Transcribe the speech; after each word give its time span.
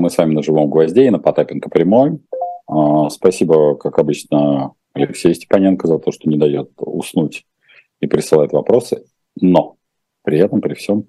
Мы 0.00 0.08
с 0.08 0.16
вами 0.16 0.32
на 0.32 0.42
живом 0.42 0.70
гвозде 0.70 1.04
и 1.04 1.10
на 1.10 1.18
Потапенко 1.18 1.68
прямой. 1.68 2.20
А, 2.66 3.10
спасибо, 3.10 3.76
как 3.76 3.98
обычно, 3.98 4.72
Алексею 4.94 5.34
Степаненко 5.34 5.86
за 5.86 5.98
то, 5.98 6.10
что 6.10 6.26
не 6.30 6.38
дает 6.38 6.70
уснуть 6.78 7.46
и 8.00 8.06
присылает 8.06 8.52
вопросы. 8.52 9.04
Но 9.38 9.76
при 10.22 10.38
этом, 10.38 10.62
при 10.62 10.72
всем, 10.72 11.04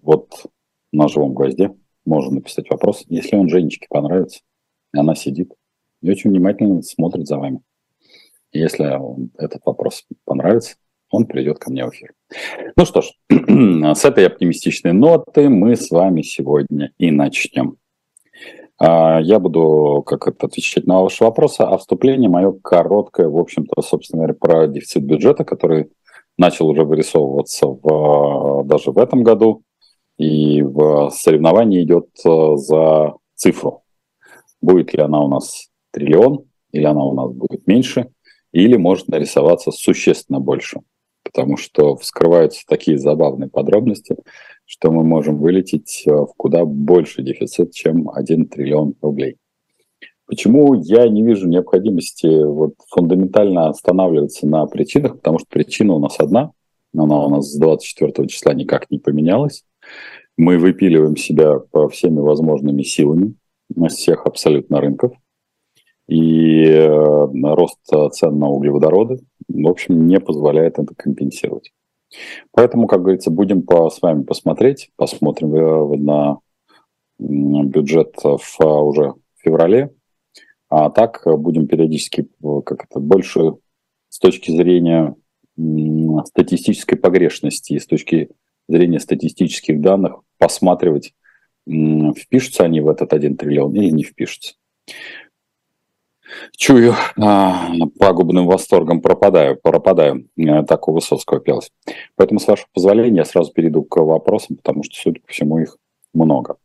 вот 0.00 0.46
на 0.90 1.06
живом 1.08 1.34
гвозде 1.34 1.76
можно 2.06 2.36
написать 2.36 2.70
вопрос, 2.70 3.04
если 3.08 3.36
он 3.36 3.50
Женечке 3.50 3.86
понравится, 3.90 4.40
и 4.94 4.98
она 4.98 5.14
сидит 5.14 5.52
и 6.00 6.10
очень 6.10 6.30
внимательно 6.30 6.80
смотрит 6.80 7.26
за 7.26 7.36
вами. 7.36 7.60
Если 8.52 8.86
этот 9.36 9.66
вопрос 9.66 10.06
понравится, 10.24 10.76
он 11.10 11.26
придет 11.26 11.58
ко 11.58 11.70
мне 11.70 11.84
в 11.84 11.90
эфир. 11.90 12.12
Ну 12.76 12.84
что 12.84 13.02
ж, 13.02 13.10
с 13.28 14.04
этой 14.04 14.26
оптимистичной 14.26 14.92
ноты 14.92 15.48
мы 15.48 15.76
с 15.76 15.90
вами 15.90 16.22
сегодня 16.22 16.92
и 16.98 17.10
начнем. 17.10 17.76
А, 18.78 19.20
я 19.20 19.38
буду 19.38 20.02
как 20.06 20.28
это 20.28 20.46
отвечать 20.46 20.86
на 20.86 21.02
ваши 21.02 21.24
вопросы, 21.24 21.62
а 21.62 21.76
вступление 21.76 22.30
мое 22.30 22.52
короткое, 22.52 23.28
в 23.28 23.36
общем-то, 23.36 23.82
собственно 23.82 24.22
говоря, 24.22 24.34
про 24.34 24.66
дефицит 24.68 25.02
бюджета, 25.02 25.44
который 25.44 25.90
начал 26.38 26.68
уже 26.68 26.84
вырисовываться 26.84 27.66
в, 27.66 28.64
даже 28.64 28.92
в 28.92 28.98
этом 28.98 29.22
году, 29.22 29.62
и 30.16 30.62
в 30.62 31.10
соревновании 31.10 31.82
идет 31.82 32.08
э, 32.24 32.56
за 32.56 33.14
цифру. 33.34 33.82
Будет 34.62 34.94
ли 34.94 35.02
она 35.02 35.22
у 35.22 35.28
нас 35.28 35.68
триллион, 35.92 36.44
или 36.72 36.84
она 36.84 37.04
у 37.04 37.14
нас 37.14 37.32
будет 37.32 37.66
меньше, 37.66 38.10
или 38.52 38.76
может 38.76 39.08
нарисоваться 39.08 39.70
существенно 39.70 40.40
больше 40.40 40.80
потому 41.32 41.56
что 41.56 41.96
вскрываются 41.96 42.62
такие 42.66 42.98
забавные 42.98 43.48
подробности, 43.48 44.16
что 44.64 44.90
мы 44.90 45.04
можем 45.04 45.38
вылететь 45.38 46.04
э, 46.06 46.10
в 46.10 46.32
куда 46.36 46.64
больше 46.64 47.22
дефицит, 47.22 47.72
чем 47.72 48.10
1 48.10 48.48
триллион 48.48 48.94
рублей. 49.00 49.36
Почему 50.26 50.74
я 50.74 51.08
не 51.08 51.24
вижу 51.24 51.48
необходимости 51.48 52.44
вот 52.44 52.74
фундаментально 52.88 53.68
останавливаться 53.68 54.46
на 54.46 54.66
причинах, 54.66 55.16
потому 55.16 55.38
что 55.38 55.48
причина 55.48 55.94
у 55.94 55.98
нас 55.98 56.16
одна, 56.18 56.52
она 56.94 57.24
у 57.24 57.30
нас 57.30 57.50
с 57.50 57.58
24 57.58 58.28
числа 58.28 58.54
никак 58.54 58.90
не 58.90 58.98
поменялась. 58.98 59.64
Мы 60.36 60.58
выпиливаем 60.58 61.16
себя 61.16 61.58
по 61.58 61.88
всеми 61.88 62.20
возможными 62.20 62.82
силами 62.82 63.34
на 63.74 63.88
всех 63.88 64.26
абсолютно 64.26 64.80
рынков– 64.80 65.12
и 66.10 66.64
э, 66.64 67.26
рост 67.54 67.78
цен 68.12 68.38
на 68.38 68.48
углеводороды, 68.48 69.20
в 69.52 69.68
общем, 69.68 70.06
не 70.06 70.20
позволяет 70.20 70.78
это 70.78 70.94
компенсировать. 70.94 71.72
Поэтому, 72.52 72.86
как 72.86 73.02
говорится, 73.02 73.30
будем 73.30 73.62
по, 73.62 73.88
с 73.88 74.02
вами 74.02 74.22
посмотреть, 74.22 74.90
посмотрим 74.96 75.54
э, 75.54 75.96
на 75.96 76.38
бюджет 77.18 78.14
в, 78.22 78.60
уже 78.60 79.12
в 79.12 79.42
феврале, 79.42 79.94
а 80.68 80.90
так 80.90 81.22
будем 81.24 81.66
периодически, 81.66 82.28
э, 82.42 82.60
как 82.64 82.84
это, 82.84 82.98
больше 83.00 83.54
с 84.08 84.18
точки 84.18 84.50
зрения 84.50 85.14
статистической 86.24 86.98
погрешности 86.98 87.74
и 87.74 87.78
с 87.78 87.86
точки 87.86 88.30
зрения 88.66 88.98
статистических 88.98 89.80
данных 89.80 90.20
посматривать, 90.38 91.14
впишутся 91.66 92.64
они 92.64 92.80
в 92.80 92.88
этот 92.88 93.12
1 93.12 93.36
триллион 93.36 93.74
или 93.74 93.90
не 93.90 94.02
впишутся 94.02 94.54
чую, 96.56 96.94
а, 97.18 97.68
пагубным 97.98 98.46
восторгом 98.46 99.00
пропадаю, 99.00 99.58
пропадаю. 99.60 100.28
Э, 100.36 100.62
так 100.64 100.88
у 100.88 100.92
Высоцкого 100.92 101.40
пелось. 101.40 101.70
Поэтому, 102.16 102.40
с 102.40 102.46
вашего 102.46 102.68
позволения, 102.72 103.18
я 103.18 103.24
сразу 103.24 103.52
перейду 103.52 103.82
к 103.82 103.96
вопросам, 103.96 104.56
потому 104.56 104.82
что, 104.82 104.94
судя 104.96 105.20
по 105.20 105.32
всему, 105.32 105.58
их 105.58 105.76
много. 106.12 106.56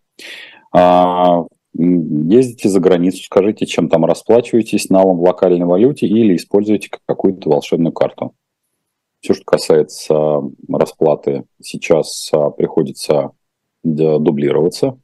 А, 0.71 1.45
ездите 1.73 2.69
за 2.69 2.79
границу, 2.79 3.23
скажите, 3.23 3.65
чем 3.65 3.89
там 3.89 4.05
расплачиваетесь, 4.05 4.89
налом 4.89 5.17
в 5.17 5.23
локальной 5.23 5.65
валюте 5.65 6.07
или 6.07 6.35
используете 6.35 6.89
какую-то 7.05 7.49
волшебную 7.49 7.93
карту. 7.93 8.33
Все, 9.21 9.33
что 9.33 9.43
касается 9.43 10.41
расплаты, 10.69 11.45
сейчас 11.61 12.29
а, 12.33 12.49
приходится 12.49 13.31
дублироваться 13.83 14.97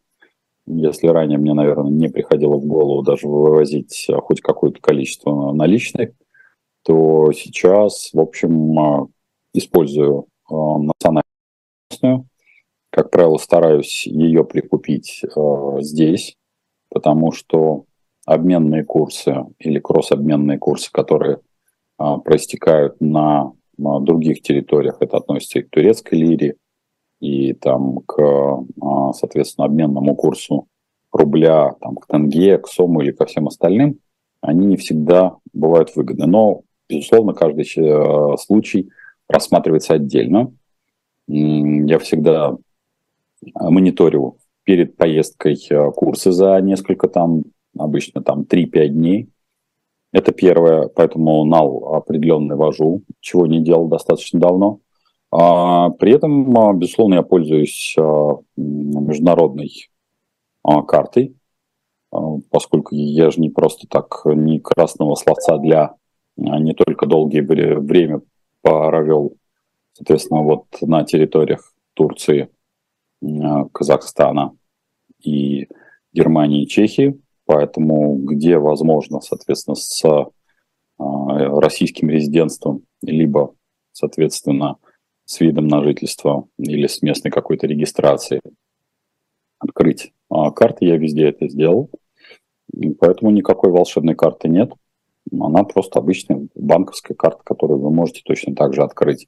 если 0.65 1.07
ранее 1.07 1.37
мне, 1.37 1.53
наверное, 1.53 1.91
не 1.91 2.07
приходило 2.07 2.55
в 2.55 2.65
голову 2.65 3.01
даже 3.01 3.27
вывозить 3.27 4.07
а, 4.09 4.21
хоть 4.21 4.41
какое-то 4.41 4.79
количество 4.79 5.51
наличных, 5.51 6.11
то 6.83 7.31
сейчас, 7.33 8.11
в 8.13 8.19
общем, 8.19 8.79
а, 8.79 9.07
использую 9.53 10.27
а, 10.49 10.77
национальную. 10.77 12.27
Как 12.89 13.09
правило, 13.09 13.37
стараюсь 13.37 14.05
ее 14.05 14.43
прикупить 14.43 15.23
здесь, 15.79 16.35
потому 16.89 17.31
что 17.31 17.85
обменные 18.25 18.83
курсы 18.83 19.45
или 19.59 19.79
кросс-обменные 19.79 20.57
курсы, 20.57 20.91
которые 20.91 21.39
проистекают 21.97 22.99
на 22.99 23.53
других 23.77 24.41
территориях, 24.41 24.97
это 24.99 25.17
относится 25.17 25.59
и 25.59 25.61
к 25.61 25.69
турецкой 25.69 26.15
лире, 26.15 26.55
и 27.21 27.53
там 27.53 27.99
к, 28.05 28.19
а, 28.19 29.13
соответственно, 29.13 29.65
обменному 29.65 30.15
курсу 30.15 30.67
рубля 31.11 31.75
там, 31.79 31.95
к 31.95 32.07
тенге, 32.07 32.57
к 32.57 32.67
сому 32.67 33.01
или 33.01 33.11
ко 33.11 33.25
всем 33.25 33.47
остальным, 33.47 33.99
они 34.41 34.65
не 34.65 34.77
всегда 34.77 35.37
бывают 35.53 35.95
выгодны. 35.95 36.25
Но, 36.25 36.61
безусловно, 36.89 37.33
каждый 37.33 37.65
э, 37.77 38.37
случай 38.37 38.89
рассматривается 39.29 39.93
отдельно. 39.93 40.51
Я 41.27 41.99
всегда 41.99 42.57
мониторю 43.55 44.37
перед 44.63 44.97
поездкой 44.97 45.57
э, 45.69 45.91
курсы 45.91 46.31
за 46.31 46.59
несколько 46.59 47.07
там, 47.07 47.43
обычно 47.77 48.21
там 48.21 48.41
3-5 48.41 48.87
дней. 48.87 49.29
Это 50.11 50.31
первое, 50.31 50.87
поэтому 50.87 51.45
нал 51.45 51.95
определенный 51.95 52.55
вожу, 52.55 53.03
чего 53.19 53.47
не 53.47 53.61
делал 53.61 53.87
достаточно 53.87 54.39
давно. 54.39 54.79
А, 55.31 55.89
при 55.91 56.13
этом, 56.13 56.57
а, 56.57 56.73
безусловно, 56.73 57.15
я 57.15 57.23
пользуюсь 57.23 57.95
а, 57.97 58.37
международной 58.57 59.89
картой, 60.87 61.35
поскольку 62.51 62.93
я 62.93 63.31
же 63.31 63.39
не 63.39 63.49
просто 63.49 63.87
так, 63.87 64.21
не 64.25 64.59
красного 64.59 65.15
словца 65.15 65.57
для 65.57 65.95
не 66.37 66.73
только 66.73 67.07
долгие 67.07 67.39
время 67.39 68.21
провел, 68.61 69.37
соответственно, 69.93 70.43
вот 70.43 70.65
на 70.81 71.03
территориях 71.03 71.73
Турции, 71.95 72.49
Казахстана 73.71 74.55
и 75.23 75.67
Германии 76.13 76.65
Чехии, 76.65 77.19
поэтому 77.45 78.17
где 78.17 78.59
возможно, 78.59 79.19
соответственно, 79.19 79.73
с 79.73 80.03
российским 80.99 82.07
резидентством, 82.07 82.83
либо, 83.01 83.55
соответственно, 83.93 84.77
с 85.31 85.39
видом 85.39 85.67
на 85.67 85.81
жительство 85.81 86.49
или 86.57 86.87
с 86.87 87.01
местной 87.01 87.31
какой-то 87.31 87.65
регистрацией 87.65 88.41
открыть 89.59 90.11
а 90.29 90.51
карты, 90.51 90.85
я 90.85 90.97
везде 90.97 91.29
это 91.29 91.47
сделал. 91.47 91.89
Поэтому 92.99 93.31
никакой 93.31 93.71
волшебной 93.71 94.15
карты 94.15 94.49
нет. 94.49 94.73
Она 95.31 95.63
просто 95.63 95.99
обычная 95.99 96.47
банковская 96.55 97.13
карта, 97.13 97.41
которую 97.45 97.79
вы 97.79 97.91
можете 97.91 98.21
точно 98.25 98.55
так 98.55 98.73
же 98.73 98.83
открыть 98.83 99.27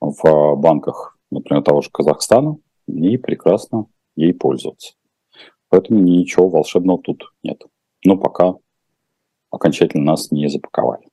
в 0.00 0.54
банках, 0.56 1.18
например, 1.30 1.64
того 1.64 1.80
же 1.80 1.90
Казахстана, 1.90 2.56
и 2.86 3.16
прекрасно 3.16 3.86
ей 4.14 4.34
пользоваться. 4.34 4.94
Поэтому 5.68 5.98
ничего 5.98 6.48
волшебного 6.48 7.00
тут 7.02 7.32
нет. 7.42 7.60
Но 8.04 8.16
пока 8.16 8.54
окончательно 9.50 10.04
нас 10.04 10.30
не 10.30 10.48
запаковали. 10.48 11.08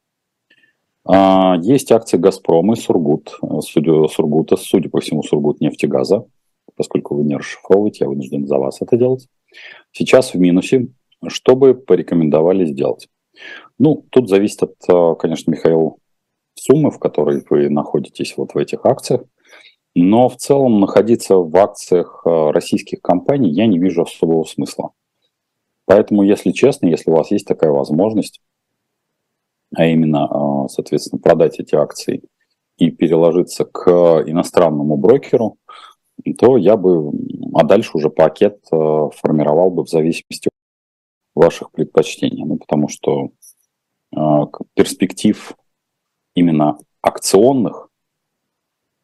А, 1.06 1.58
есть 1.62 1.92
акции 1.92 2.18
«Газпрома» 2.18 2.74
и 2.74 2.78
«Сургут». 2.78 3.38
Судя, 3.62 4.08
«Сургута», 4.08 4.58
судя 4.58 4.90
по 4.90 5.00
всему, 5.00 5.24
«Сургут» 5.24 5.62
нефтегаза. 5.62 6.26
Поскольку 6.76 7.16
вы 7.16 7.24
не 7.24 7.36
расшифровываете, 7.36 8.06
я 8.06 8.10
вынужден 8.10 8.48
за 8.48 8.58
вас 8.58 8.82
это 8.82 8.98
делать. 8.98 9.28
Сейчас 9.92 10.34
в 10.34 10.40
минусе. 10.40 10.88
Что 11.28 11.56
бы 11.56 11.76
порекомендовали 11.76 12.66
сделать? 12.66 13.08
Ну, 13.78 14.06
тут 14.10 14.30
зависит 14.30 14.64
от, 14.64 14.76
а, 14.88 15.16
конечно, 15.16 15.52
Михаил, 15.52 15.98
суммы, 16.56 16.92
в 16.92 17.00
которой 17.00 17.44
вы 17.50 17.70
находитесь 17.70 18.36
вот 18.38 18.54
в 18.54 18.58
этих 18.58 18.86
акциях. 18.86 19.22
Но 19.94 20.30
в 20.30 20.38
целом 20.38 20.80
находиться 20.80 21.36
в 21.36 21.56
акциях 21.58 22.22
а, 22.26 22.52
российских 22.52 23.02
компаний 23.02 23.50
я 23.50 23.66
не 23.68 23.80
вижу 23.80 24.04
особого 24.04 24.44
смысла. 24.44 24.92
Поэтому, 25.86 26.24
если 26.24 26.52
честно, 26.52 26.88
если 26.88 27.12
у 27.12 27.16
вас 27.16 27.32
есть 27.32 27.48
такая 27.48 27.72
возможность, 27.72 28.40
а 29.76 29.86
именно, 29.86 30.26
а, 30.26 30.68
соответственно, 30.68 31.22
продать 31.22 31.60
эти 31.60 31.76
акции 31.76 32.24
и 32.78 32.92
переложиться 32.92 33.66
к 33.66 33.90
иностранному 34.26 34.98
брокеру, 34.98 35.58
то 36.38 36.58
я 36.58 36.78
бы, 36.78 37.12
а 37.54 37.64
дальше 37.64 37.92
уже 37.94 38.10
пакет 38.10 38.60
а, 38.72 39.10
формировал 39.10 39.72
бы 39.72 39.84
в 39.84 39.90
зависимости 39.90 40.50
от 40.50 41.44
ваших 41.44 41.72
предпочтений. 41.72 42.44
Ну, 42.44 42.58
потому 42.58 42.88
что 42.88 43.32
а, 44.16 44.48
перспектив 44.74 45.54
именно 46.36 46.78
акционных 47.02 47.90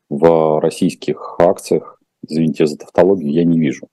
в 0.10 0.60
российских 0.62 1.36
акциях, 1.40 2.02
извините 2.28 2.68
за 2.68 2.78
тавтологию, 2.78 3.32
я 3.32 3.44
не 3.44 3.60
вижу. 3.60 3.88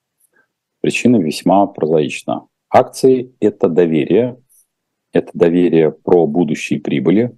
Причина 0.80 1.16
весьма 1.16 1.66
прозаична. 1.66 2.46
Акции– 2.68 3.34
это 3.40 3.68
доверие, 3.68 4.38
это 5.14 5.30
доверие 5.32 5.92
про 5.92 6.26
будущие 6.26 6.80
прибыли, 6.80 7.36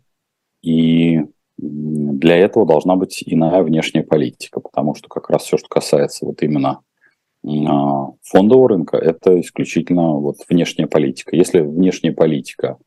и 0.63 1.21
для 1.59 2.37
этого 2.37 2.67
должна 2.67 2.97
быть 2.97 3.23
иная 3.25 3.63
внешняя 3.63 4.03
политика, 4.03 4.61
потому 4.61 4.95
что 4.95 5.09
как 5.09 5.31
раз 5.31 5.45
все, 5.45 5.57
что 5.57 5.69
касается 5.69 6.27
вот 6.27 6.43
именно 6.43 6.81
а, 7.47 8.09
фондового 8.23 8.71
рынка, 8.71 8.97
это 8.97 9.41
исключительно 9.41 10.15
вот 10.15 10.37
внешняя 10.49 10.87
политика. 10.87 11.37
Если 11.37 11.61
внешняя 11.61 12.13
политика 12.13 12.79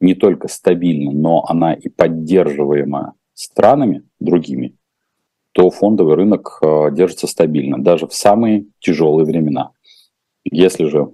не 0.00 0.14
только 0.14 0.48
стабильна, 0.48 1.12
но 1.12 1.44
она 1.46 1.74
и 1.74 1.88
поддерживаема 1.88 3.14
странами 3.34 4.02
другими, 4.18 4.76
то 5.52 5.70
фондовый 5.70 6.16
рынок 6.16 6.58
а, 6.62 6.90
держится 6.90 7.26
стабильно, 7.26 7.82
даже 7.82 8.06
в 8.06 8.14
самые 8.14 8.66
тяжелые 8.80 9.26
времена. 9.26 9.70
Если 10.44 10.86
же 10.86 11.12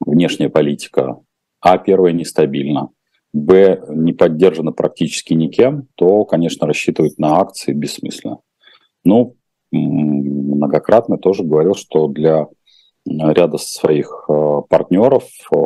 внешняя 0.00 0.48
политика, 0.48 1.18
а, 1.64 1.78
первая, 1.78 2.12
нестабильна, 2.12 2.90
б, 3.32 3.82
не 3.88 4.12
поддержана 4.12 4.70
практически 4.70 5.32
никем, 5.32 5.88
то, 5.94 6.26
конечно, 6.26 6.66
рассчитывать 6.66 7.18
на 7.18 7.38
акции 7.40 7.72
бессмысленно. 7.72 8.40
Ну, 9.02 9.36
многократно 9.72 11.16
тоже 11.16 11.42
говорил, 11.42 11.74
что 11.74 12.06
для 12.08 12.48
ряда 13.06 13.56
своих 13.56 14.26
э, 14.28 14.60
партнеров 14.68 15.24
э, 15.24 15.56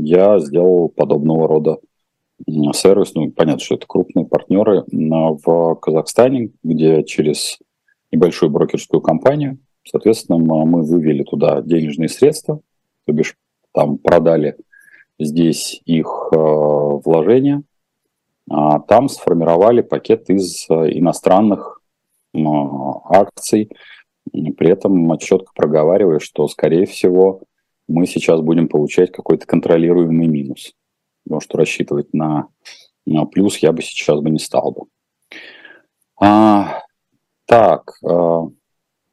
я 0.00 0.40
сделал 0.40 0.88
подобного 0.88 1.46
рода 1.46 1.78
сервис. 2.72 3.14
Ну, 3.14 3.30
понятно, 3.30 3.60
что 3.60 3.76
это 3.76 3.86
крупные 3.86 4.26
партнеры 4.26 4.82
в 4.90 5.74
Казахстане, 5.76 6.50
где 6.64 7.04
через 7.04 7.58
небольшую 8.10 8.50
брокерскую 8.50 9.00
компанию, 9.00 9.58
соответственно, 9.84 10.38
мы 10.38 10.82
вывели 10.82 11.22
туда 11.22 11.62
денежные 11.62 12.08
средства, 12.08 12.60
то 13.06 13.12
бишь 13.12 13.36
там 13.72 13.98
продали 13.98 14.56
здесь 15.18 15.80
их 15.84 16.28
э, 16.32 16.36
вложения, 16.36 17.62
а 18.50 18.80
там 18.80 19.08
сформировали 19.08 19.80
пакет 19.82 20.28
из 20.28 20.66
иностранных 20.68 21.80
акций, 22.34 23.70
при 24.32 24.70
этом 24.70 25.16
четко 25.18 25.52
проговаривая, 25.54 26.18
что, 26.18 26.48
скорее 26.48 26.86
всего, 26.86 27.42
мы 27.86 28.06
сейчас 28.06 28.40
будем 28.40 28.68
получать 28.68 29.12
какой-то 29.12 29.46
контролируемый 29.46 30.26
минус. 30.26 30.72
Потому 31.24 31.40
что 31.40 31.58
рассчитывать 31.58 32.12
на, 32.12 32.48
на 33.06 33.24
плюс 33.26 33.58
я 33.58 33.72
бы 33.72 33.82
сейчас 33.82 34.20
бы 34.20 34.30
не 34.30 34.38
стал 34.38 34.72
бы. 34.72 34.86
А, 36.20 36.82
так, 37.46 37.98
а, 38.04 38.48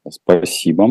спасибо. 0.08 0.88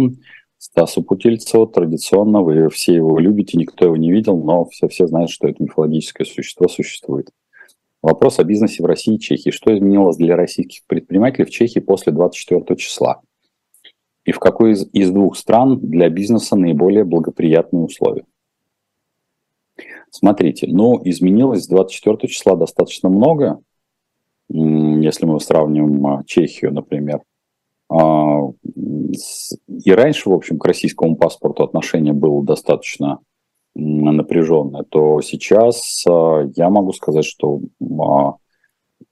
Стасу 0.62 1.02
Путильцеву 1.02 1.66
традиционно, 1.66 2.44
вы 2.44 2.70
все 2.70 2.94
его 2.94 3.18
любите, 3.18 3.58
никто 3.58 3.86
его 3.86 3.98
не 3.98 4.12
видел, 4.12 4.38
но 4.38 4.66
все, 4.66 4.88
все 4.88 5.08
знают, 5.08 5.32
что 5.32 5.48
это 5.48 5.64
мифологическое 5.64 6.24
существо 6.24 6.68
существует. 6.68 7.32
Вопрос 8.04 8.38
о 8.38 8.44
бизнесе 8.44 8.84
в 8.84 8.86
России 8.86 9.16
и 9.16 9.20
Чехии. 9.20 9.50
Что 9.50 9.76
изменилось 9.76 10.18
для 10.18 10.36
российских 10.36 10.86
предпринимателей 10.86 11.46
в 11.46 11.50
Чехии 11.50 11.80
после 11.80 12.14
24 12.14 12.78
числа? 12.78 13.22
И 14.24 14.32
в 14.32 14.38
какой 14.38 14.74
из, 14.74 14.88
из 14.94 15.10
двух 15.10 15.36
стран 15.36 15.80
для 15.80 16.10
бизнеса 16.10 16.56
наиболее 16.56 17.06
благоприятные 17.06 17.82
условия? 17.82 18.26
Смотрите, 20.12 20.68
ну, 20.68 21.02
изменилось 21.04 21.64
с 21.64 21.68
24 21.70 22.32
числа 22.32 22.56
достаточно 22.56 23.10
много, 23.10 23.62
если 24.48 25.26
мы 25.26 25.40
сравним 25.40 26.06
а, 26.06 26.24
Чехию, 26.28 26.72
например. 26.72 27.22
А, 29.12 29.56
и 29.68 29.92
раньше, 29.92 30.30
в 30.30 30.34
общем, 30.34 30.58
к 30.58 30.66
российскому 30.66 31.16
паспорту 31.16 31.64
отношение 31.64 32.14
было 32.14 32.44
достаточно 32.44 33.20
напряженное, 33.74 34.84
то 34.84 35.22
сейчас 35.22 36.04
а, 36.08 36.44
я 36.56 36.70
могу 36.70 36.94
сказать, 36.94 37.26
что 37.26 37.62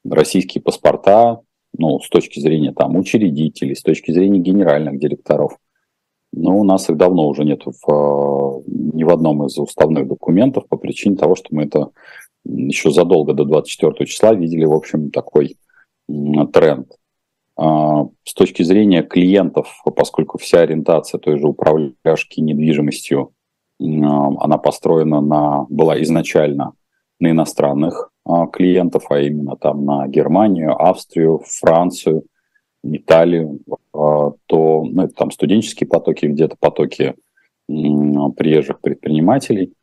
российские 0.03 0.61
паспорта 0.61 1.39
ну, 1.77 1.99
с 1.99 2.09
точки 2.09 2.39
зрения 2.39 2.73
там 2.73 2.95
учредителей, 2.95 3.75
с 3.75 3.81
точки 3.81 4.11
зрения 4.11 4.39
генеральных 4.39 4.99
директоров. 4.99 5.57
Но 6.31 6.57
у 6.57 6.63
нас 6.63 6.89
их 6.89 6.97
давно 6.97 7.27
уже 7.27 7.43
нет 7.43 7.63
в, 7.65 7.91
э, 7.91 8.63
ни 8.67 9.03
в 9.03 9.09
одном 9.09 9.45
из 9.45 9.57
уставных 9.57 10.07
документов 10.07 10.67
по 10.67 10.77
причине 10.77 11.15
того, 11.15 11.35
что 11.35 11.47
мы 11.51 11.63
это 11.63 11.89
еще 12.45 12.91
задолго 12.91 13.33
до 13.33 13.45
24 13.45 14.05
числа 14.05 14.33
видели, 14.33 14.65
в 14.65 14.73
общем, 14.73 15.09
такой 15.11 15.57
тренд. 16.07 16.98
А, 17.61 18.07
с 18.23 18.33
точки 18.33 18.63
зрения 18.63 19.03
клиентов, 19.03 19.81
поскольку 19.93 20.37
вся 20.37 20.61
ориентация 20.61 21.19
той 21.19 21.37
же 21.37 21.47
управляшки 21.47 22.39
недвижимостью, 22.39 23.33
она 23.81 24.57
построена 24.57 25.19
на, 25.19 25.65
была 25.69 26.01
изначально 26.01 26.73
на 27.19 27.31
иностранных 27.31 28.11
а, 28.25 28.47
клиентов, 28.47 29.05
а 29.09 29.19
именно 29.19 29.57
там 29.57 29.83
на 29.83 30.07
Германию, 30.07 30.73
Австрию, 30.81 31.41
Францию, 31.45 32.23
Италию, 32.81 33.59
а, 33.93 34.31
то 34.45 34.85
ну, 34.85 35.03
это 35.03 35.13
там 35.13 35.29
студенческие 35.29 35.89
потоки, 35.89 36.27
где-то 36.27 36.55
потоки 36.57 37.15
приезжих 37.67 38.79
предпринимателей, 38.79 39.73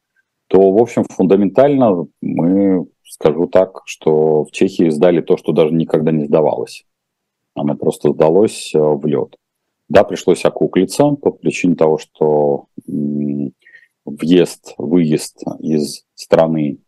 то, 0.48 0.72
в 0.72 0.80
общем, 0.80 1.04
фундаментально 1.04 2.06
мы, 2.22 2.86
скажу 3.04 3.46
так, 3.48 3.82
что 3.84 4.44
в 4.44 4.50
Чехии 4.50 4.88
сдали 4.88 5.20
то, 5.20 5.36
что 5.36 5.52
даже 5.52 5.74
никогда 5.74 6.10
не 6.10 6.24
сдавалось. 6.24 6.84
Оно 7.56 7.74
просто 7.74 8.12
сдалось 8.12 8.72
э, 8.74 8.78
в 8.78 9.04
лед. 9.06 9.36
Да, 9.88 10.04
пришлось 10.04 10.44
окуклиться 10.44 11.10
по 11.10 11.30
причине 11.30 11.74
того, 11.74 11.98
что 11.98 12.66
въезд, 14.04 14.74
выезд 14.78 15.42
из 15.60 16.04
страны 16.14 16.78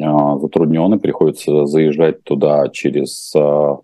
а, 0.00 0.38
затруднены, 0.38 0.98
приходится 0.98 1.66
заезжать 1.66 2.24
туда 2.24 2.68
через, 2.68 3.32
а, 3.36 3.78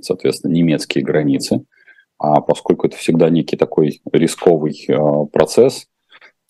соответственно, 0.00 0.52
немецкие 0.52 1.04
границы. 1.04 1.64
А 2.18 2.40
поскольку 2.40 2.86
это 2.86 2.96
всегда 2.96 3.28
некий 3.30 3.56
такой 3.56 4.00
рисковый 4.12 4.74
процесс, 5.32 5.86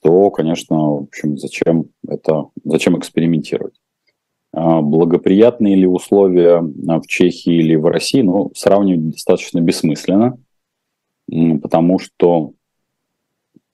то, 0.03 0.31
конечно, 0.31 0.77
в 0.77 1.03
общем, 1.05 1.37
зачем 1.37 1.87
это, 2.07 2.47
зачем 2.65 2.99
экспериментировать? 2.99 3.80
Благоприятные 4.53 5.77
ли 5.77 5.87
условия 5.87 6.61
в 6.61 7.07
Чехии 7.07 7.55
или 7.55 7.77
в 7.77 7.87
России, 7.87 8.23
ну, 8.23 8.51
сравнивать 8.55 9.11
достаточно 9.11 9.61
бессмысленно, 9.61 10.39
потому 11.63 12.01
что 12.01 12.53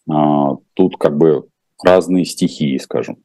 а, 0.08 0.56
тут 0.74 0.96
как 0.98 1.16
бы 1.16 1.48
разные 1.82 2.24
стихии, 2.24 2.76
скажем. 2.78 3.18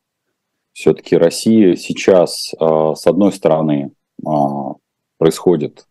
Все-таки 0.74 1.18
Россия 1.18 1.76
сейчас, 1.76 2.54
а, 2.60 2.96
с 2.96 3.06
одной 3.06 3.32
стороны, 3.34 3.92
а, 4.26 4.76
происходит 5.18 5.86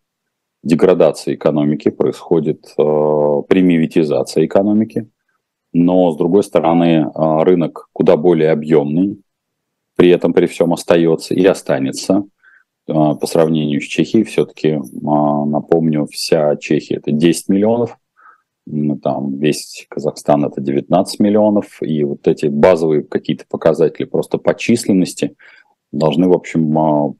деградация 0.62 1.34
экономики, 1.34 1.90
происходит 1.90 2.72
а, 2.78 3.42
примивитизация 3.42 4.46
экономики, 4.46 5.08
но, 5.72 6.10
с 6.10 6.16
другой 6.16 6.42
стороны, 6.42 7.08
рынок 7.14 7.88
куда 7.92 8.16
более 8.16 8.50
объемный, 8.50 9.22
при 10.00 10.08
этом 10.08 10.32
при 10.32 10.46
всем 10.46 10.72
остается 10.72 11.34
и 11.34 11.44
останется 11.44 12.24
по 12.86 13.26
сравнению 13.26 13.82
с 13.82 13.84
Чехией. 13.84 14.24
Все-таки, 14.24 14.80
напомню, 15.02 16.06
вся 16.10 16.56
Чехия– 16.56 16.94
это 16.96 17.12
10 17.12 17.50
миллионов 17.50 17.98
там 19.02 19.38
весь 19.38 19.86
Казахстан 19.90 20.46
это 20.46 20.62
19 20.62 21.20
миллионов, 21.20 21.82
и 21.82 22.04
вот 22.04 22.26
эти 22.28 22.46
базовые 22.46 23.02
какие-то 23.02 23.44
показатели 23.46 24.06
просто 24.06 24.38
по 24.38 24.54
численности 24.54 25.36
должны, 25.92 26.28
в 26.28 26.32
общем, 26.32 26.78
а, 26.78 27.14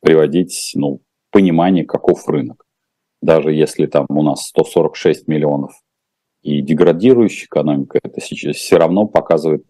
приводить 0.00 0.72
ну, 0.74 1.02
понимание, 1.30 1.84
каков 1.84 2.28
рынок. 2.28 2.64
Даже 3.22 3.52
если 3.52 3.86
там 3.86 4.06
у 4.08 4.22
нас 4.22 4.46
146 4.46 5.28
миллионов 5.28 5.80
и 6.42 6.60
деградирующая 6.60 7.46
экономика, 7.46 8.00
это 8.02 8.20
сейчас 8.20 8.56
все 8.56 8.78
равно 8.78 9.06
показывает 9.06 9.64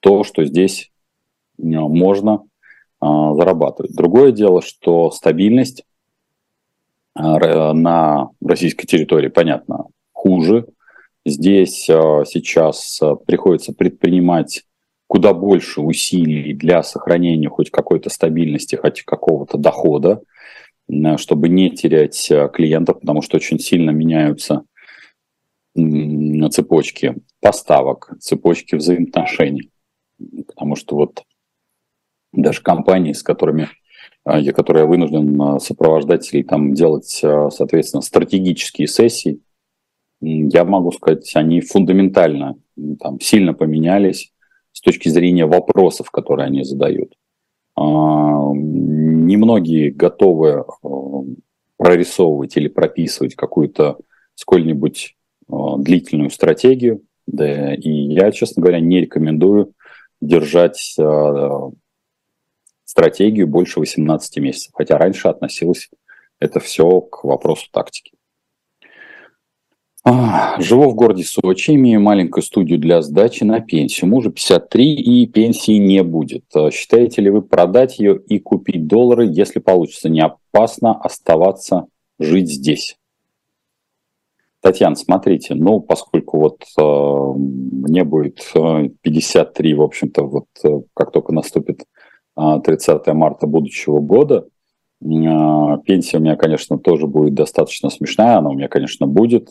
то, 0.00 0.24
что 0.24 0.44
здесь 0.44 0.91
можно 1.58 2.44
а, 3.00 3.34
зарабатывать. 3.34 3.94
Другое 3.94 4.32
дело, 4.32 4.62
что 4.62 5.10
стабильность 5.10 5.84
а, 7.14 7.72
на 7.72 8.30
российской 8.40 8.86
территории, 8.86 9.28
понятно, 9.28 9.86
хуже. 10.12 10.66
Здесь 11.24 11.84
сейчас 11.84 13.00
приходится 13.26 13.72
предпринимать 13.72 14.64
куда 15.06 15.32
больше 15.34 15.80
усилий 15.80 16.52
для 16.52 16.82
сохранения 16.82 17.48
хоть 17.48 17.70
какой-то 17.70 18.10
стабильности, 18.10 18.74
хоть 18.74 19.02
какого-то 19.02 19.56
дохода, 19.56 20.20
чтобы 21.18 21.48
не 21.48 21.70
терять 21.70 22.28
клиентов, 22.52 22.98
потому 22.98 23.22
что 23.22 23.36
очень 23.36 23.60
сильно 23.60 23.90
меняются 23.90 24.64
цепочки 25.76 27.14
поставок, 27.40 28.14
цепочки 28.18 28.74
взаимоотношений. 28.74 29.70
Потому 30.48 30.74
что 30.74 30.96
вот 30.96 31.22
даже 32.32 32.62
компании, 32.62 33.12
с 33.12 33.22
которыми 33.22 33.68
я, 34.24 34.52
которые 34.52 34.82
я 34.82 34.86
вынужден 34.86 35.58
сопровождать 35.58 36.32
или 36.32 36.42
там 36.42 36.74
делать, 36.74 37.08
соответственно, 37.50 38.02
стратегические 38.02 38.86
сессии, 38.86 39.40
я 40.20 40.64
могу 40.64 40.92
сказать, 40.92 41.30
они 41.34 41.60
фундаментально 41.60 42.56
там, 43.00 43.18
сильно 43.20 43.54
поменялись 43.54 44.32
с 44.70 44.80
точки 44.80 45.08
зрения 45.08 45.46
вопросов, 45.46 46.10
которые 46.10 46.46
они 46.46 46.62
задают. 46.62 47.14
А, 47.76 48.52
немногие 48.54 49.90
готовы 49.90 50.64
прорисовывать 51.76 52.56
или 52.56 52.68
прописывать 52.68 53.34
какую-то 53.34 53.98
сколь-нибудь 54.36 55.16
длительную 55.48 56.30
стратегию. 56.30 57.02
Да, 57.26 57.74
и 57.74 57.90
я, 57.90 58.30
честно 58.30 58.62
говоря, 58.62 58.78
не 58.80 59.00
рекомендую 59.00 59.72
держать 60.20 60.96
стратегию 62.92 63.48
больше 63.48 63.80
18 63.80 64.36
месяцев, 64.38 64.70
хотя 64.74 64.98
раньше 64.98 65.28
относилось 65.28 65.88
это 66.38 66.60
все 66.60 67.00
к 67.00 67.24
вопросу 67.24 67.68
тактики. 67.72 68.12
А, 70.04 70.60
живу 70.60 70.90
в 70.90 70.94
городе 70.94 71.24
Сочи, 71.24 71.70
имею 71.70 72.00
маленькую 72.00 72.42
студию 72.42 72.78
для 72.78 73.00
сдачи 73.00 73.44
на 73.44 73.60
пенсию. 73.60 74.10
Мужу 74.10 74.30
53 74.30 74.94
и 74.94 75.26
пенсии 75.26 75.78
не 75.78 76.02
будет. 76.02 76.44
А 76.54 76.70
считаете 76.70 77.22
ли 77.22 77.30
вы 77.30 77.40
продать 77.40 77.98
ее 77.98 78.18
и 78.18 78.38
купить 78.38 78.86
доллары, 78.86 79.26
если 79.26 79.60
получится? 79.60 80.10
Не 80.10 80.20
опасно 80.20 81.00
оставаться 81.00 81.86
жить 82.18 82.50
здесь? 82.50 82.98
Татьяна, 84.60 84.96
смотрите, 84.96 85.54
ну, 85.54 85.80
поскольку 85.80 86.38
вот 86.38 86.62
э, 86.78 86.82
мне 86.82 88.04
будет 88.04 88.40
53, 88.52 89.74
в 89.74 89.82
общем-то, 89.82 90.24
вот 90.24 90.46
как 90.94 91.10
только 91.10 91.32
наступит 91.32 91.84
30 92.36 93.06
марта 93.08 93.46
будущего 93.46 94.00
года, 94.00 94.48
э, 95.00 95.06
пенсия 95.84 96.18
у 96.18 96.20
меня, 96.20 96.36
конечно, 96.36 96.78
тоже 96.78 97.06
будет 97.06 97.34
достаточно 97.34 97.90
смешная, 97.90 98.38
она 98.38 98.50
у 98.50 98.54
меня, 98.54 98.68
конечно, 98.68 99.06
будет, 99.06 99.50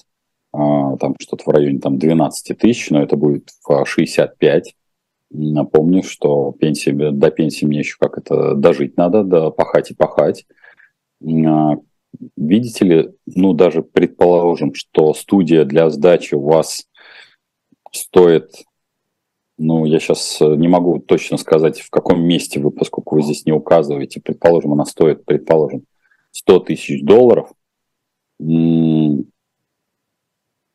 а, 0.53 0.97
там 0.97 1.15
что-то 1.19 1.43
в 1.45 1.49
районе 1.49 1.79
там, 1.79 1.97
12 1.97 2.57
тысяч, 2.57 2.89
но 2.89 3.01
это 3.01 3.15
будет 3.15 3.49
в 3.63 3.85
65. 3.85 4.75
Напомню, 5.29 6.03
что 6.03 6.51
пенсии, 6.59 6.91
до 6.91 7.31
пенсии 7.31 7.65
мне 7.65 7.79
еще 7.79 7.95
как 7.99 8.17
это 8.17 8.53
дожить 8.55 8.97
надо, 8.97 9.23
да 9.23 9.49
пахать 9.49 9.91
и 9.91 9.95
пахать. 9.95 10.45
А, 11.23 11.75
видите 12.35 12.85
ли, 12.85 13.09
ну 13.25 13.53
даже 13.53 13.81
предположим, 13.81 14.73
что 14.73 15.13
студия 15.13 15.63
для 15.63 15.89
сдачи 15.89 16.35
у 16.35 16.41
вас 16.41 16.85
стоит, 17.91 18.51
ну 19.61 19.85
я 19.85 19.99
сейчас 19.99 20.39
не 20.41 20.67
могу 20.67 20.99
точно 20.99 21.37
сказать, 21.37 21.79
в 21.79 21.89
каком 21.89 22.23
месте 22.23 22.59
вы, 22.59 22.71
поскольку 22.71 23.15
вы 23.15 23.21
здесь 23.21 23.45
не 23.45 23.51
указываете, 23.51 24.19
предположим, 24.19 24.73
она 24.73 24.85
стоит, 24.85 25.23
предположим, 25.23 25.83
100 26.31 26.59
тысяч 26.59 27.03
долларов, 27.03 27.51
на 28.39 29.23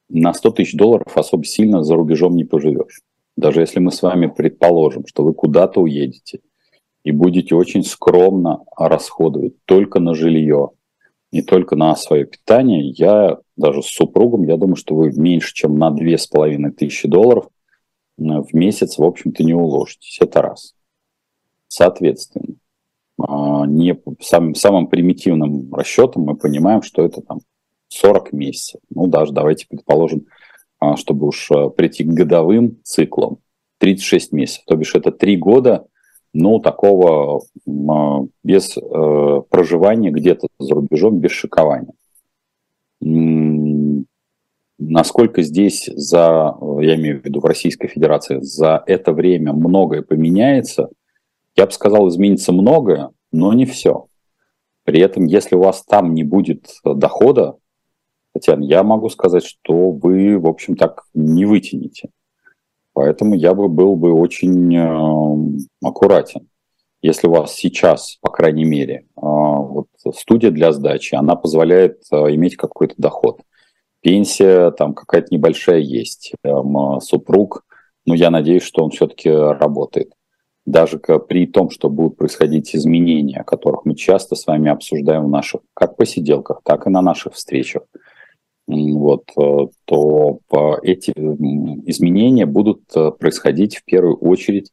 100 0.08 0.50
тысяч 0.52 0.74
долларов 0.74 1.16
особо 1.16 1.44
сильно 1.44 1.82
за 1.82 1.96
рубежом 1.96 2.36
не 2.36 2.44
поживешь. 2.44 3.00
Даже 3.36 3.60
если 3.60 3.80
мы 3.80 3.90
с 3.90 4.02
вами 4.02 4.28
предположим, 4.28 5.04
что 5.06 5.24
вы 5.24 5.34
куда-то 5.34 5.80
уедете 5.80 6.40
и 7.02 7.10
будете 7.10 7.56
очень 7.56 7.82
скромно 7.82 8.64
расходовать 8.76 9.54
только 9.64 9.98
на 9.98 10.14
жилье, 10.14 10.70
не 11.32 11.42
только 11.42 11.74
на 11.74 11.96
свое 11.96 12.24
питание, 12.24 12.88
я 12.88 13.38
даже 13.56 13.82
с 13.82 13.86
супругом, 13.86 14.44
я 14.44 14.56
думаю, 14.56 14.76
что 14.76 14.94
вы 14.94 15.12
меньше, 15.12 15.52
чем 15.54 15.76
на 15.76 15.90
2500 15.90 17.10
долларов 17.10 17.48
в 18.16 18.54
месяц, 18.54 18.98
в 18.98 19.04
общем-то, 19.04 19.44
не 19.44 19.54
уложитесь. 19.54 20.18
Это 20.20 20.42
раз. 20.42 20.74
Соответственно, 21.68 22.56
а, 23.18 23.66
не, 23.66 23.98
самым, 24.20 24.54
самым 24.54 24.86
примитивным 24.88 25.74
расчетом 25.74 26.22
мы 26.22 26.36
понимаем, 26.36 26.82
что 26.82 27.04
это 27.04 27.20
там 27.22 27.40
40 27.88 28.32
месяцев. 28.32 28.80
Ну, 28.90 29.06
даже 29.06 29.32
давайте 29.32 29.66
предположим, 29.68 30.26
а, 30.78 30.96
чтобы 30.96 31.26
уж 31.26 31.50
а, 31.50 31.68
прийти 31.70 32.04
к 32.04 32.08
годовым 32.08 32.78
циклам, 32.82 33.38
36 33.78 34.32
месяцев. 34.32 34.64
То 34.66 34.76
бишь 34.76 34.94
это 34.94 35.12
3 35.12 35.36
года, 35.36 35.86
ну, 36.32 36.60
такого 36.60 37.40
а, 37.66 38.24
без 38.44 38.76
э, 38.76 39.42
проживания 39.48 40.10
где-то 40.10 40.48
за 40.58 40.74
рубежом, 40.74 41.18
без 41.18 41.30
шикования. 41.30 41.92
Насколько 44.96 45.42
здесь 45.42 45.90
за, 45.94 46.56
я 46.80 46.94
имею 46.94 47.20
в 47.20 47.24
виду 47.26 47.40
в 47.40 47.44
Российской 47.44 47.86
Федерации, 47.86 48.40
за 48.40 48.82
это 48.86 49.12
время 49.12 49.52
многое 49.52 50.00
поменяется, 50.00 50.88
я 51.54 51.66
бы 51.66 51.72
сказал, 51.72 52.08
изменится 52.08 52.50
многое, 52.50 53.10
но 53.30 53.52
не 53.52 53.66
все. 53.66 54.06
При 54.84 55.02
этом, 55.02 55.26
если 55.26 55.54
у 55.54 55.60
вас 55.60 55.84
там 55.84 56.14
не 56.14 56.24
будет 56.24 56.70
дохода, 56.82 57.58
Татьяна, 58.32 58.64
я 58.64 58.82
могу 58.82 59.10
сказать, 59.10 59.44
что 59.44 59.90
вы, 59.90 60.38
в 60.38 60.46
общем, 60.46 60.76
так 60.76 61.02
не 61.12 61.44
вытянете. 61.44 62.08
Поэтому 62.94 63.34
я 63.34 63.52
бы 63.52 63.68
был 63.68 63.96
бы 63.96 64.14
очень 64.14 64.74
э, 64.74 65.58
аккуратен. 65.82 66.48
Если 67.02 67.26
у 67.26 67.32
вас 67.32 67.52
сейчас, 67.52 68.16
по 68.22 68.30
крайней 68.30 68.64
мере, 68.64 68.94
э, 68.94 69.20
вот 69.20 69.88
студия 70.14 70.50
для 70.50 70.72
сдачи, 70.72 71.14
она 71.14 71.36
позволяет 71.36 72.00
э, 72.10 72.16
иметь 72.34 72.56
какой-то 72.56 72.94
доход. 72.96 73.42
Пенсия 74.06 74.70
там 74.70 74.94
какая-то 74.94 75.28
небольшая 75.30 75.80
есть. 75.80 76.32
Э, 76.44 76.50
супруг, 77.00 77.64
ну, 78.04 78.14
я 78.14 78.30
надеюсь, 78.30 78.62
что 78.62 78.84
он 78.84 78.90
все-таки 78.90 79.30
работает. 79.30 80.12
Даже 80.64 80.98
при 80.98 81.46
том, 81.46 81.70
что 81.70 81.88
будут 81.88 82.16
происходить 82.16 82.74
изменения, 82.74 83.40
о 83.40 83.44
которых 83.44 83.84
мы 83.84 83.94
часто 83.94 84.34
с 84.34 84.46
вами 84.46 84.70
обсуждаем 84.70 85.24
в 85.24 85.30
наших 85.30 85.60
как 85.74 85.96
посиделках, 85.96 86.60
так 86.64 86.86
и 86.86 86.90
на 86.90 87.02
наших 87.02 87.34
встречах– 87.34 87.82
вот, 88.66 89.30
э, 89.36 89.66
то 89.84 90.40
эти 90.82 91.12
изменения 91.12 92.46
будут 92.46 92.82
э, 92.96 93.12
происходить 93.12 93.76
в 93.76 93.84
первую 93.84 94.16
очередь 94.16 94.72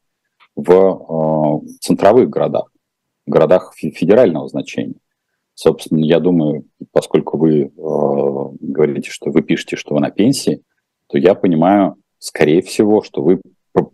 в 0.55 0.71
э, 0.71 1.67
центровых 1.79 2.29
городах, 2.29 2.71
городах 3.27 3.73
федерального 3.75 4.47
значения. 4.47 4.95
Собственно, 5.55 6.03
я 6.03 6.19
думаю, 6.19 6.65
поскольку 6.91 7.38
вы 7.38 7.72
говорите, 7.75 9.12
что 9.12 9.29
вы 9.29 9.41
пишете, 9.41 9.75
что 9.75 9.93
вы 9.93 10.01
на 10.01 10.10
пенсии, 10.10 10.63
то 11.07 11.17
я 11.17 11.36
понимаю, 11.36 11.95
скорее 12.17 12.62
всего, 12.62 13.03
что 13.03 13.22
вы 13.22 13.39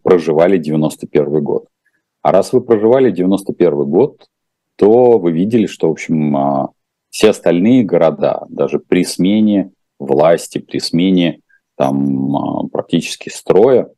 проживали 0.03 0.57
91 0.57 1.43
год. 1.43 1.67
А 2.21 2.31
раз 2.31 2.53
вы 2.53 2.61
проживали 2.61 3.11
91 3.11 3.85
год, 3.85 4.27
то 4.75 5.17
вы 5.17 5.31
видели, 5.31 5.65
что, 5.65 5.89
в 5.89 5.91
общем, 5.91 6.69
все 7.09 7.31
остальные 7.31 7.83
города, 7.83 8.45
даже 8.49 8.79
при 8.79 9.03
смене 9.03 9.71
власти, 9.99 10.59
при 10.59 10.79
смене 10.79 11.41
там 11.75 12.35
а, 12.35 12.67
практически 12.67 13.29
строя, 13.29 13.89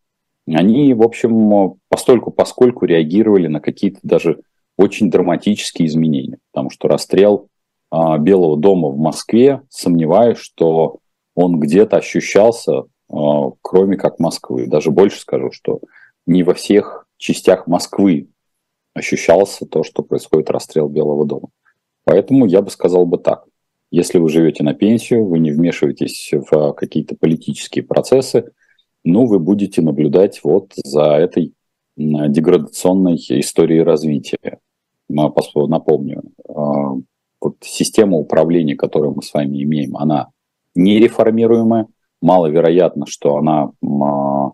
они, 0.48 0.94
в 0.94 1.04
общем, 1.04 1.76
постольку 1.90 2.32
поскольку 2.32 2.86
реагировали 2.86 3.48
на 3.48 3.60
какие-то 3.60 4.00
даже 4.04 4.42
очень 4.78 5.10
драматические 5.10 5.88
изменения. 5.88 6.38
Потому 6.52 6.70
что 6.70 6.88
расстрел 6.88 7.48
Белого 7.92 8.58
дома 8.58 8.90
в 8.90 8.98
Москве, 8.98 9.62
сомневаюсь, 9.70 10.38
что 10.38 11.00
он 11.36 11.60
где-то 11.60 11.98
ощущался, 11.98 12.84
а, 13.10 13.52
кроме 13.62 13.98
как 13.98 14.20
Москвы. 14.20 14.68
Даже 14.68 14.92
больше 14.92 15.20
скажу, 15.20 15.52
что 15.52 15.82
не 16.26 16.44
во 16.44 16.54
всех 16.54 17.06
частях 17.18 17.68
Москвы 17.68 18.30
ощущался 18.94 19.66
то, 19.66 19.84
что 19.84 20.04
происходит 20.04 20.50
расстрел 20.50 20.88
Белого 20.88 21.26
дома. 21.26 21.50
Поэтому 22.04 22.46
я 22.46 22.62
бы 22.62 22.70
сказал 22.70 23.06
бы 23.06 23.18
так. 23.18 23.46
Если 23.90 24.20
вы 24.20 24.30
живете 24.30 24.64
на 24.64 24.74
пенсию, 24.74 25.26
вы 25.26 25.40
не 25.40 25.52
вмешиваетесь 25.52 26.32
в 26.32 26.74
какие-то 26.74 27.16
политические 27.16 27.84
процессы, 27.84 28.52
ну, 29.04 29.26
вы 29.26 29.40
будете 29.40 29.82
наблюдать 29.82 30.42
вот 30.44 30.72
за 30.76 31.16
этой 31.16 31.54
деградационной 31.98 33.16
историей 33.16 33.82
развития. 33.82 34.60
Напомню, 35.10 36.24
а, 36.48 36.96
вот 37.42 37.56
система 37.62 38.18
управления, 38.18 38.76
которую 38.76 39.16
мы 39.16 39.24
с 39.24 39.34
вами 39.34 39.62
имеем, 39.64 39.98
она 39.98 40.30
нереформируемая. 40.76 41.88
Маловероятно, 42.22 43.08
что 43.08 43.38
она 43.38 43.72
а, 43.84 44.52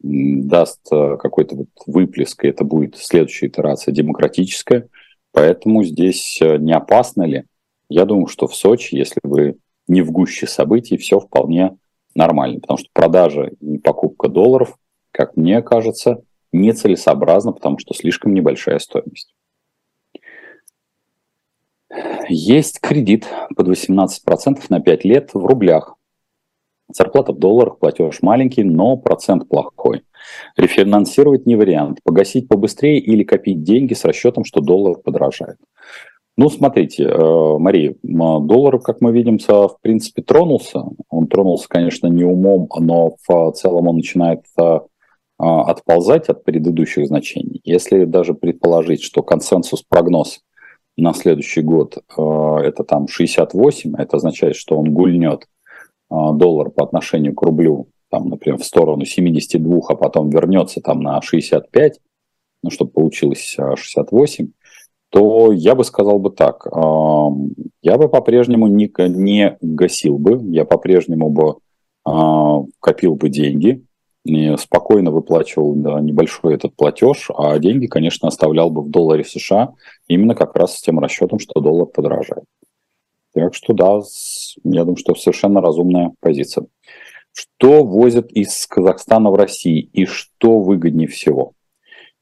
даст 0.00 0.80
какой-то 0.88 1.54
вот 1.54 1.68
выплеск, 1.86 2.44
и 2.44 2.48
это 2.48 2.64
будет 2.64 2.96
следующая 2.96 3.48
итерация 3.48 3.92
демократическая. 3.92 4.88
Поэтому 5.32 5.84
здесь 5.84 6.40
э, 6.40 6.56
не 6.56 6.72
опасно 6.72 7.24
ли 7.24 7.44
я 7.90 8.04
думаю, 8.04 8.28
что 8.28 8.46
в 8.46 8.54
Сочи, 8.54 8.94
если 8.94 9.20
вы 9.22 9.56
не 9.88 10.02
в 10.02 10.12
гуще 10.12 10.46
событий, 10.46 10.96
все 10.96 11.18
вполне 11.18 11.76
нормально, 12.14 12.60
потому 12.60 12.78
что 12.78 12.88
продажа 12.92 13.50
и 13.60 13.78
покупка 13.78 14.28
долларов, 14.28 14.78
как 15.10 15.36
мне 15.36 15.60
кажется, 15.60 16.22
нецелесообразно, 16.52 17.52
потому 17.52 17.78
что 17.78 17.92
слишком 17.92 18.32
небольшая 18.32 18.78
стоимость. 18.78 19.34
Есть 22.28 22.80
кредит 22.80 23.26
под 23.56 23.68
18% 23.68 24.60
на 24.68 24.80
5 24.80 25.04
лет 25.04 25.30
в 25.34 25.44
рублях. 25.44 25.96
Зарплата 26.92 27.32
в 27.32 27.38
долларах, 27.38 27.78
платеж 27.78 28.22
маленький, 28.22 28.64
но 28.64 28.96
процент 28.96 29.48
плохой. 29.48 30.02
Рефинансировать 30.56 31.46
не 31.46 31.56
вариант. 31.56 31.98
Погасить 32.04 32.48
побыстрее 32.48 32.98
или 32.98 33.24
копить 33.24 33.62
деньги 33.62 33.94
с 33.94 34.04
расчетом, 34.04 34.44
что 34.44 34.60
доллар 34.60 34.96
подорожает. 34.98 35.56
Ну, 36.36 36.48
смотрите, 36.48 37.04
э, 37.04 37.58
Мария, 37.58 37.94
доллар, 38.02 38.78
как 38.80 39.00
мы 39.00 39.12
видим, 39.12 39.38
в 39.38 39.76
принципе, 39.82 40.22
тронулся. 40.22 40.84
Он 41.08 41.26
тронулся, 41.26 41.68
конечно, 41.68 42.06
не 42.06 42.24
умом, 42.24 42.68
но 42.78 43.16
в 43.28 43.52
целом 43.52 43.88
он 43.88 43.96
начинает 43.96 44.44
э, 44.58 44.78
отползать 45.38 46.28
от 46.28 46.44
предыдущих 46.44 47.06
значений. 47.06 47.60
Если 47.64 48.04
даже 48.04 48.34
предположить, 48.34 49.02
что 49.02 49.22
консенсус-прогноз 49.22 50.40
на 51.00 51.12
следующий 51.14 51.62
год 51.62 51.98
э, 51.98 52.22
это 52.64 52.84
там 52.84 53.08
68, 53.08 53.94
это 53.96 54.16
означает, 54.16 54.56
что 54.56 54.76
он 54.76 54.92
гульнет 54.92 55.46
доллар 56.10 56.70
по 56.70 56.82
отношению 56.82 57.34
к 57.36 57.42
рублю, 57.42 57.86
там, 58.10 58.28
например, 58.28 58.58
в 58.58 58.64
сторону 58.64 59.04
72, 59.04 59.80
а 59.88 59.94
потом 59.94 60.28
вернется 60.28 60.80
там 60.80 61.00
на 61.00 61.22
65, 61.22 62.00
ну, 62.64 62.70
чтобы 62.70 62.90
получилось 62.90 63.56
68, 63.56 64.50
то 65.10 65.52
я 65.52 65.76
бы 65.76 65.84
сказал 65.84 66.18
бы 66.18 66.30
так. 66.30 66.66
Я 67.82 67.96
бы 67.96 68.08
по-прежнему 68.08 68.66
не, 68.66 68.92
не 69.08 69.56
гасил 69.60 70.18
бы, 70.18 70.40
я 70.52 70.64
по-прежнему 70.64 71.30
бы 71.30 71.58
копил 72.80 73.14
бы 73.14 73.28
деньги, 73.28 73.84
спокойно 74.24 75.10
выплачивал 75.10 75.74
небольшой 75.74 76.54
этот 76.54 76.76
платеж, 76.76 77.30
а 77.36 77.58
деньги, 77.58 77.86
конечно, 77.86 78.28
оставлял 78.28 78.70
бы 78.70 78.82
в 78.82 78.90
долларе 78.90 79.24
США, 79.24 79.74
именно 80.08 80.34
как 80.34 80.54
раз 80.56 80.76
с 80.76 80.82
тем 80.82 80.98
расчетом, 80.98 81.38
что 81.38 81.60
доллар 81.60 81.86
подорожает. 81.86 82.44
Так 83.32 83.54
что 83.54 83.72
да, 83.72 84.00
я 84.64 84.80
думаю, 84.82 84.96
что 84.96 85.14
совершенно 85.14 85.60
разумная 85.60 86.12
позиция. 86.20 86.66
Что 87.32 87.84
возят 87.84 88.30
из 88.32 88.66
Казахстана 88.66 89.30
в 89.30 89.36
Россию 89.36 89.88
и 89.92 90.04
что 90.04 90.60
выгоднее 90.60 91.08
всего? 91.08 91.52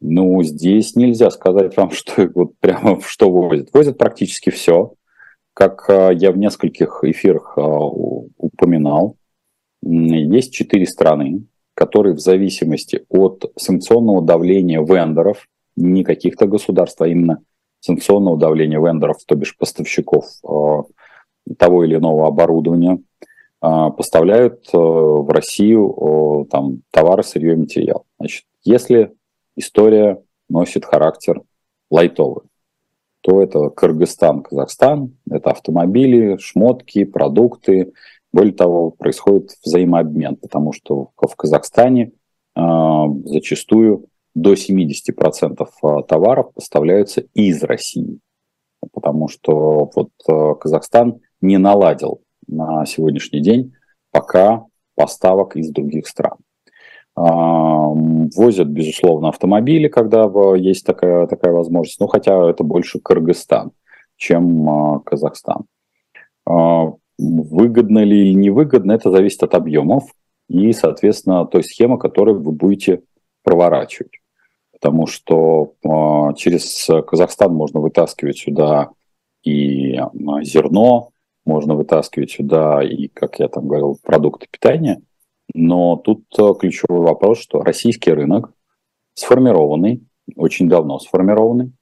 Ну, 0.01 0.43
здесь 0.43 0.95
нельзя 0.97 1.31
сказать 1.31 1.77
вам, 1.77 1.91
что 1.93 2.31
вот 2.35 2.53
прямо 2.61 3.01
что 3.01 3.31
возят. 3.31 3.71
Возят 3.73 3.99
практически 3.99 4.51
все. 4.51 4.93
Как 5.55 5.89
а, 5.89 6.11
я 6.11 6.31
в 6.31 6.39
нескольких 6.39 7.01
эфирах 7.03 7.55
а, 7.57 7.63
упоминал, 7.63 9.17
есть 9.83 10.53
четыре 10.53 10.87
страны, 10.87 11.45
которые 11.79 12.17
в 12.17 12.19
зависимости 12.19 13.07
от 13.09 13.53
санкционного 13.57 14.21
давления 14.21 14.83
вендоров, 14.83 15.47
не 15.77 16.03
каких-то 16.03 16.49
государств, 16.49 17.01
а 17.01 17.07
именно 17.07 17.39
санкционного 17.79 18.37
давления 18.37 18.81
вендоров, 18.81 19.19
то 19.25 19.37
бишь 19.37 19.57
поставщиков 19.57 20.25
а, 20.43 20.83
того 21.57 21.85
или 21.85 21.95
иного 21.95 22.27
оборудования, 22.27 22.99
поставляют 23.61 24.69
в 24.73 25.33
Россию 25.33 26.47
там, 26.51 26.83
товары, 26.93 27.23
сырье 27.23 27.53
и 27.53 27.57
материал. 27.57 28.05
Значит, 28.19 28.45
если 28.65 29.13
история 29.57 30.23
носит 30.49 30.85
характер 30.85 31.43
лайтовый. 31.91 32.45
То 33.21 33.41
это 33.43 33.71
Кыргызстан, 33.71 34.43
Казахстан, 34.43 35.17
это 35.29 35.51
автомобили, 35.51 36.39
шмотки, 36.39 37.05
продукты. 37.05 37.93
Более 38.39 38.55
того, 38.55 38.93
происходит 38.93 39.51
взаимообмен, 39.65 40.37
потому 40.37 40.73
что 40.73 41.11
в 41.17 41.35
Казахстане 41.35 42.13
э, 42.55 42.61
зачастую 43.25 44.07
до 44.33 44.53
70% 44.53 45.67
а, 45.83 46.03
товаров 46.03 46.55
поставляются 46.55 47.23
из 47.35 47.65
России. 47.65 48.21
Потому 48.93 49.27
что 49.27 49.91
вот 49.93 50.11
э, 50.29 50.55
Казахстан 50.61 51.19
не 51.41 51.59
наладил 51.59 52.23
на 52.47 52.87
сегодняшний 52.87 53.41
день 53.41 53.73
пока 54.13 54.67
поставок 54.95 55.57
из 55.57 55.73
других 55.73 56.07
стран. 56.07 56.37
Возят, 57.17 58.69
безусловно, 58.69 59.31
автомобили, 59.31 59.89
когда 59.89 60.31
есть 60.55 60.87
такая, 60.87 61.27
такая 61.27 61.53
возможность, 61.53 61.99
ну, 61.99 62.07
хотя 62.07 62.49
это 62.49 62.63
больше 62.63 63.01
Кыргызстан, 63.01 63.73
чем 64.17 64.71
а, 64.71 65.01
Казахстан. 65.01 65.65
А, 67.19 67.23
выгодно 67.23 68.05
ли 68.05 68.29
или 68.29 68.35
невыгодно, 68.35 68.93
это 68.93 69.11
зависит 69.11 69.43
от 69.43 69.55
объемов 69.55 70.05
и, 70.49 70.73
соответственно, 70.73 71.47
той 71.47 71.65
схемы, 71.65 71.99
которую 71.99 72.41
вы 72.41 72.53
будете 72.53 73.03
проворачивать. 73.43 74.21
Потому 74.73 75.07
что 75.07 75.75
а, 75.85 76.35
через 76.35 76.89
Казахстан 77.07 77.53
можно 77.55 77.81
вытаскивать 77.81 78.39
сюда 78.39 78.91
и 79.43 79.99
зерно, 80.43 81.11
можно 81.45 81.75
вытаскивать 81.75 82.31
сюда 82.31 82.83
и, 82.83 83.09
как 83.09 83.39
я 83.39 83.49
там 83.49 83.67
говорил, 83.67 83.99
продукты 84.03 84.47
питания– 84.51 85.01
но 85.55 85.97
тут 85.97 86.25
э, 86.39 86.53
ключевой 86.59 87.01
вопрос, 87.01 87.41
что 87.41 87.63
российский 87.63 88.13
рынок 88.13 88.53
сформированный, 89.15 90.07
очень 90.37 90.69
давно 90.69 90.99
сформированный, 90.99 91.73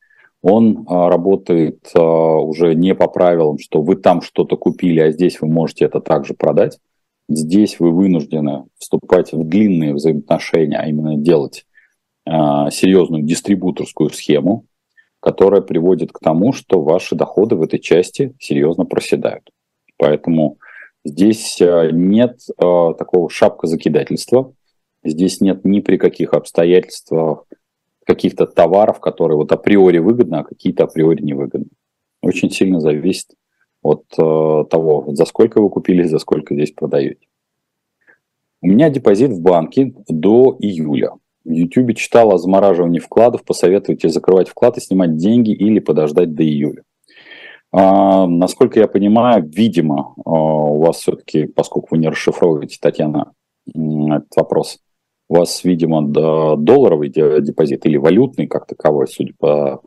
он 0.49 0.85
а, 0.87 1.09
работает 1.09 1.91
а, 1.95 2.01
уже 2.01 2.75
не 2.77 2.95
по 2.95 3.09
правилам, 3.09 3.59
что 3.59 3.83
вы 3.83 3.97
там 3.97 4.23
что-то 4.23 4.57
купили, 4.57 5.01
а 5.01 5.11
здесь 5.11 5.41
вы 5.41 5.49
можете 5.49 5.87
это 5.87 6.01
также 6.01 6.35
продать. 6.35 6.79
Здесь 7.29 7.81
вы 7.81 7.91
вынуждены 7.91 8.67
вступать 8.79 9.33
в 9.33 9.43
длинные 9.43 9.93
взаимоотношения, 9.93 10.79
а 10.79 10.87
именно 10.87 11.17
делать 11.17 11.67
а, 12.25 12.71
серьезную 12.71 13.25
дистрибуторскую 13.25 14.11
схему, 14.11 14.67
которая 15.19 15.63
приводит 15.63 16.13
к 16.13 16.21
тому, 16.21 16.53
что 16.53 16.81
ваши 16.81 17.17
доходы 17.17 17.57
в 17.57 17.63
этой 17.63 17.81
части 17.81 18.33
серьезно 18.39 18.85
проседают. 18.85 19.51
Поэтому 19.97 20.59
Здесь 21.09 21.59
нет 21.61 22.41
такого 22.59 23.31
шапкозакидательства, 23.31 24.53
здесь 25.05 25.41
нет 25.41 25.65
ни 25.65 25.79
при 25.79 25.99
каких 25.99 26.35
обстоятельствах 26.35 27.45
каких-то 28.07 28.47
товаров, 28.47 29.01
которые 29.01 29.37
вот 29.37 29.53
априори 29.53 29.99
выгодны, 29.99 30.37
а 30.37 30.45
какие-то 30.45 30.85
априори 30.85 31.23
невыгодны. 31.23 31.67
Очень 32.23 32.51
сильно 32.51 32.81
зависит 32.81 33.35
от 33.83 34.05
э, 34.19 34.65
того, 34.71 35.05
за 35.09 35.25
сколько 35.25 35.61
вы 35.61 35.69
купили, 35.69 36.03
за 36.05 36.19
сколько 36.19 36.55
здесь 36.55 36.73
продаете. 36.73 37.27
У 38.63 38.69
меня 38.69 38.91
депозит 38.91 39.31
в 39.31 39.41
банке 39.41 39.95
до 40.09 40.57
июля. 40.59 41.13
В 41.45 41.51
YouTube 41.51 41.95
читал 41.95 42.33
о 42.33 42.39
замораживании 42.39 42.99
вкладов. 42.99 43.45
Посоветуйте 43.45 44.09
закрывать 44.09 44.49
вклад 44.49 44.77
и 44.79 44.81
снимать 44.81 45.17
деньги 45.17 45.51
или 45.51 45.79
подождать 45.79 46.35
до 46.35 46.43
июля. 46.43 46.83
А, 47.73 48.27
насколько 48.27 48.81
я 48.81 48.89
понимаю, 48.89 49.49
видимо, 49.49 50.15
а, 50.25 50.31
у 50.31 50.81
вас 50.81 50.97
все-таки, 50.97 51.47
поскольку 51.47 51.89
вы 51.93 51.99
не 51.99 52.09
расшифровываете, 52.09 52.79
Татьяна, 52.81 53.33
этот 53.69 54.35
вопрос, 54.35 54.79
у 55.29 55.37
вас, 55.37 55.65
видимо, 55.65 56.03
долларовый 56.57 57.09
депозит 57.09 57.87
или 57.87 57.97
валютный 57.97 58.47
как 58.47 58.67
таковой, 58.67 59.09
судя 59.09 59.33
по 59.39 59.83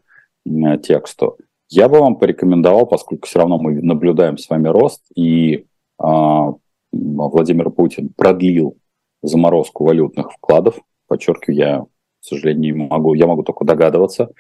тексту. 0.84 1.38
Я 1.69 1.88
бы 1.88 1.99
вам 1.99 2.15
порекомендовал, 2.15 2.88
поскольку 2.88 3.28
все 3.28 3.39
равно 3.39 3.60
мы 3.60 3.82
наблюдаем 3.82 4.38
с 4.38 4.49
вами 4.49 4.67
рост, 4.67 5.04
и 5.15 5.65
а, 5.99 6.54
Владимир 6.91 7.69
Путин 7.69 8.10
продлил 8.10 8.78
заморозку 9.21 9.86
валютных 9.86 10.32
вкладов, 10.32 10.80
подчеркиваю, 11.08 11.58
я, 11.58 11.80
к 11.82 11.86
сожалению, 12.21 12.62
не 12.62 12.88
могу, 12.88 13.13
я 13.13 13.28
могу 13.28 13.43
только 13.43 13.65
догадываться, 13.65 14.32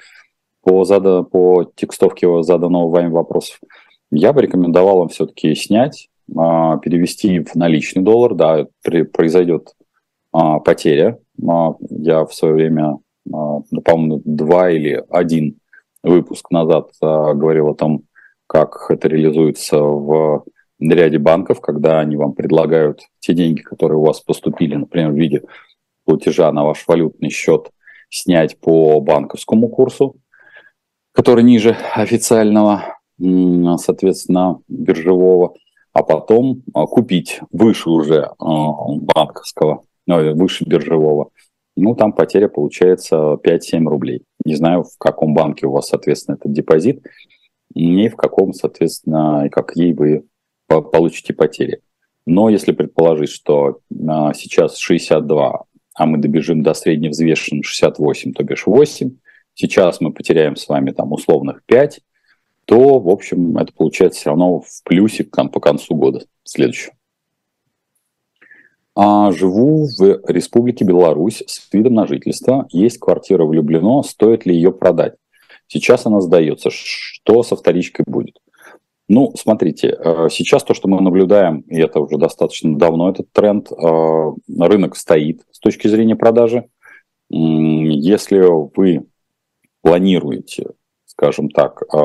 по, 0.63 0.83
зада, 0.85 1.21
по 1.21 1.71
текстовке 1.75 2.41
заданного 2.41 2.89
вами 2.89 3.09
вопросов, 3.09 3.59
я 4.11 4.33
бы 4.33 4.41
рекомендовал 4.41 4.97
вам 4.97 5.09
все-таки 5.09 5.53
снять, 5.53 6.09
а, 6.35 6.77
перевести 6.77 7.39
в 7.41 7.53
наличный 7.53 8.01
доллар, 8.01 8.33
да, 8.33 8.67
произойдет 9.13 9.73
а, 10.31 10.59
потеря. 10.59 11.19
А, 11.47 11.73
я 11.89 12.25
в 12.25 12.33
свое 12.33 12.53
время, 12.53 12.97
ну, 13.25 13.63
по-моему, 13.83 14.21
два 14.25 14.69
или 14.69 15.03
один 15.09 15.59
выпуск 16.03 16.49
назад 16.51 16.91
говорил 17.01 17.69
о 17.69 17.75
том, 17.75 18.03
как 18.47 18.85
это 18.89 19.07
реализуется 19.07 19.79
в 19.79 20.45
ряде 20.79 21.19
банков, 21.19 21.61
когда 21.61 21.99
они 21.99 22.15
вам 22.15 22.33
предлагают 22.33 23.01
те 23.19 23.33
деньги, 23.33 23.61
которые 23.61 23.97
у 23.97 24.05
вас 24.05 24.21
поступили, 24.21 24.75
например, 24.75 25.11
в 25.11 25.15
виде 25.15 25.43
платежа 26.05 26.51
на 26.51 26.63
ваш 26.63 26.85
валютный 26.87 27.29
счет, 27.29 27.69
снять 28.09 28.59
по 28.59 28.99
банковскому 29.01 29.69
курсу, 29.69 30.15
который 31.11 31.43
ниже 31.43 31.77
официального, 31.93 32.97
соответственно, 33.77 34.61
биржевого, 34.67 35.53
а 35.91 36.03
потом 36.03 36.63
а, 36.73 36.85
купить 36.85 37.41
выше 37.51 37.89
уже 37.89 38.31
а, 38.39 38.71
банковского, 38.87 39.83
выше 40.17 40.65
биржевого. 40.65 41.29
Ну, 41.75 41.95
там 41.95 42.13
потеря 42.13 42.49
получается 42.49 43.37
5-7 43.43 43.85
рублей. 43.87 44.23
Не 44.43 44.55
знаю, 44.55 44.83
в 44.83 44.97
каком 44.97 45.33
банке 45.33 45.65
у 45.65 45.71
вас, 45.71 45.87
соответственно, 45.87 46.35
этот 46.35 46.51
депозит, 46.51 47.05
и 47.73 48.09
в 48.09 48.15
каком, 48.15 48.53
соответственно, 48.53 49.47
как 49.51 49.75
ей 49.75 49.93
вы 49.93 50.25
получите 50.67 51.33
потери. 51.33 51.81
Но 52.25 52.49
если 52.49 52.73
предположить, 52.73 53.29
что 53.29 53.79
а, 54.07 54.33
сейчас 54.33 54.77
62, 54.77 55.63
а 55.95 56.05
мы 56.05 56.17
добежим 56.17 56.61
до 56.63 56.73
средневзвешенного 56.73 57.63
68, 57.63 58.33
то 58.33 58.43
бишь 58.43 58.67
8, 58.67 59.11
сейчас 59.53 59.99
мы 60.01 60.13
потеряем 60.13 60.55
с 60.55 60.67
вами 60.67 60.91
там 60.91 61.11
условных 61.11 61.63
5, 61.65 62.01
то, 62.65 62.99
в 62.99 63.09
общем, 63.09 63.57
это 63.57 63.73
получается 63.73 64.19
все 64.19 64.29
равно 64.29 64.59
в 64.59 64.83
плюсик 64.83 65.35
там, 65.35 65.49
по 65.49 65.59
концу 65.59 65.95
года 65.95 66.23
следующего. 66.43 66.93
А, 69.01 69.31
живу 69.31 69.85
в 69.85 70.01
Республике 70.27 70.83
Беларусь 70.83 71.41
с 71.47 71.71
видом 71.71 71.93
на 71.93 72.05
жительство. 72.05 72.67
Есть 72.69 72.99
квартира 72.99 73.45
в 73.45 73.53
Люблино. 73.53 74.03
Стоит 74.03 74.45
ли 74.45 74.53
ее 74.53 74.73
продать? 74.73 75.15
Сейчас 75.67 76.05
она 76.05 76.19
сдается. 76.19 76.69
Что 76.69 77.41
со 77.43 77.55
вторичкой 77.55 78.03
будет? 78.05 78.35
Ну, 79.07 79.31
смотрите, 79.37 79.97
э, 79.97 80.27
сейчас 80.29 80.65
то, 80.65 80.73
что 80.73 80.89
мы 80.89 80.99
наблюдаем, 80.99 81.61
и 81.61 81.79
это 81.79 82.01
уже 82.01 82.17
достаточно 82.17 82.77
давно 82.77 83.09
этот 83.09 83.31
тренд, 83.31 83.71
э, 83.71 84.31
рынок 84.59 84.97
стоит 84.97 85.43
с 85.49 85.59
точки 85.59 85.87
зрения 85.87 86.17
продажи. 86.17 86.65
Если 87.29 88.41
вы 88.75 89.05
планируете, 89.81 90.71
скажем 91.05 91.49
так, 91.51 91.83
э, 91.83 91.97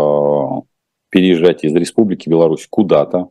переезжать 1.08 1.64
из 1.64 1.74
Республики 1.74 2.28
Беларусь 2.28 2.68
куда-то, 2.70 3.30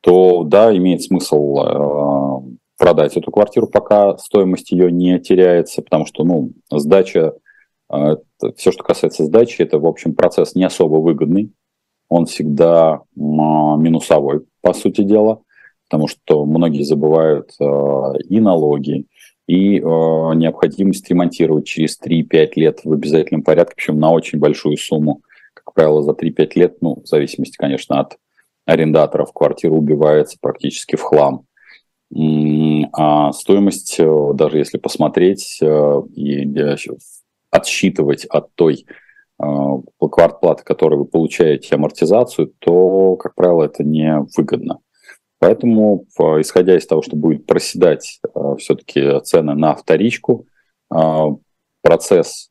то 0.00 0.42
да, 0.42 0.76
имеет 0.76 1.02
смысл 1.02 2.42
продать 2.82 3.16
эту 3.16 3.30
квартиру, 3.30 3.68
пока 3.68 4.18
стоимость 4.18 4.72
ее 4.72 4.90
не 4.90 5.20
теряется, 5.20 5.82
потому 5.82 6.04
что, 6.04 6.24
ну, 6.24 6.50
сдача, 6.70 7.34
все, 7.88 8.72
что 8.72 8.82
касается 8.82 9.24
сдачи, 9.24 9.62
это, 9.62 9.78
в 9.78 9.86
общем, 9.86 10.14
процесс 10.14 10.54
не 10.54 10.64
особо 10.64 10.96
выгодный 10.96 11.52
он 12.12 12.26
всегда 12.26 13.00
минусовой, 13.16 14.42
по 14.60 14.74
сути 14.74 15.02
дела, 15.02 15.40
потому 15.88 16.08
что 16.08 16.44
многие 16.44 16.82
забывают 16.82 17.52
э, 17.58 17.64
и 18.28 18.38
налоги, 18.38 19.06
и 19.46 19.78
э, 19.78 19.80
необходимость 19.80 21.08
ремонтировать 21.08 21.66
через 21.66 21.98
3-5 21.98 22.50
лет 22.56 22.80
в 22.84 22.92
обязательном 22.92 23.42
порядке, 23.42 23.74
причем 23.76 23.98
на 23.98 24.10
очень 24.10 24.38
большую 24.38 24.76
сумму. 24.76 25.22
Как 25.54 25.72
правило, 25.72 26.02
за 26.02 26.12
3-5 26.12 26.50
лет, 26.56 26.76
ну, 26.82 27.00
в 27.02 27.06
зависимости, 27.06 27.56
конечно, 27.56 27.98
от 28.00 28.18
арендаторов, 28.66 29.32
квартира 29.32 29.72
убивается 29.72 30.36
практически 30.38 30.96
в 30.96 31.02
хлам. 31.02 31.46
А 32.14 33.32
стоимость, 33.32 33.96
э, 33.98 34.30
даже 34.34 34.58
если 34.58 34.78
посмотреть 34.78 35.60
и 35.62 36.46
отсчитывать 37.50 38.24
от 38.26 38.54
той 38.54 38.84
Э, 39.42 39.78
квартплаты, 39.98 40.62
которые 40.62 41.00
вы 41.00 41.04
получаете 41.04 41.74
амортизацию, 41.74 42.52
то, 42.60 43.16
как 43.16 43.34
правило, 43.34 43.64
это 43.64 43.82
не 43.82 44.24
выгодно. 44.36 44.78
Поэтому, 45.40 46.06
исходя 46.40 46.76
из 46.76 46.86
того, 46.86 47.02
что 47.02 47.16
будет 47.16 47.46
проседать 47.46 48.20
э, 48.22 48.54
все-таки 48.58 49.20
цены 49.24 49.54
на 49.54 49.74
вторичку, 49.74 50.46
э, 50.94 51.24
процесс 51.82 52.50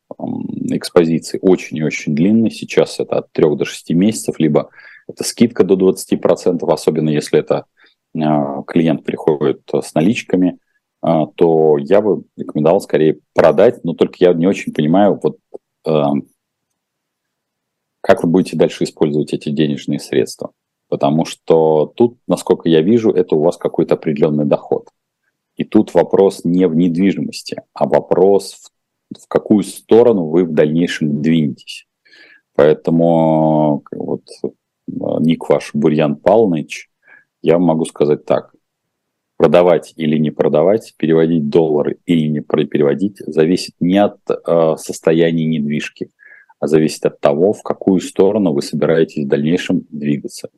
экспозиции 0.69 1.39
очень 1.41 1.77
и 1.77 1.83
очень 1.83 2.13
длинный. 2.13 2.51
Сейчас 2.51 2.99
это 2.99 3.19
от 3.19 3.31
3 3.31 3.55
до 3.55 3.63
6 3.63 3.91
месяцев, 3.91 4.37
либо 4.39 4.69
это 5.07 5.23
скидка 5.23 5.63
до 5.63 5.75
20%, 5.75 6.69
особенно 6.69 7.09
если 7.09 7.39
это 7.39 7.65
клиент 8.13 9.03
приходит 9.03 9.61
с 9.73 9.93
наличками, 9.93 10.59
то 11.01 11.77
я 11.79 12.01
бы 12.01 12.23
рекомендовал 12.37 12.81
скорее 12.81 13.19
продать, 13.33 13.83
но 13.83 13.93
только 13.93 14.15
я 14.19 14.33
не 14.33 14.47
очень 14.47 14.73
понимаю, 14.73 15.19
вот 15.21 15.37
как 18.01 18.23
вы 18.23 18.29
будете 18.29 18.57
дальше 18.57 18.83
использовать 18.83 19.33
эти 19.33 19.49
денежные 19.49 19.99
средства? 19.99 20.51
Потому 20.89 21.23
что 21.23 21.85
тут, 21.95 22.17
насколько 22.27 22.67
я 22.67 22.81
вижу, 22.81 23.11
это 23.11 23.35
у 23.35 23.41
вас 23.41 23.57
какой-то 23.57 23.93
определенный 23.93 24.45
доход. 24.45 24.89
И 25.55 25.63
тут 25.63 25.93
вопрос 25.93 26.43
не 26.43 26.67
в 26.67 26.75
недвижимости, 26.75 27.61
а 27.73 27.87
вопрос 27.87 28.55
в, 28.55 29.23
в 29.23 29.27
какую 29.27 29.63
сторону 29.63 30.25
вы 30.25 30.43
в 30.43 30.51
дальнейшем 30.51 31.21
двинетесь. 31.21 31.87
Поэтому 32.55 33.83
вот 33.91 34.23
ник 34.87 35.47
ваш 35.47 35.71
Бурьян 35.73 36.15
Павлович, 36.15 36.90
я 37.41 37.59
могу 37.59 37.85
сказать 37.85 38.25
так. 38.25 38.53
Продавать 39.37 39.93
или 39.95 40.17
не 40.17 40.29
продавать, 40.29 40.93
переводить 40.97 41.49
доллары 41.49 41.97
или 42.05 42.27
не 42.27 42.41
переводить, 42.41 43.17
зависит 43.25 43.73
не 43.79 43.97
от 43.97 44.19
э, 44.29 44.75
состояния 44.77 45.45
недвижки, 45.45 46.11
а 46.59 46.67
зависит 46.67 47.05
от 47.07 47.19
того, 47.19 47.53
в 47.53 47.63
какую 47.63 48.01
сторону 48.01 48.53
вы 48.53 48.61
собираетесь 48.61 49.25
в 49.25 49.27
дальнейшем 49.27 49.87
двигаться. 49.89 50.49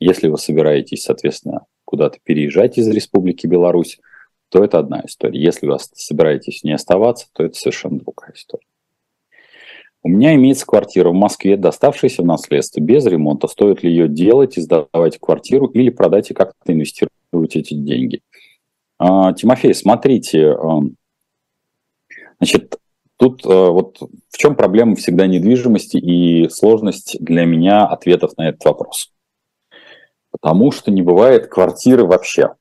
Если 0.00 0.26
вы 0.26 0.38
собираетесь, 0.38 1.04
соответственно, 1.04 1.66
куда-то 1.84 2.18
переезжать 2.22 2.78
из 2.78 2.88
Республики 2.88 3.46
Беларусь, 3.46 4.00
то 4.48 4.64
это 4.64 4.80
одна 4.80 5.02
история. 5.06 5.40
Если 5.40 5.66
вы 5.66 5.78
собираетесь 5.78 6.64
не 6.64 6.72
оставаться, 6.72 7.28
то 7.32 7.44
это 7.44 7.56
совершенно 7.56 7.98
другая 8.00 8.32
история. 8.34 8.66
У 10.02 10.08
меня 10.08 10.34
имеется 10.34 10.66
квартира 10.66 11.10
в 11.10 11.14
Москве, 11.14 11.56
доставшаяся 11.56 12.22
в 12.22 12.26
наследство 12.26 12.80
без 12.80 13.04
ремонта. 13.06 13.48
Стоит 13.48 13.82
ли 13.82 13.90
ее 13.90 14.08
делать 14.08 14.56
и 14.56 14.60
сдавать 14.60 15.18
квартиру 15.18 15.66
или 15.66 15.90
продать 15.90 16.30
и 16.30 16.34
как-то 16.34 16.72
инвестировать 16.72 17.56
эти 17.56 17.74
деньги? 17.74 18.20
А, 18.98 19.32
Тимофей, 19.32 19.74
смотрите, 19.74 20.56
значит, 22.38 22.76
Тут 23.18 23.46
э, 23.46 23.48
вот 23.48 23.98
в 24.00 24.36
чем 24.36 24.56
проблема 24.56 24.94
всегда 24.96 25.26
недвижимости 25.26 25.96
и 25.96 26.48
сложность 26.50 27.16
для 27.20 27.46
меня 27.46 27.86
ответов 27.86 28.36
на 28.36 28.50
этот 28.50 28.64
вопрос. 28.64 29.12
Потому 30.30 30.70
что 30.70 30.90
не 30.90 31.00
бывает 31.00 31.46
квартиры 31.46 32.04
вообще. 32.04 32.54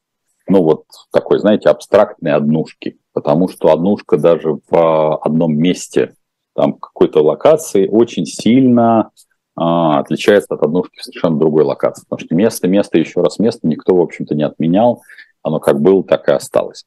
Ну 0.48 0.64
вот 0.64 0.86
такой, 1.12 1.40
знаете, 1.40 1.70
абстрактной 1.70 2.32
однушки. 2.32 3.00
Потому 3.12 3.50
что 3.50 3.74
однушка 3.74 4.18
даже 4.18 4.60
в 4.70 5.18
одном 5.18 5.58
месте, 5.58 6.16
там 6.56 6.74
какой-то 6.74 7.22
локации 7.22 7.88
очень 7.88 8.26
сильно 8.26 9.12
а, 9.56 10.00
отличается 10.00 10.56
от 10.56 10.64
однушки 10.64 11.00
в 11.00 11.04
совершенно 11.04 11.38
другой 11.38 11.64
локации. 11.64 12.04
Потому 12.08 12.26
что 12.26 12.36
место, 12.36 12.68
место, 12.68 12.98
еще 12.98 13.22
раз 13.22 13.40
место 13.40 13.68
никто, 13.68 13.96
в 13.96 14.02
общем-то, 14.02 14.36
не 14.36 14.44
отменял. 14.44 15.04
Оно 15.44 15.60
как 15.60 15.80
было, 15.80 16.04
так 16.04 16.28
и 16.30 16.32
осталось. 16.32 16.86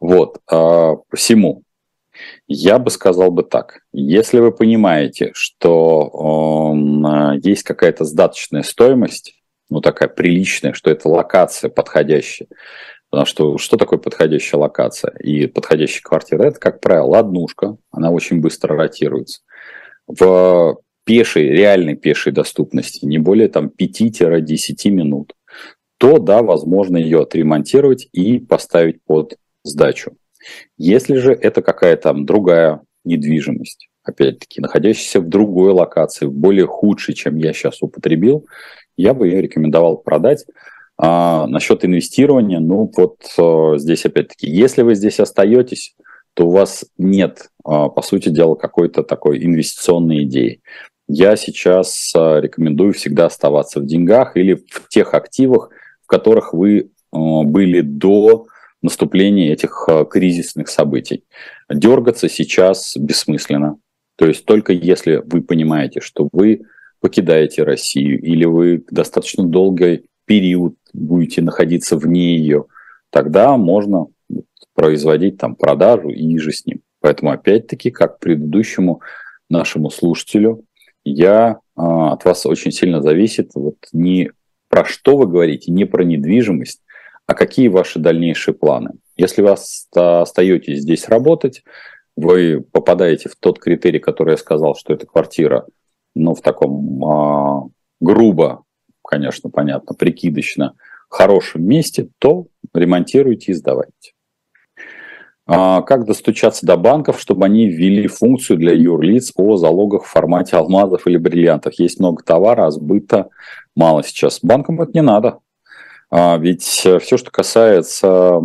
Вот. 0.00 0.38
А, 0.50 0.96
посему 1.10 1.62
я 2.46 2.78
бы 2.78 2.90
сказал 2.90 3.30
бы 3.30 3.42
так. 3.42 3.80
Если 3.92 4.38
вы 4.38 4.52
понимаете, 4.52 5.30
что 5.34 6.74
э, 6.74 7.38
есть 7.42 7.62
какая-то 7.62 8.04
сдаточная 8.04 8.62
стоимость, 8.62 9.34
ну 9.70 9.80
такая 9.80 10.08
приличная, 10.08 10.72
что 10.72 10.90
это 10.90 11.08
локация 11.08 11.70
подходящая, 11.70 12.48
потому 13.12 13.26
что 13.26 13.58
что 13.58 13.76
такое 13.76 13.98
подходящая 13.98 14.58
локация 14.58 15.12
и 15.18 15.46
подходящая 15.46 16.00
квартира? 16.02 16.44
Это, 16.44 16.58
как 16.58 16.80
правило, 16.80 17.18
однушка, 17.18 17.76
она 17.90 18.10
очень 18.10 18.40
быстро 18.40 18.74
ротируется. 18.74 19.42
В 20.06 20.78
пешей, 21.04 21.50
реальной 21.50 21.94
пешей 21.94 22.32
доступности 22.32 23.04
не 23.04 23.18
более 23.18 23.48
там 23.48 23.70
5-10 23.78 24.88
минут, 24.88 25.34
то 25.98 26.18
да, 26.18 26.42
возможно 26.42 26.96
ее 26.96 27.20
отремонтировать 27.20 28.08
и 28.12 28.38
поставить 28.38 29.04
под 29.04 29.36
сдачу. 29.62 30.16
Если 30.78 31.16
же 31.16 31.32
это 31.34 31.60
какая-то 31.60 32.14
другая 32.14 32.80
недвижимость, 33.04 33.88
опять-таки, 34.04 34.62
находящаяся 34.62 35.20
в 35.20 35.28
другой 35.28 35.72
локации, 35.72 36.24
в 36.24 36.32
более 36.32 36.66
худшей, 36.66 37.14
чем 37.14 37.36
я 37.36 37.52
сейчас 37.52 37.82
употребил, 37.82 38.46
я 38.96 39.12
бы 39.12 39.28
ее 39.28 39.42
рекомендовал 39.42 39.98
продать. 39.98 40.46
А 41.04 41.48
насчет 41.48 41.84
инвестирования, 41.84 42.60
ну 42.60 42.88
вот 42.96 43.16
а, 43.36 43.76
здесь 43.76 44.06
опять-таки, 44.06 44.48
если 44.48 44.82
вы 44.82 44.94
здесь 44.94 45.18
остаетесь, 45.18 45.96
то 46.34 46.46
у 46.46 46.52
вас 46.52 46.84
нет, 46.96 47.48
а, 47.64 47.88
по 47.88 48.02
сути 48.02 48.28
дела, 48.28 48.54
какой-то 48.54 49.02
такой 49.02 49.44
инвестиционной 49.44 50.22
идеи. 50.22 50.60
Я 51.08 51.34
сейчас 51.34 52.12
а, 52.16 52.38
рекомендую 52.38 52.92
всегда 52.92 53.26
оставаться 53.26 53.80
в 53.80 53.84
деньгах 53.84 54.36
или 54.36 54.54
в 54.54 54.88
тех 54.88 55.14
активах, 55.14 55.70
в 56.04 56.06
которых 56.06 56.54
вы 56.54 56.92
а, 57.10 57.42
были 57.42 57.80
до 57.80 58.46
наступления 58.80 59.52
этих 59.52 59.84
э, 59.88 60.04
кризисных 60.10 60.68
событий. 60.68 61.24
Дергаться 61.68 62.28
сейчас 62.28 62.96
бессмысленно. 62.96 63.76
То 64.16 64.26
есть 64.26 64.44
только 64.44 64.72
если 64.72 65.22
вы 65.24 65.42
понимаете, 65.42 66.00
что 66.00 66.28
вы 66.32 66.62
покидаете 67.00 67.62
Россию 67.62 68.20
или 68.20 68.44
вы 68.44 68.84
достаточно 68.90 69.44
долгий 69.44 70.06
период 70.32 70.76
будете 70.94 71.42
находиться 71.42 71.98
вне 71.98 72.38
ее, 72.38 72.64
тогда 73.10 73.54
можно 73.58 74.06
производить 74.74 75.36
там 75.36 75.54
продажу 75.56 76.08
и 76.08 76.38
же 76.38 76.52
с 76.52 76.64
ним. 76.64 76.80
Поэтому 77.00 77.32
опять-таки, 77.32 77.90
как 77.90 78.18
предыдущему 78.18 79.02
нашему 79.50 79.90
слушателю, 79.90 80.64
я 81.04 81.58
э, 81.76 81.82
от 81.82 82.24
вас 82.24 82.46
очень 82.46 82.72
сильно 82.72 83.02
зависит 83.02 83.50
вот 83.54 83.76
не 83.92 84.30
про 84.70 84.86
что 84.86 85.18
вы 85.18 85.26
говорите, 85.26 85.70
не 85.70 85.84
про 85.84 86.02
недвижимость, 86.02 86.80
а 87.26 87.34
какие 87.34 87.68
ваши 87.68 87.98
дальнейшие 87.98 88.54
планы. 88.54 88.92
Если 89.18 89.42
вы 89.42 89.50
остаетесь 89.50 90.80
здесь 90.80 91.08
работать, 91.08 91.62
вы 92.16 92.64
попадаете 92.72 93.28
в 93.28 93.36
тот 93.36 93.58
критерий, 93.58 93.98
который 93.98 94.30
я 94.30 94.38
сказал, 94.38 94.76
что 94.76 94.94
это 94.94 95.06
квартира, 95.06 95.66
ну, 96.14 96.34
в 96.34 96.40
таком 96.40 97.04
а, 97.04 97.68
грубо, 98.00 98.64
конечно, 99.02 99.50
понятно, 99.50 99.94
прикидочно, 99.94 100.74
хорошем 101.08 101.64
месте, 101.64 102.08
то 102.18 102.46
ремонтируйте 102.74 103.52
и 103.52 103.54
сдавайте. 103.54 104.12
А, 105.46 105.82
как 105.82 106.06
достучаться 106.06 106.64
до 106.64 106.76
банков, 106.76 107.20
чтобы 107.20 107.44
они 107.44 107.68
ввели 107.68 108.06
функцию 108.06 108.58
для 108.58 108.72
юрлиц 108.72 109.32
о 109.36 109.56
залогах 109.56 110.04
в 110.04 110.08
формате 110.08 110.56
алмазов 110.56 111.06
или 111.06 111.16
бриллиантов? 111.16 111.74
Есть 111.78 111.98
много 112.00 112.22
товара, 112.22 112.66
а 112.66 112.70
сбыта 112.70 113.28
мало 113.74 114.02
сейчас. 114.04 114.38
Банкам 114.42 114.80
это 114.80 114.92
не 114.94 115.02
надо. 115.02 115.38
А, 116.10 116.38
ведь 116.38 116.62
все, 116.62 116.98
что 116.98 117.30
касается 117.30 118.40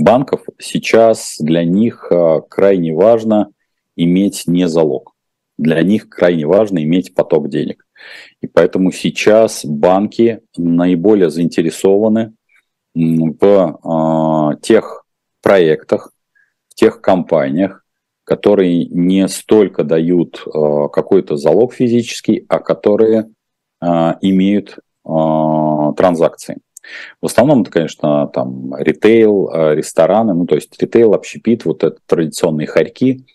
банков, 0.00 0.42
сейчас 0.58 1.36
для 1.38 1.64
них 1.64 2.08
э, 2.10 2.40
крайне 2.48 2.94
важно 2.94 3.50
иметь 3.96 4.44
не 4.46 4.66
залог. 4.66 5.14
Для 5.60 5.82
них 5.82 6.08
крайне 6.08 6.46
важно 6.46 6.82
иметь 6.82 7.14
поток 7.14 7.50
денег. 7.50 7.84
И 8.40 8.46
поэтому 8.46 8.92
сейчас 8.92 9.62
банки 9.62 10.40
наиболее 10.56 11.28
заинтересованы 11.28 12.32
в 12.94 14.54
э, 14.54 14.60
тех 14.62 15.04
проектах, 15.42 16.12
в 16.70 16.74
тех 16.74 17.02
компаниях, 17.02 17.84
которые 18.24 18.86
не 18.86 19.28
столько 19.28 19.84
дают 19.84 20.42
э, 20.46 20.88
какой-то 20.90 21.36
залог 21.36 21.74
физический, 21.74 22.46
а 22.48 22.58
которые 22.60 23.28
э, 23.82 23.86
имеют 24.22 24.78
э, 24.78 25.92
транзакции. 25.94 26.56
В 27.20 27.26
основном 27.26 27.60
это, 27.60 27.70
конечно, 27.70 28.28
там 28.28 28.74
ритейл, 28.76 29.50
рестораны, 29.74 30.32
ну 30.32 30.46
то 30.46 30.54
есть 30.54 30.80
ритейл, 30.80 31.12
общепит, 31.12 31.66
вот 31.66 31.84
это 31.84 31.98
традиционные 32.06 32.66
хорьки, 32.66 33.26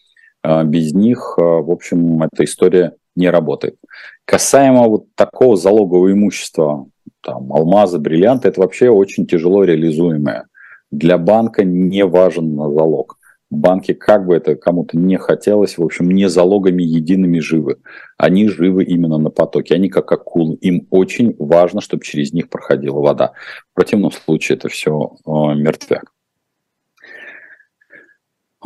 без 0.63 0.93
них, 0.93 1.36
э, 1.38 1.41
в 1.41 1.71
общем, 1.71 2.23
эта 2.23 2.43
история 2.43 2.93
не 3.15 3.29
работает. 3.29 3.77
Касаемо 4.25 4.88
вот 4.88 5.05
такого 5.15 5.55
залогового 5.55 6.12
имущества, 6.12 6.88
там, 7.21 7.51
алмазы, 7.53 7.99
бриллианты, 7.99 8.49
это 8.49 8.62
вообще 8.62 8.89
очень 8.89 9.25
тяжело 9.25 9.63
реализуемое. 9.63 10.47
Для 10.91 11.17
банка 11.17 11.63
не 11.63 12.05
важен 12.05 12.55
залог. 12.55 13.17
Банки, 13.51 13.93
как 13.93 14.25
бы 14.25 14.36
это 14.36 14.55
кому-то 14.55 14.97
не 14.97 15.17
хотелось, 15.17 15.77
в 15.77 15.84
общем, 15.84 16.10
не 16.10 16.27
залогами 16.29 16.84
едиными 16.84 17.39
живы. 17.39 17.77
Они 18.17 18.47
живы 18.47 18.84
именно 18.84 19.17
на 19.17 19.29
потоке. 19.29 19.75
Они 19.75 19.88
как 19.88 20.12
акулы. 20.12 20.55
Им 20.55 20.88
очень 20.89 21.36
важно, 21.38 21.79
чтобы 21.79 22.03
через 22.03 22.34
них 22.34 22.49
проходила 22.49 22.99
вода. 22.99 23.34
В 23.71 23.75
противном 23.75 24.12
случае 24.12 24.58
это 24.58 24.67
все 24.67 25.15
э, 25.25 25.29
мертвяк. 25.29 26.14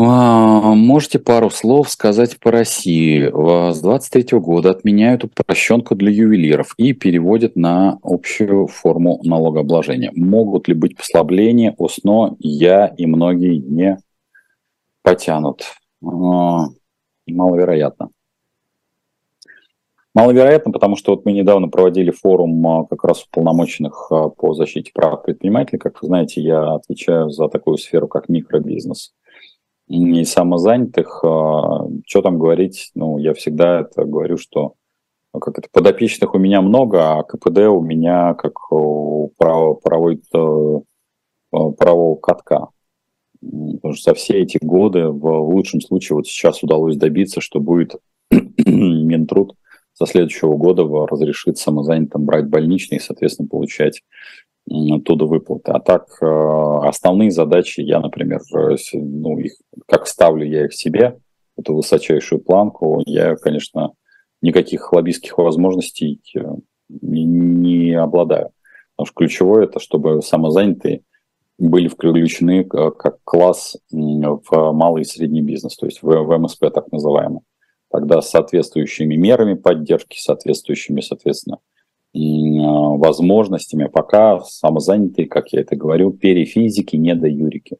А, 0.02 0.76
можете 0.76 1.20
пару 1.20 1.50
слов 1.50 1.90
сказать 1.90 2.40
по 2.40 2.52
России? 2.52 3.30
С 3.74 3.82
23 3.82 4.40
года 4.40 4.70
отменяют 4.70 5.26
упрощенку 5.26 5.94
для 5.94 6.10
ювелиров 6.10 6.74
и 6.78 6.94
переводят 6.94 7.58
на 7.58 8.00
общую 8.02 8.68
форму 8.68 9.20
налогообложения. 9.26 10.14
Могут 10.16 10.70
ли 10.70 10.74
быть 10.74 10.96
послабления? 10.96 11.76
ОСНО 11.78 12.38
я 12.40 12.88
и 12.88 13.06
многие 13.08 13.58
не 13.58 13.98
потянут. 15.02 15.64
А, 16.02 16.68
маловероятно. 17.28 18.12
Маловероятно, 20.16 20.72
потому 20.72 20.96
что 20.96 21.12
вот 21.12 21.26
мы 21.26 21.34
недавно 21.34 21.68
проводили 21.68 22.12
форум 22.12 22.66
а, 22.66 22.86
как 22.86 23.04
раз 23.04 23.26
уполномоченных 23.26 24.10
по 24.38 24.54
защите 24.54 24.92
прав 24.94 25.24
предпринимателей. 25.24 25.78
Как 25.78 26.02
вы 26.02 26.08
знаете, 26.08 26.40
я 26.40 26.76
отвечаю 26.76 27.32
за 27.32 27.50
такую 27.50 27.76
сферу, 27.76 28.08
как 28.08 28.30
микробизнес 28.30 29.14
и 29.90 30.24
самозанятых, 30.24 31.24
а, 31.24 31.88
что 32.06 32.22
там 32.22 32.40
говорить, 32.40 32.92
ну, 32.96 33.18
я 33.18 33.34
всегда 33.34 33.82
это 33.82 34.06
говорю, 34.06 34.38
что 34.38 34.76
ну, 35.34 35.40
как 35.40 35.58
это, 35.60 35.68
подопечных 35.72 36.34
у 36.34 36.38
меня 36.38 36.62
много, 36.62 37.18
а 37.18 37.24
КПД 37.24 37.60
у 37.70 37.82
меня 37.82 38.34
как 38.36 38.72
у 38.72 39.32
право, 39.38 39.74
правой, 39.76 40.22
э, 40.34 40.80
правого 41.52 42.16
катка. 42.16 42.70
Потому 43.42 43.94
что 43.94 44.12
за 44.12 44.14
все 44.16 44.40
эти 44.42 44.58
годы, 44.62 45.08
в 45.08 45.50
лучшем 45.50 45.82
случае, 45.82 46.18
вот 46.18 46.28
сейчас 46.28 46.64
удалось 46.64 46.98
добиться, 46.98 47.42
что 47.42 47.60
будет 47.60 47.96
Минтруд 48.66 49.56
со 49.94 50.06
следующего 50.06 50.56
года 50.56 50.84
разрешит 51.08 51.58
самозанятым 51.58 52.26
брать 52.26 52.48
больничный 52.48 52.98
и, 52.98 53.02
соответственно, 53.02 53.50
получать 53.50 54.02
оттуда 54.70 55.26
выплаты. 55.26 55.72
А 55.72 55.80
так 55.80 56.08
э, 56.22 56.26
основные 56.88 57.32
задачи 57.32 57.82
я, 57.82 58.00
например, 58.00 58.40
э, 58.56 58.76
ну, 58.94 59.38
их, 59.40 59.54
как 59.88 60.08
ставлю 60.08 60.46
я 60.46 60.66
их 60.66 60.74
себе, 60.74 61.20
эту 61.58 61.76
высочайшую 61.76 62.42
планку, 62.42 63.02
я, 63.06 63.36
конечно, 63.36 63.94
никаких 64.42 64.94
лоббистских 64.94 65.38
возможностей 65.38 66.22
э, 66.36 66.40
не, 66.90 67.24
не 67.26 67.94
обладаю. 67.94 68.52
Потому 68.96 69.08
что 69.08 69.16
ключевое 69.16 69.64
это, 69.64 69.80
чтобы 69.80 70.22
самозанятые 70.22 71.02
были 71.58 71.88
включены 71.88 72.64
как 72.64 73.20
класс 73.24 73.78
в 73.92 74.72
малый 74.72 75.02
и 75.02 75.06
средний 75.06 75.42
бизнес, 75.42 75.76
то 75.76 75.86
есть 75.86 76.02
в, 76.02 76.08
в 76.08 76.38
МСП 76.38 76.72
так 76.74 76.92
называемый. 76.92 77.42
Тогда 77.92 78.22
соответствующими 78.22 79.16
мерами 79.16 79.56
поддержки, 79.56 80.20
соответствующими, 80.20 81.02
соответственно, 81.02 81.58
возможностями, 82.98 83.86
пока 83.86 84.40
самозанятые, 84.42 85.28
как 85.28 85.54
я 85.54 85.62
это 85.62 85.76
говорю, 85.76 86.12
перифизики, 86.12 86.96
не 86.96 87.16
до 87.16 87.28
юрики. 87.28 87.78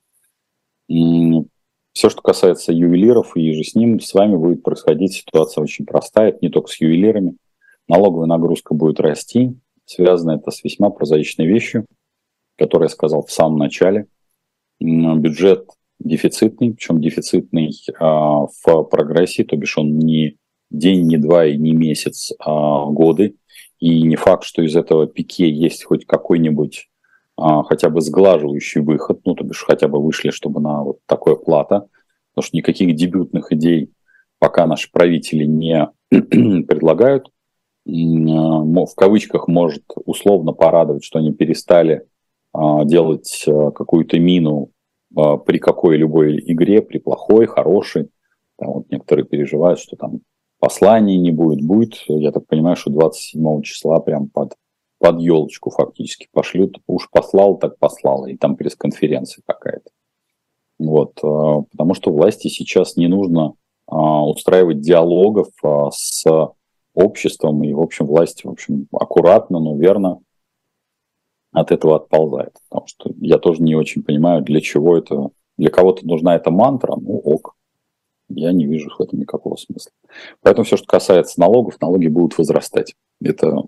Все, 0.88 2.10
что 2.10 2.22
касается 2.22 2.72
ювелиров 2.72 3.36
и 3.36 3.52
же 3.54 3.64
с 3.64 3.76
ним, 3.76 4.00
с 4.00 4.14
вами 4.14 4.36
будет 4.36 4.64
происходить 4.64 5.14
ситуация 5.14 5.62
очень 5.62 5.86
простая, 5.86 6.30
это 6.30 6.40
не 6.42 6.50
только 6.50 6.70
с 6.70 6.80
ювелирами. 6.80 7.36
Налоговая 7.88 8.28
нагрузка 8.28 8.74
будет 8.74 9.00
расти, 9.00 9.56
связано 9.86 10.32
это 10.32 10.52
с 10.52 10.64
весьма 10.64 10.92
прозаичной 10.92 11.48
вещью, 11.48 11.86
которую 12.58 12.86
я 12.86 12.94
сказал 12.94 13.26
в 13.26 13.32
самом 13.32 13.58
начале. 13.58 14.08
Бюджет 14.80 15.68
дефицитный, 16.00 16.74
причем 16.74 17.02
дефицитный 17.02 17.74
а, 18.00 18.46
в 18.46 18.84
прогрессии, 18.84 19.44
то 19.44 19.58
бишь 19.58 19.78
он 19.78 19.98
не 19.98 20.38
день, 20.70 21.08
не 21.08 21.18
два 21.18 21.46
и 21.46 21.58
не 21.58 21.72
месяц, 21.72 22.32
а 22.40 22.86
годы. 22.86 23.36
И 23.80 24.04
не 24.04 24.16
факт, 24.16 24.44
что 24.44 24.62
из 24.62 24.76
этого 24.76 25.08
пике 25.08 25.50
есть 25.50 25.86
хоть 25.86 26.06
какой-нибудь 26.06 26.90
а, 27.38 27.64
хотя 27.64 27.90
бы 27.90 28.02
сглаживающий 28.02 28.82
выход, 28.82 29.22
ну, 29.24 29.34
то 29.34 29.46
бишь 29.46 29.64
хотя 29.66 29.88
бы 29.88 30.04
вышли, 30.04 30.30
чтобы 30.30 30.60
на 30.60 30.84
вот 30.84 31.00
такое 31.06 31.36
плата, 31.36 31.88
потому 32.34 32.46
что 32.46 32.58
никаких 32.58 32.94
дебютных 32.96 33.54
идей 33.54 33.92
пока 34.40 34.66
наши 34.66 34.92
правители 34.92 35.46
не 35.46 35.90
предлагают. 36.10 37.28
А, 37.88 37.92
в 37.92 38.96
кавычках 38.96 39.48
может 39.48 39.84
условно 40.06 40.52
порадовать, 40.52 41.06
что 41.06 41.20
они 41.20 41.32
перестали 41.32 42.06
а, 42.54 42.84
делать 42.84 43.46
какую-то 43.46 44.20
мину 44.20 44.72
при 45.12 45.58
какой 45.58 45.98
любой 45.98 46.38
игре, 46.40 46.84
при 46.84 47.00
плохой, 47.00 47.48
хорошей. 47.48 48.10
Там 48.60 48.74
вот 48.74 48.92
некоторые 48.92 49.26
переживают, 49.26 49.80
что 49.80 49.96
там 49.96 50.20
посланий 50.60 51.18
не 51.18 51.32
будет. 51.32 51.62
Будет, 51.62 51.96
я 52.08 52.32
так 52.32 52.46
понимаю, 52.48 52.76
что 52.76 52.92
27 52.92 53.62
числа 53.62 54.00
прям 54.00 54.28
под, 54.28 54.56
под 55.00 55.20
елочку 55.20 55.70
фактически 55.72 56.28
пошлют. 56.32 56.78
Уж 56.88 57.10
послал, 57.10 57.58
так 57.58 57.78
послал. 57.80 58.26
И 58.28 58.38
там 58.38 58.56
пресс-конференция 58.56 59.44
какая-то. 59.46 59.90
Вот, 60.78 61.18
э, 61.24 61.64
потому 61.72 61.94
что 61.94 62.12
власти 62.12 62.48
сейчас 62.48 62.96
не 62.96 63.08
нужно 63.08 63.56
а, 63.86 64.26
устраивать 64.26 64.82
диалогов 64.82 65.48
а, 65.64 65.90
с 65.92 66.24
обществом, 66.94 67.64
и, 67.64 67.74
в 67.74 67.82
общем, 67.82 68.06
власть, 68.06 68.44
в 68.44 68.50
общем, 68.50 68.88
аккуратно, 68.92 69.60
но 69.60 69.76
верно 69.76 70.20
от 71.52 71.72
этого 71.72 71.96
отползает. 71.96 72.54
Потому 72.70 72.88
что 72.88 73.12
я 73.20 73.40
тоже 73.40 73.64
не 73.64 73.76
очень 73.76 74.04
понимаю, 74.04 74.44
для 74.44 74.62
чего 74.62 74.98
это, 74.98 75.30
для 75.58 75.70
кого-то 75.70 76.06
нужна 76.06 76.36
эта 76.36 76.52
мантра, 76.52 76.96
ну 76.96 77.18
ок, 77.18 77.56
я 78.30 78.52
не 78.52 78.66
вижу 78.66 78.90
в 78.90 79.02
этом 79.02 79.20
никакого 79.20 79.56
смысла. 79.56 79.92
Поэтому 80.42 80.66
все, 80.66 80.78
что 80.78 80.86
касается 80.86 81.40
налогов, 81.40 81.80
налоги 81.82 82.08
будут 82.08 82.38
возрастать. 82.38 82.96
Это 83.22 83.64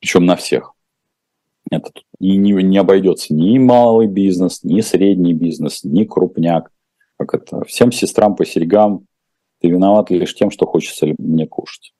причем 0.00 0.26
на 0.26 0.36
всех. 0.36 0.74
Это 1.70 1.90
и 2.20 2.36
не, 2.36 2.52
не 2.52 2.78
обойдется 2.78 3.34
ни 3.34 3.58
малый 3.58 4.06
бизнес, 4.06 4.62
ни 4.62 4.80
средний 4.80 5.32
бизнес, 5.32 5.82
ни 5.82 6.04
крупняк. 6.04 6.70
Как 7.16 7.34
это? 7.34 7.64
Всем 7.64 7.90
сестрам 7.90 8.36
по 8.36 8.44
серьгам 8.44 9.06
ты 9.60 9.68
виноват 9.68 10.10
лишь 10.10 10.34
тем, 10.34 10.50
что 10.50 10.66
хочется 10.66 11.06
мне 11.18 11.46
кушать. 11.46 11.94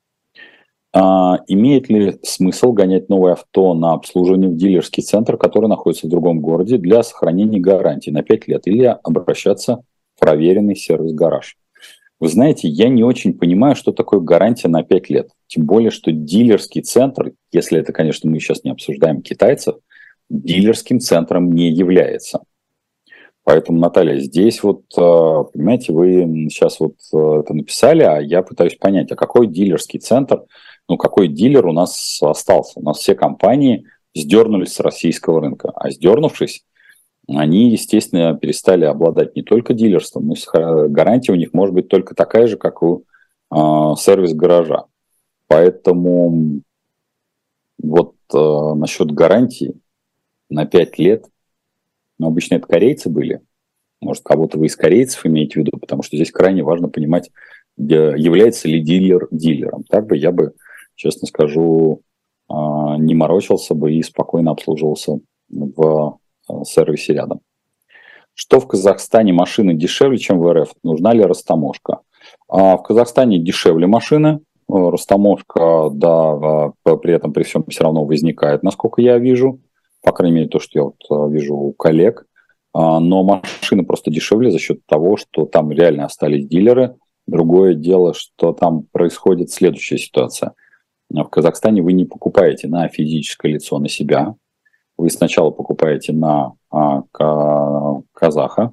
А, 0.92 1.40
имеет 1.48 1.88
ли 1.88 2.18
смысл 2.22 2.72
гонять 2.72 3.08
новое 3.08 3.32
авто 3.32 3.74
на 3.74 3.94
обслуживание 3.94 4.50
в 4.50 4.56
дилерский 4.56 5.02
центр, 5.02 5.36
который 5.36 5.68
находится 5.68 6.06
в 6.06 6.10
другом 6.10 6.40
городе, 6.40 6.76
для 6.76 7.02
сохранения 7.02 7.58
гарантии 7.58 8.10
на 8.10 8.22
5 8.22 8.48
лет, 8.48 8.66
или 8.66 8.84
обращаться 9.02 9.82
проверенный 10.24 10.74
сервис-гараж. 10.74 11.58
Вы 12.18 12.28
знаете, 12.28 12.66
я 12.66 12.88
не 12.88 13.04
очень 13.04 13.34
понимаю, 13.34 13.76
что 13.76 13.92
такое 13.92 14.20
гарантия 14.20 14.68
на 14.68 14.82
5 14.82 15.10
лет. 15.10 15.28
Тем 15.48 15.66
более, 15.66 15.90
что 15.90 16.12
дилерский 16.12 16.80
центр, 16.80 17.32
если 17.52 17.78
это, 17.78 17.92
конечно, 17.92 18.30
мы 18.30 18.40
сейчас 18.40 18.64
не 18.64 18.70
обсуждаем 18.70 19.20
китайцев, 19.20 19.76
дилерским 20.30 20.98
центром 20.98 21.52
не 21.52 21.70
является. 21.70 22.40
Поэтому, 23.42 23.78
Наталья, 23.78 24.18
здесь 24.18 24.62
вот, 24.62 24.84
э, 24.96 25.44
понимаете, 25.52 25.92
вы 25.92 26.48
сейчас 26.48 26.80
вот 26.80 26.94
э, 27.12 27.40
это 27.40 27.52
написали, 27.52 28.02
а 28.02 28.18
я 28.18 28.42
пытаюсь 28.42 28.76
понять, 28.76 29.12
а 29.12 29.16
какой 29.16 29.46
дилерский 29.46 30.00
центр, 30.00 30.44
ну 30.88 30.96
какой 30.96 31.28
дилер 31.28 31.66
у 31.66 31.72
нас 31.72 32.18
остался? 32.22 32.80
У 32.80 32.82
нас 32.82 32.96
все 32.96 33.14
компании 33.14 33.84
сдернулись 34.14 34.72
с 34.72 34.80
российского 34.80 35.42
рынка, 35.42 35.70
а 35.74 35.90
сдернувшись, 35.90 36.64
они, 37.26 37.70
естественно, 37.70 38.36
перестали 38.36 38.84
обладать 38.84 39.34
не 39.34 39.42
только 39.42 39.72
дилерством, 39.72 40.26
но 40.26 40.34
и 40.34 40.88
гарантия 40.88 41.32
у 41.32 41.36
них 41.36 41.52
может 41.52 41.74
быть 41.74 41.88
только 41.88 42.14
такая 42.14 42.46
же, 42.46 42.56
как 42.56 42.82
у 42.82 43.04
э, 43.50 43.56
сервис-гаража. 43.56 44.84
Поэтому 45.46 46.60
вот 47.82 48.14
э, 48.32 48.74
насчет 48.74 49.10
гарантии 49.10 49.74
на 50.50 50.66
5 50.66 50.98
лет, 50.98 51.26
ну, 52.18 52.28
обычно 52.28 52.56
это 52.56 52.66
корейцы 52.66 53.08
были, 53.08 53.40
Может, 54.00 54.22
кого-то 54.22 54.58
вы 54.58 54.66
из 54.66 54.76
корейцев 54.76 55.24
имеете 55.24 55.54
в 55.54 55.56
виду, 55.64 55.78
потому 55.78 56.02
что 56.02 56.16
здесь 56.16 56.30
крайне 56.30 56.62
важно 56.62 56.88
понимать, 56.88 57.30
является 57.76 58.68
ли 58.68 58.80
дилер 58.80 59.28
дилером. 59.30 59.84
Так 59.84 60.06
бы 60.06 60.16
я 60.16 60.30
бы, 60.30 60.52
честно 60.94 61.26
скажу, 61.26 62.02
а, 62.48 62.96
не 62.98 63.14
морочился 63.14 63.74
бы 63.74 63.94
и 63.94 64.02
спокойно 64.02 64.52
обслуживался 64.52 65.18
в 65.48 66.18
сервисе 66.64 67.14
рядом. 67.14 67.40
Что 68.34 68.60
в 68.60 68.66
Казахстане 68.66 69.32
машины 69.32 69.74
дешевле, 69.74 70.18
чем 70.18 70.38
в 70.38 70.52
РФ? 70.52 70.72
Нужна 70.82 71.12
ли 71.12 71.22
растаможка? 71.22 72.00
А 72.48 72.76
в 72.76 72.82
Казахстане 72.82 73.38
дешевле 73.38 73.86
машины, 73.86 74.40
растаможка, 74.68 75.88
да, 75.92 76.72
при 76.84 77.14
этом 77.14 77.32
при 77.32 77.44
всем 77.44 77.64
все 77.68 77.84
равно 77.84 78.04
возникает, 78.04 78.62
насколько 78.62 79.00
я 79.00 79.18
вижу, 79.18 79.60
по 80.02 80.12
крайней 80.12 80.36
мере, 80.36 80.48
то, 80.48 80.58
что 80.58 80.78
я 80.78 80.84
вот 80.84 81.30
вижу 81.32 81.54
у 81.54 81.72
коллег. 81.72 82.26
Но 82.74 83.22
машины 83.22 83.84
просто 83.84 84.10
дешевле 84.10 84.50
за 84.50 84.58
счет 84.58 84.80
того, 84.86 85.16
что 85.16 85.46
там 85.46 85.70
реально 85.70 86.06
остались 86.06 86.46
дилеры. 86.46 86.96
Другое 87.28 87.74
дело, 87.74 88.14
что 88.14 88.52
там 88.52 88.86
происходит 88.90 89.50
следующая 89.50 89.98
ситуация– 89.98 90.54
в 91.22 91.28
Казахстане 91.28 91.82
вы 91.82 91.92
не 91.92 92.04
покупаете 92.04 92.68
на 92.68 92.88
физическое 92.88 93.52
лицо, 93.52 93.78
на 93.78 93.88
себя. 93.88 94.34
Вы 94.96 95.10
сначала 95.10 95.50
покупаете 95.50 96.12
на 96.12 96.54
а, 96.70 97.02
казаха, 98.12 98.72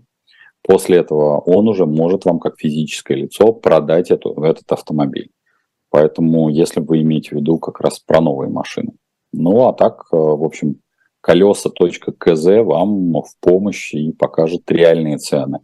после 0.61 0.97
этого 0.97 1.39
он 1.39 1.67
уже 1.67 1.85
может 1.85 2.25
вам 2.25 2.39
как 2.39 2.59
физическое 2.59 3.15
лицо 3.15 3.53
продать 3.53 4.11
эту, 4.11 4.31
этот 4.43 4.71
автомобиль. 4.71 5.31
Поэтому, 5.89 6.49
если 6.49 6.79
вы 6.79 7.01
имеете 7.01 7.31
в 7.31 7.33
виду 7.33 7.59
как 7.59 7.81
раз 7.81 7.99
про 7.99 8.21
новые 8.21 8.49
машины. 8.49 8.93
Ну, 9.33 9.67
а 9.67 9.73
так, 9.73 10.05
э, 10.11 10.15
в 10.15 10.43
общем, 10.43 10.77
колеса.кз 11.21 12.45
вам 12.45 13.13
в 13.13 13.39
помощь 13.39 13.93
и 13.93 14.11
покажет 14.11 14.69
реальные 14.71 15.17
цены. 15.17 15.59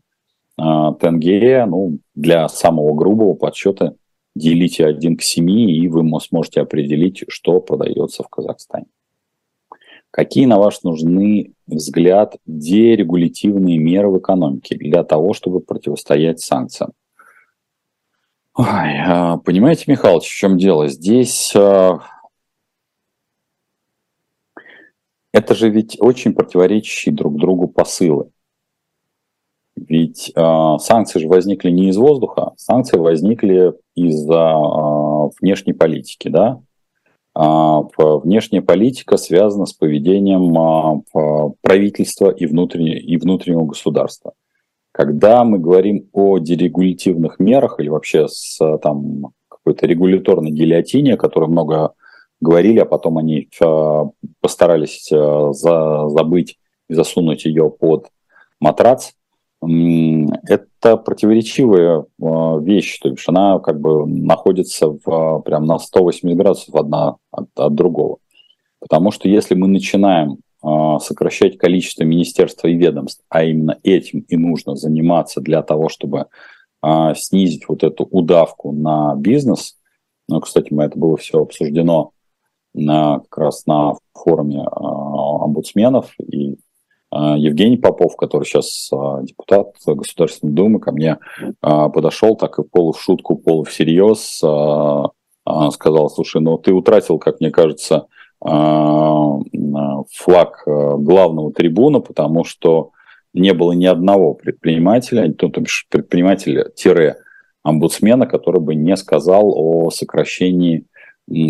А, 0.58 0.94
тенге, 0.94 1.66
ну, 1.66 2.00
для 2.14 2.48
самого 2.50 2.94
грубого 2.94 3.34
подсчета 3.36 3.96
делите 4.36 4.86
1 4.86 5.18
к 5.18 5.22
7, 5.22 5.50
и 5.50 5.88
вы 5.88 6.04
сможете 6.20 6.62
определить, 6.62 7.24
что 7.28 7.60
продается 7.60 8.24
в 8.24 8.30
Казахстане. 8.30 8.88
Какие, 10.18 10.48
на 10.48 10.58
ваш 10.58 10.82
нужны 10.82 11.54
взгляд, 11.68 12.38
дерегулятивные 12.48 13.78
меры 13.78 14.10
в 14.10 14.18
экономике 14.18 14.76
для 14.76 15.04
того, 15.04 15.36
чтобы 15.36 15.60
противостоять 15.60 16.40
санкциям? 16.40 16.94
Ой, 18.56 18.66
а, 18.66 19.38
понимаете, 19.38 19.84
Михалыч, 19.86 20.24
в 20.24 20.36
чем 20.36 20.58
дело? 20.58 20.88
Здесь 20.88 21.56
а, 21.56 22.00
это 25.34 25.54
же 25.54 25.70
ведь 25.70 25.98
очень 26.00 26.34
противоречащие 26.34 27.14
друг 27.14 27.38
другу 27.38 27.68
посылы. 27.68 28.32
Ведь 29.76 30.32
э, 30.36 30.78
санкции 30.80 31.20
же 31.20 31.28
возникли 31.28 31.70
не 31.70 31.90
из 31.90 31.98
воздуха, 31.98 32.54
санкции 32.58 32.98
возникли 32.98 33.74
из-за 33.94 34.34
э, 34.34 35.30
внешней 35.40 35.74
политики, 35.74 36.30
да. 36.30 36.60
Э, 37.38 37.82
внешняя 38.24 38.62
политика 38.62 39.18
связана 39.18 39.68
с 39.68 39.74
поведением 39.74 41.04
э, 41.14 41.54
правительства 41.62 42.32
и, 42.32 42.48
внутренне, 42.48 43.00
и 43.00 43.18
внутреннего 43.18 43.66
государства. 43.66 44.34
Когда 44.92 45.44
мы 45.44 45.60
говорим 45.60 46.10
о 46.14 46.40
дерегулятивных 46.40 47.40
мерах 47.40 47.80
или 47.80 47.90
вообще 47.90 48.28
с 48.28 48.58
там, 48.80 49.34
какой-то 49.48 49.86
регуляторной 49.86 50.50
гильотине, 50.50 51.14
о 51.14 51.18
которой 51.18 51.48
много 51.48 51.94
говорили, 52.42 52.80
а 52.80 52.86
потом 52.86 53.20
они 53.20 53.50
э, 53.62 54.04
постарались 54.42 55.08
за, 55.10 56.10
забыть 56.10 56.58
и 56.90 56.96
засунуть 56.96 57.46
ее 57.46 57.70
под 57.70 58.08
матрац, 58.60 59.12
это 59.62 60.98
противоречивая 60.98 62.06
а, 62.22 62.58
вещь, 62.60 63.00
то 63.00 63.10
есть 63.10 63.24
она 63.28 63.60
как 63.60 63.80
бы 63.80 64.06
находится 64.06 64.88
в, 64.90 65.40
прям 65.42 65.66
на 65.66 65.80
180 65.80 66.38
градусов 66.38 66.76
одна 66.76 67.16
от, 67.32 67.50
от 67.56 67.74
другого. 67.74 68.18
Потому 68.80 69.12
что 69.12 69.28
если 69.28 69.56
мы 69.56 69.68
начинаем 69.68 70.38
а, 70.62 71.00
сокращать 71.00 71.58
количество 71.58 72.04
министерств 72.04 72.64
и 72.66 72.74
ведомств, 72.74 73.24
а 73.30 73.44
именно 73.44 73.80
этим 73.84 74.20
и 74.20 74.38
нужно 74.38 74.76
заниматься 74.76 75.42
для 75.42 75.64
того, 75.64 75.90
чтобы 75.90 76.28
а, 76.82 77.16
снизить 77.16 77.68
вот 77.68 77.84
эту 77.84 78.06
удавку 78.06 78.72
на 78.72 79.16
бизнес, 79.16 79.78
ну, 80.30 80.40
кстати, 80.42 80.74
мы 80.74 80.84
это 80.84 81.00
было 81.00 81.18
все 81.18 81.42
обсуждено 81.42 82.12
на, 82.74 83.20
как 83.30 83.38
раз 83.38 83.66
на 83.66 83.94
форуме 84.14 84.62
омбудсменов, 84.62 86.14
и 86.20 86.54
а, 86.54 86.56
Евгений 87.12 87.78
Попов, 87.78 88.16
который 88.18 88.44
сейчас 88.44 88.90
а, 88.92 89.22
депутат 89.24 89.72
Государственной 89.86 90.52
Думы, 90.52 90.80
ко 90.80 90.92
мне 90.92 91.20
а, 91.62 91.90
подошел 91.90 92.36
так 92.36 92.58
и 92.60 92.64
полу 92.64 92.92
в 92.92 93.02
шутку, 93.02 93.38
полу 93.38 93.64
всерьез, 93.64 94.44
сказал, 95.72 96.10
слушай, 96.10 96.42
ну 96.42 96.58
ты 96.58 96.74
утратил, 96.74 97.20
как 97.20 97.40
мне 97.40 97.52
кажется, 97.52 98.08
флаг 98.42 99.54
главного 100.66 101.54
трибуна, 101.54 102.02
потому 102.02 102.44
что 102.44 102.92
не 103.34 103.54
было 103.54 103.72
ни 103.72 103.86
одного 103.86 104.34
предпринимателя, 104.34 105.32
то, 105.32 105.48
то 105.48 105.62
бишь 105.62 105.88
предпринимателя-омбудсмена, 105.90 108.28
который 108.28 108.60
бы 108.60 108.76
не 108.76 108.98
сказал 108.98 109.54
о 109.56 109.90
сокращении 109.90 110.86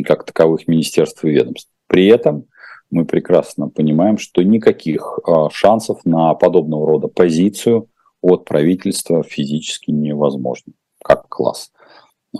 как 0.06 0.26
таковых 0.26 0.68
министерств 0.68 1.26
и 1.26 1.30
ведомств. 1.30 1.72
При 1.88 2.06
этом 2.08 2.46
мы 2.90 3.06
прекрасно 3.06 3.70
понимаем, 3.70 4.18
что 4.18 4.44
никаких 4.44 5.20
а, 5.26 5.50
шансов 5.50 6.00
на 6.06 6.34
подобного 6.34 6.88
рода 6.88 7.08
позицию 7.08 7.90
от 8.22 8.46
правительства 8.46 9.24
физически 9.24 9.92
невозможно, 9.92 10.74
как 11.04 11.28
класс. 11.28 11.72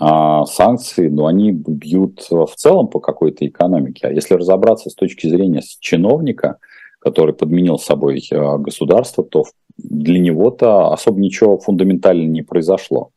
А 0.00 0.44
санкции, 0.46 1.08
ну, 1.08 1.26
они 1.26 1.52
бьют 1.52 2.26
в 2.30 2.52
целом 2.56 2.88
по 2.88 3.00
какой-то 3.00 3.46
экономике. 3.46 4.06
А 4.06 4.12
если 4.12 4.34
разобраться 4.34 4.90
с 4.90 4.94
точки 4.94 5.26
зрения 5.28 5.62
чиновника, 5.80 6.58
который 6.98 7.34
подменил 7.34 7.78
собой 7.78 8.22
а, 8.32 8.58
государство, 8.58 9.24
то 9.24 9.44
для 9.76 10.18
него-то 10.18 10.92
особо 10.92 11.20
ничего 11.20 11.58
фундаментально 11.58 12.26
не 12.26 12.42
произошло. 12.42 13.10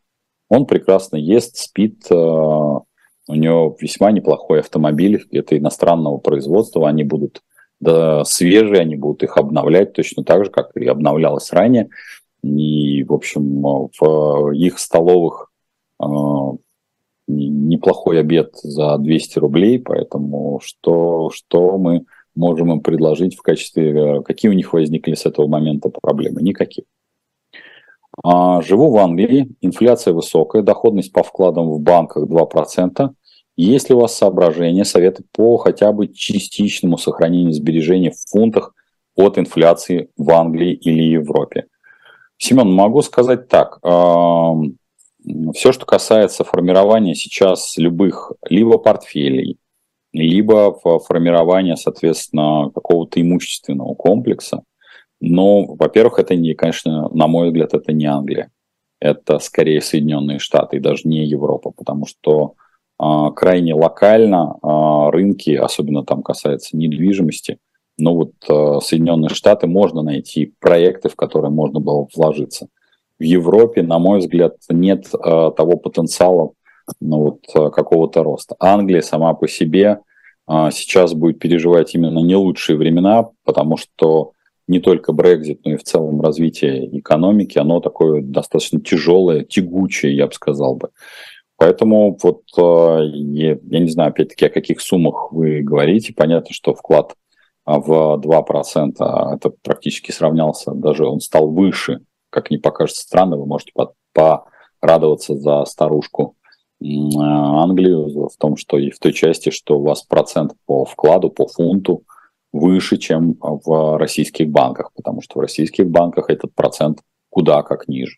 Он 0.49 0.65
прекрасно 0.65 1.17
ест, 1.17 1.57
спит, 1.57 2.05
а, 2.11 2.81
у 3.27 3.35
него 3.35 3.75
весьма 3.79 4.11
неплохой 4.11 4.59
автомобиль, 4.59 5.25
это 5.31 5.57
иностранного 5.57 6.17
производства, 6.17 6.87
они 6.87 7.03
будут 7.03 7.41
да, 7.79 8.23
свежие, 8.23 8.81
они 8.81 8.95
будут 8.95 9.23
их 9.23 9.37
обновлять 9.37 9.93
точно 9.93 10.23
так 10.23 10.45
же, 10.45 10.51
как 10.51 10.75
и 10.75 10.85
обновлялось 10.85 11.51
ранее. 11.51 11.89
И, 12.43 13.03
в 13.03 13.13
общем, 13.13 13.89
в 13.99 14.51
их 14.53 14.79
столовых 14.79 15.51
э, 16.01 16.05
неплохой 17.27 18.19
обед 18.19 18.55
за 18.63 18.97
200 18.97 19.39
рублей, 19.39 19.79
поэтому 19.79 20.59
что, 20.63 21.29
что 21.31 21.77
мы 21.77 22.05
можем 22.35 22.71
им 22.71 22.81
предложить 22.81 23.35
в 23.35 23.41
качестве, 23.41 24.21
какие 24.23 24.49
у 24.49 24.55
них 24.55 24.73
возникли 24.73 25.13
с 25.13 25.25
этого 25.25 25.47
момента 25.47 25.89
проблемы? 25.89 26.41
Никаких. 26.41 26.85
А, 28.23 28.61
живу 28.61 28.91
в 28.91 28.97
Англии, 28.97 29.55
инфляция 29.61 30.13
высокая, 30.13 30.61
доходность 30.61 31.13
по 31.13 31.23
вкладам 31.23 31.69
в 31.69 31.79
банках 31.79 32.27
2%. 32.27 33.09
Есть 33.57 33.89
ли 33.89 33.95
у 33.95 33.99
вас 33.99 34.15
соображения, 34.15 34.85
советы 34.85 35.23
по 35.31 35.57
хотя 35.57 35.91
бы 35.91 36.07
частичному 36.07 36.97
сохранению 36.97 37.53
сбережений 37.53 38.11
в 38.11 38.29
фунтах 38.29 38.73
от 39.15 39.37
инфляции 39.37 40.09
в 40.17 40.31
Англии 40.31 40.73
или 40.73 41.03
Европе? 41.03 41.67
Семен, 42.37 42.71
могу 42.71 43.01
сказать 43.01 43.47
так. 43.47 43.79
Все, 43.81 45.71
что 45.71 45.85
касается 45.85 46.43
формирования 46.43 47.13
сейчас 47.13 47.77
любых 47.77 48.31
либо 48.49 48.79
портфелей, 48.79 49.57
либо 50.11 50.73
формирования, 50.99 51.75
соответственно, 51.75 52.71
какого-то 52.73 53.21
имущественного 53.21 53.93
комплекса, 53.93 54.63
но, 55.21 55.65
во-первых, 55.75 56.19
это 56.19 56.35
не, 56.35 56.55
конечно, 56.55 57.07
на 57.09 57.27
мой 57.27 57.47
взгляд, 57.47 57.73
это 57.73 57.93
не 57.93 58.05
Англия. 58.05 58.51
Это 58.99 59.39
скорее 59.39 59.81
Соединенные 59.81 60.39
Штаты 60.39 60.77
и 60.77 60.79
даже 60.79 61.03
не 61.05 61.25
Европа, 61.25 61.71
потому 61.71 62.05
что 62.05 62.55
э, 62.99 63.05
крайне 63.35 63.73
локально 63.73 64.55
э, 64.61 65.09
рынки, 65.11 65.51
особенно 65.51 66.03
там 66.03 66.23
касается 66.23 66.75
недвижимости, 66.75 67.59
но 67.97 68.15
вот 68.15 68.31
э, 68.49 68.79
Соединенные 68.81 69.29
Штаты 69.29 69.67
можно 69.67 70.01
найти 70.01 70.53
проекты, 70.59 71.09
в 71.09 71.15
которые 71.15 71.51
можно 71.51 71.79
было 71.79 72.07
вложиться. 72.15 72.67
В 73.19 73.23
Европе, 73.23 73.83
на 73.83 73.99
мой 73.99 74.19
взгляд, 74.19 74.55
нет 74.69 75.05
э, 75.13 75.51
того 75.55 75.77
потенциала 75.77 76.53
ну, 76.99 77.17
вот, 77.17 77.39
э, 77.53 77.69
какого-то 77.69 78.23
роста. 78.23 78.55
Англия 78.59 79.01
сама 79.01 79.33
по 79.35 79.47
себе 79.47 79.99
э, 80.47 80.69
сейчас 80.71 81.13
будет 81.13 81.37
переживать 81.37 81.93
именно 81.93 82.19
не 82.19 82.35
лучшие 82.35 82.77
времена, 82.77 83.29
потому 83.43 83.77
что 83.77 84.31
не 84.71 84.79
только 84.79 85.11
Brexit, 85.11 85.59
но 85.63 85.73
и 85.73 85.77
в 85.77 85.83
целом 85.83 86.21
развитие 86.21 86.99
экономики, 86.99 87.57
оно 87.57 87.79
такое 87.79 88.21
достаточно 88.21 88.79
тяжелое, 88.79 89.43
тягучее, 89.43 90.15
я 90.15 90.27
бы 90.27 90.33
сказал 90.33 90.75
бы. 90.75 90.89
Поэтому 91.57 92.17
вот 92.23 92.41
э, 92.57 93.05
я, 93.13 93.79
не 93.79 93.89
знаю, 93.89 94.09
опять-таки, 94.09 94.45
о 94.47 94.49
каких 94.49 94.81
суммах 94.81 95.31
вы 95.31 95.61
говорите. 95.61 96.13
Понятно, 96.13 96.53
что 96.53 96.73
вклад 96.73 97.13
а, 97.65 97.79
в 97.79 98.19
2% 98.19 99.35
это 99.35 99.51
практически 99.61 100.11
сравнялся, 100.11 100.71
даже 100.71 101.05
он 101.05 101.19
стал 101.19 101.51
выше 101.51 101.99
как 102.31 102.49
ни 102.49 102.57
покажется 102.57 103.03
странно, 103.03 103.37
вы 103.37 103.45
можете 103.45 103.73
порадоваться 104.13 105.35
за 105.35 105.65
старушку 105.65 106.35
Англию 106.81 108.27
в 108.29 108.35
том, 108.39 108.57
что 108.57 108.79
и 108.79 108.89
в 108.89 108.97
той 108.97 109.13
части, 109.13 109.51
что 109.51 109.77
у 109.77 109.83
вас 109.83 110.01
процент 110.01 110.53
по 110.65 110.83
вкладу, 110.85 111.29
по 111.29 111.45
фунту 111.45 112.03
выше, 112.53 112.97
чем 112.97 113.37
в 113.41 113.97
российских 113.97 114.49
банках, 114.49 114.91
потому 114.93 115.21
что 115.21 115.39
в 115.39 115.41
российских 115.41 115.87
банках 115.89 116.29
этот 116.29 116.53
процент 116.53 116.99
куда 117.29 117.63
как 117.63 117.87
ниже. 117.87 118.17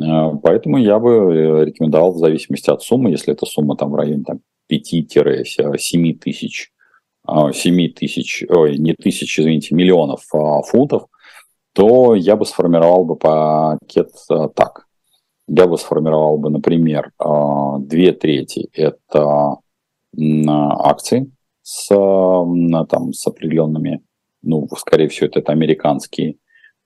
Э, 0.00 0.30
поэтому 0.42 0.78
я 0.78 0.98
бы 0.98 1.10
э, 1.10 1.64
рекомендовал 1.66 2.12
в 2.12 2.18
зависимости 2.18 2.70
от 2.70 2.82
суммы, 2.82 3.10
если 3.10 3.32
эта 3.32 3.46
сумма 3.46 3.76
там 3.76 3.90
в 3.90 3.94
районе 3.94 4.24
там, 4.24 4.40
5-7 4.70 6.18
тысяч, 6.18 6.72
7 7.52 7.92
тысяч, 7.92 8.44
ой, 8.48 8.78
не 8.78 8.94
тысяч, 8.94 9.38
извините, 9.38 9.74
миллионов 9.74 10.24
а, 10.34 10.62
фунтов, 10.62 11.04
то 11.72 12.14
я 12.14 12.36
бы 12.36 12.44
сформировал 12.46 13.04
бы 13.04 13.16
пакет 13.16 14.10
э, 14.30 14.48
так. 14.54 14.86
Я 15.48 15.66
бы 15.66 15.76
сформировал 15.76 16.38
бы, 16.38 16.50
например, 16.50 17.12
две 17.80 18.12
трети– 18.12 18.70
это 18.72 19.56
акции 20.48 21.30
с, 21.62 21.88
там, 21.88 23.12
с 23.12 23.26
определенными, 23.26 24.02
ну, 24.42 24.68
скорее 24.76 25.08
всего, 25.08 25.28
это 25.32 25.52
американские 25.52 26.36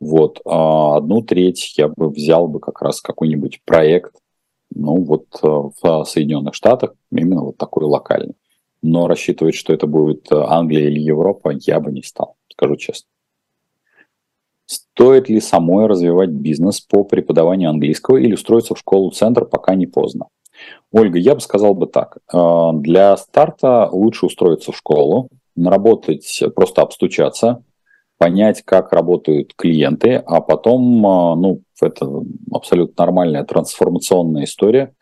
вот. 0.01 0.41
А 0.45 0.97
одну 0.97 1.23
треть 1.23 1.75
я 1.79 1.89
бы 1.89 2.11
взял 2.11 2.49
бы 2.49 2.61
как 2.61 2.83
раз 2.83 3.01
какой-нибудь 3.01 3.61
проект, 3.65 4.15
ну 4.75 5.03
вот 5.03 5.27
э, 5.43 5.47
в 5.47 6.05
Соединенных 6.05 6.55
Штатах, 6.55 6.95
именно 7.11 7.43
вот 7.43 7.57
такой 7.57 7.85
локальный. 7.85 8.35
Но 8.83 9.09
рассчитывать, 9.09 9.55
что 9.55 9.73
это 9.73 9.87
будет 9.87 10.31
Англия 10.31 10.89
или 10.89 11.01
Европа, 11.01 11.53
я 11.59 11.81
бы 11.81 11.91
не 11.93 12.03
стал, 12.03 12.37
скажу 12.53 12.77
честно. 12.77 13.09
Стоит 14.67 15.29
ли 15.29 15.41
самой 15.41 15.87
развивать 15.87 16.31
бизнес 16.31 16.81
по 16.81 17.05
преподаванию 17.05 17.71
английского 17.71 18.17
или 18.17 18.35
устроиться 18.35 18.75
в 18.75 18.79
школу-центр, 18.79 19.47
пока 19.47 19.75
не 19.75 19.87
поздно? 19.87 20.27
Ольга, 20.93 21.19
я 21.19 21.35
бы 21.35 21.41
сказал 21.41 21.75
бы 21.75 21.87
так. 21.87 22.19
Э, 22.33 22.71
для 22.75 23.17
старта 23.17 23.89
лучше 23.91 24.27
устроиться 24.27 24.73
в 24.73 24.77
школу, 24.77 25.29
наработать, 25.55 26.43
просто 26.55 26.83
обстучаться, 26.83 27.63
понять, 28.19 28.63
как 28.63 28.93
работают 28.93 29.55
клиенты, 29.57 30.15
а 30.15 30.41
потом, 30.41 31.07
а, 31.07 31.37
ну, 31.37 31.63
это 31.81 32.09
абсолютно 32.53 33.05
нормальная 33.05 33.45
трансформационная 33.45 34.45
история, 34.45 34.95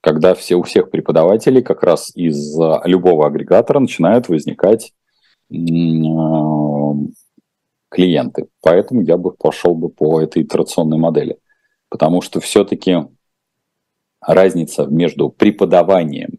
когда 0.00 0.34
все, 0.34 0.56
у 0.56 0.62
всех 0.62 0.90
преподавателей 0.90 1.62
как 1.62 1.82
раз 1.82 2.10
из 2.14 2.58
а, 2.58 2.82
любого 2.84 3.26
агрегатора 3.26 3.80
начинают 3.80 4.28
возникать 4.28 4.92
клиенты. 7.88 8.48
Поэтому 8.62 9.02
я 9.02 9.16
бы 9.16 9.30
пошел 9.32 9.74
бы 9.74 9.88
по 9.88 10.20
этой 10.20 10.42
итерационной 10.42 10.98
модели. 10.98 11.38
Потому 11.88 12.20
что 12.20 12.40
все-таки 12.40 13.06
разница 14.26 14.86
между 14.86 15.30
преподаванием 15.30 16.38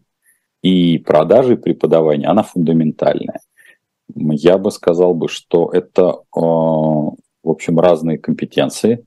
и 0.62 0.98
продажей 0.98 1.56
преподавания, 1.56 2.26
она 2.26 2.42
фундаментальная. 2.42 3.40
Я 4.14 4.58
бы 4.58 4.70
сказал 4.70 5.14
бы, 5.14 5.28
что 5.28 5.70
это, 5.72 6.20
э, 6.36 6.40
в 6.40 7.14
общем, 7.44 7.78
разные 7.78 8.18
компетенции. 8.18 9.04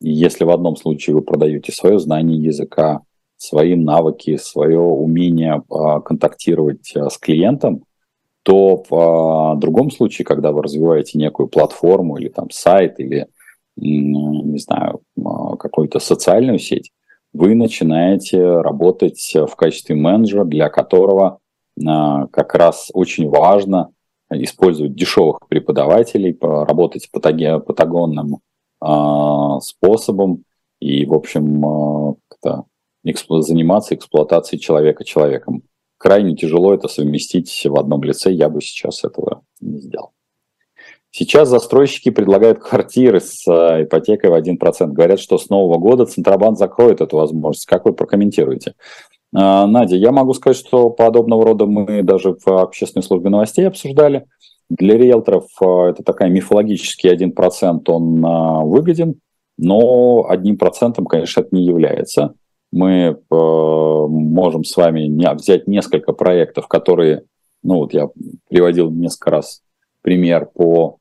Если 0.00 0.44
в 0.44 0.50
одном 0.50 0.76
случае 0.76 1.16
вы 1.16 1.22
продаете 1.22 1.72
свое 1.72 1.98
знание 1.98 2.38
языка, 2.38 3.00
свои 3.36 3.74
навыки, 3.74 4.36
свое 4.36 4.78
умение 4.78 5.62
э, 5.62 6.00
контактировать 6.04 6.92
э, 6.94 7.08
с 7.10 7.18
клиентом, 7.18 7.84
то 8.42 8.84
в 8.90 9.58
другом 9.58 9.90
случае, 9.90 10.26
когда 10.26 10.52
вы 10.52 10.62
развиваете 10.62 11.16
некую 11.16 11.48
платформу 11.48 12.18
или 12.18 12.28
там 12.28 12.50
сайт 12.50 13.00
или, 13.00 13.26
не 13.74 14.58
знаю, 14.58 15.00
какую-то 15.58 15.98
социальную 15.98 16.58
сеть, 16.58 16.92
вы 17.34 17.54
начинаете 17.54 18.60
работать 18.60 19.32
в 19.34 19.54
качестве 19.56 19.96
менеджера, 19.96 20.44
для 20.44 20.70
которого 20.70 21.40
как 21.76 22.54
раз 22.54 22.90
очень 22.94 23.28
важно 23.28 23.90
использовать 24.30 24.94
дешевых 24.94 25.40
преподавателей, 25.48 26.36
работать 26.40 27.10
патагонным 27.10 28.38
э, 28.80 29.60
способом 29.60 30.44
и, 30.80 31.04
в 31.04 31.14
общем, 31.14 32.14
э, 32.44 32.62
заниматься 33.42 33.94
эксплуатацией 33.94 34.60
человека 34.60 35.04
человеком. 35.04 35.62
Крайне 35.98 36.36
тяжело 36.36 36.72
это 36.72 36.88
совместить 36.88 37.66
в 37.66 37.78
одном 37.78 38.02
лице, 38.02 38.32
я 38.32 38.48
бы 38.48 38.60
сейчас 38.60 39.04
этого 39.04 39.42
не 39.60 39.80
сделал. 39.80 40.12
Сейчас 41.16 41.48
застройщики 41.48 42.10
предлагают 42.10 42.58
квартиры 42.58 43.20
с 43.20 43.46
э, 43.46 43.84
ипотекой 43.84 44.30
в 44.30 44.34
1%. 44.34 44.88
Говорят, 44.88 45.20
что 45.20 45.38
с 45.38 45.48
нового 45.48 45.78
года 45.78 46.06
Центробанк 46.06 46.58
закроет 46.58 47.00
эту 47.00 47.18
возможность. 47.18 47.66
Как 47.66 47.84
вы 47.84 47.92
прокомментируете? 47.92 48.74
А, 49.32 49.64
Надя, 49.68 49.94
я 49.94 50.10
могу 50.10 50.34
сказать, 50.34 50.56
что 50.56 50.90
подобного 50.90 51.44
рода 51.44 51.66
мы 51.66 52.02
даже 52.02 52.34
в 52.44 52.48
общественной 52.48 53.04
службе 53.04 53.30
новостей 53.30 53.64
обсуждали. 53.68 54.26
Для 54.68 54.98
риэлторов 54.98 55.44
а, 55.62 55.90
это 55.90 56.02
такая 56.02 56.30
мифологический 56.30 57.14
1%, 57.14 57.82
он 57.86 58.68
выгоден, 58.68 59.20
но 59.56 60.26
одним 60.28 60.58
процентом, 60.58 61.06
конечно, 61.06 61.42
это 61.42 61.54
не 61.54 61.64
является. 61.64 62.34
Мы 62.72 63.16
можем 63.30 64.64
с 64.64 64.76
вами 64.76 65.08
взять 65.36 65.68
несколько 65.68 66.12
проектов, 66.12 66.66
которые, 66.66 67.22
ну 67.62 67.76
вот 67.76 67.94
я 67.94 68.08
приводил 68.48 68.90
несколько 68.90 69.30
раз 69.30 69.62
пример 70.02 70.46
по 70.52 70.98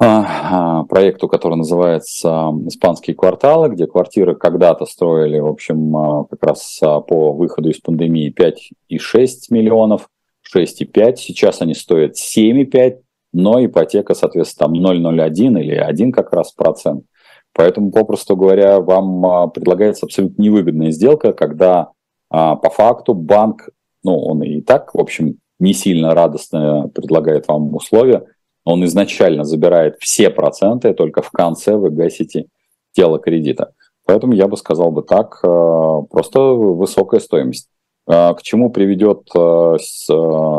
проекту, 0.00 1.28
который 1.28 1.56
называется 1.56 2.54
«Испанские 2.66 3.14
кварталы», 3.14 3.68
где 3.68 3.86
квартиры 3.86 4.34
когда-то 4.34 4.86
строили, 4.86 5.38
в 5.38 5.46
общем, 5.46 5.94
а, 5.94 6.24
как 6.24 6.42
раз 6.42 6.78
а, 6.82 7.00
по 7.00 7.32
выходу 7.32 7.68
из 7.68 7.80
пандемии 7.80 8.34
5,6 8.34 9.28
миллионов, 9.50 10.08
6,5, 10.56 11.16
сейчас 11.16 11.60
они 11.60 11.74
стоят 11.74 12.16
7,5, 12.16 13.00
но 13.34 13.62
ипотека, 13.62 14.14
соответственно, 14.14 14.72
там 14.72 14.80
0,01 14.80 15.60
или 15.60 15.74
1 15.74 16.12
как 16.12 16.32
раз 16.32 16.52
процент. 16.52 17.04
Поэтому, 17.52 17.92
попросту 17.92 18.36
говоря, 18.36 18.80
вам 18.80 19.50
предлагается 19.50 20.06
абсолютно 20.06 20.40
невыгодная 20.40 20.92
сделка, 20.92 21.34
когда 21.34 21.90
по 22.30 22.70
факту 22.72 23.12
банк, 23.12 23.68
ну, 24.02 24.16
он 24.16 24.42
и 24.42 24.60
так, 24.62 24.94
в 24.94 24.98
общем, 24.98 25.36
не 25.58 25.74
сильно 25.74 26.14
радостно 26.14 26.88
предлагает 26.94 27.48
вам 27.48 27.74
условия, 27.74 28.24
он 28.64 28.84
изначально 28.84 29.44
забирает 29.44 29.96
все 30.00 30.30
проценты, 30.30 30.92
только 30.94 31.22
в 31.22 31.30
конце 31.30 31.76
вы 31.76 31.90
гасите 31.90 32.46
тело 32.92 33.18
кредита. 33.18 33.72
Поэтому 34.06 34.32
я 34.32 34.48
бы 34.48 34.56
сказал 34.56 34.90
бы 34.90 35.02
так, 35.02 35.38
э, 35.44 36.02
просто 36.10 36.40
высокая 36.40 37.20
стоимость. 37.20 37.68
Э, 38.08 38.34
к 38.34 38.42
чему 38.42 38.70
приведет 38.70 39.28
э, 39.36 39.76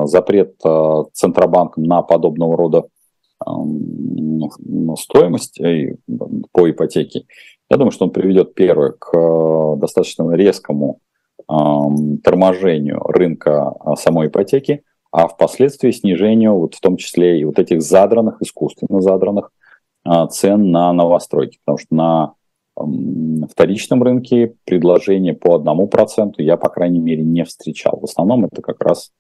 запрет 0.06 0.56
Центробанком 1.14 1.84
на 1.84 2.02
подобного 2.02 2.56
рода 2.58 2.86
эм, 3.45 4.49
стоимость 4.97 5.60
по 6.54 6.70
ипотеке? 6.70 7.26
Я 7.70 7.78
думаю, 7.78 7.91
что 7.91 8.06
он 8.06 8.12
приведет, 8.12 8.54
первое, 8.54 8.93
к 8.97 9.76
достаточно 9.78 10.32
резкому 10.32 10.99
эм, 11.49 12.20
торможению 12.20 12.99
рынка 12.99 13.74
самой 13.97 14.28
ипотеки, 14.28 14.84
а 15.12 15.28
впоследствии 15.28 15.91
снижению, 15.91 16.55
вот 16.57 16.76
в 16.76 16.80
том 16.80 16.97
числе 16.97 17.39
и 17.39 17.43
вот 17.43 17.59
этих 17.59 17.82
задранных, 17.82 18.41
искусственно 18.41 19.01
задранных 19.01 19.51
а, 20.03 20.28
цен 20.28 20.72
на 20.72 20.91
новостройки. 20.93 21.59
Потому 21.66 21.78
что 21.78 21.95
на 21.95 22.34
вторичном 23.47 24.01
рынке 24.01 24.55
предложение 24.66 25.34
по 25.34 25.55
одному 25.55 25.88
проценту 25.88 26.41
я, 26.41 26.57
по 26.57 26.70
крайней 26.70 26.99
мере, 26.99 27.24
не 27.24 27.43
встречал. 27.43 27.99
В 27.99 28.05
основном 28.05 28.45
это 28.45 28.62
как 28.62 28.82
раз 28.82 29.12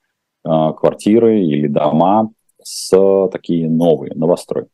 а, 0.43 0.73
квартиры 0.73 1.41
или 1.41 1.67
дома 1.67 2.31
с 2.63 3.27
такие 3.31 3.69
новые, 3.69 4.13
новостройки. 4.15 4.71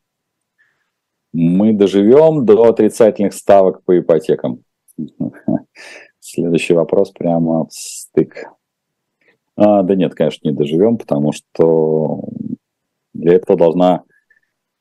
Мы 1.34 1.74
доживем 1.74 2.46
до 2.46 2.64
отрицательных 2.64 3.34
ставок 3.34 3.84
по 3.84 3.98
ипотекам. 3.98 4.64
Следующий 6.20 6.74
вопрос 6.74 7.12
прямо 7.12 7.66
в 7.66 7.72
стык. 7.72 8.46
А, 9.58 9.82
да 9.82 9.96
нет, 9.96 10.14
конечно, 10.14 10.48
не 10.48 10.56
доживем, 10.56 10.98
потому 10.98 11.32
что 11.32 12.24
для 13.14 13.34
этого 13.34 13.58
должна 13.58 14.04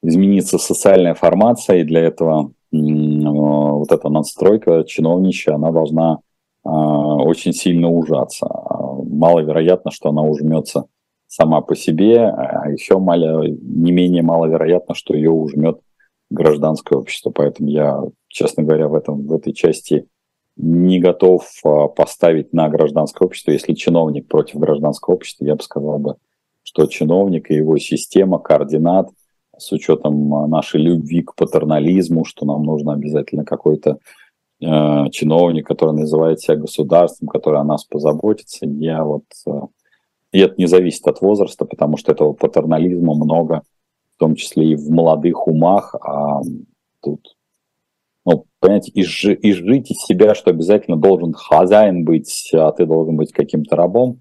измениться 0.02 0.58
социальная 0.58 1.14
формация, 1.14 1.78
и 1.78 1.84
для 1.84 2.02
этого 2.02 2.52
вот 2.70 3.90
эта 3.90 4.08
надстройка 4.08 4.84
чиновничья, 4.84 5.54
она 5.54 5.70
должна 5.70 6.18
а, 6.62 7.16
очень 7.16 7.52
сильно 7.52 7.88
ужаться. 7.88 8.46
Маловероятно, 9.08 9.90
что 9.90 10.10
она 10.10 10.22
ужмется 10.22 10.84
сама 11.26 11.60
по 11.60 11.74
себе, 11.74 12.20
а 12.20 12.70
еще 12.70 12.98
мало, 12.98 13.46
не 13.46 13.92
менее 13.92 14.22
маловероятно, 14.22 14.94
что 14.94 15.14
ее 15.14 15.30
ужмет 15.30 15.78
гражданское 16.30 16.98
общество. 16.98 17.30
Поэтому 17.30 17.68
я, 17.68 18.02
честно 18.28 18.62
говоря, 18.62 18.88
в, 18.88 18.94
этом, 18.94 19.26
в 19.26 19.32
этой 19.32 19.52
части 19.52 20.06
не 20.56 21.00
готов 21.00 21.46
а, 21.64 21.88
поставить 21.88 22.52
на 22.52 22.68
гражданское 22.68 23.24
общество. 23.24 23.52
Если 23.52 23.74
чиновник 23.74 24.28
против 24.28 24.58
гражданского 24.58 25.14
общества, 25.14 25.44
я 25.44 25.54
бы 25.54 25.62
сказал 25.62 25.98
бы, 25.98 26.16
что 26.62 26.86
чиновник 26.86 27.50
и 27.50 27.54
его 27.54 27.78
система 27.78 28.38
координат 28.38 29.08
с 29.56 29.72
учетом 29.72 30.50
нашей 30.50 30.80
любви 30.80 31.22
к 31.22 31.34
патернализму, 31.34 32.24
что 32.24 32.44
нам 32.44 32.62
нужно 32.62 32.94
обязательно 32.94 33.44
какой-то 33.44 33.98
э, 34.60 35.10
чиновник, 35.10 35.66
который 35.66 35.94
называет 35.94 36.40
себя 36.40 36.56
государством, 36.56 37.28
который 37.28 37.60
о 37.60 37.64
нас 37.64 37.84
позаботится. 37.84 38.66
Я 38.66 39.04
вот... 39.04 39.24
Э, 39.46 39.60
и 40.32 40.40
это 40.40 40.54
не 40.58 40.66
зависит 40.66 41.06
от 41.06 41.20
возраста, 41.20 41.64
потому 41.64 41.96
что 41.96 42.12
этого 42.12 42.32
патернализма 42.32 43.14
много, 43.14 43.62
в 44.16 44.18
том 44.18 44.34
числе 44.34 44.72
и 44.72 44.76
в 44.76 44.90
молодых 44.90 45.46
умах, 45.46 45.94
а 45.94 46.40
тут 47.00 47.35
ну, 48.26 48.44
жи, 48.96 49.34
и 49.34 49.52
жить 49.52 49.90
из 49.90 49.98
себя, 50.04 50.34
что 50.34 50.50
обязательно 50.50 50.96
должен 50.96 51.32
хозяин 51.32 52.04
быть, 52.04 52.50
а 52.52 52.72
ты 52.72 52.84
должен 52.84 53.16
быть 53.16 53.32
каким-то 53.32 53.76
рабом, 53.76 54.20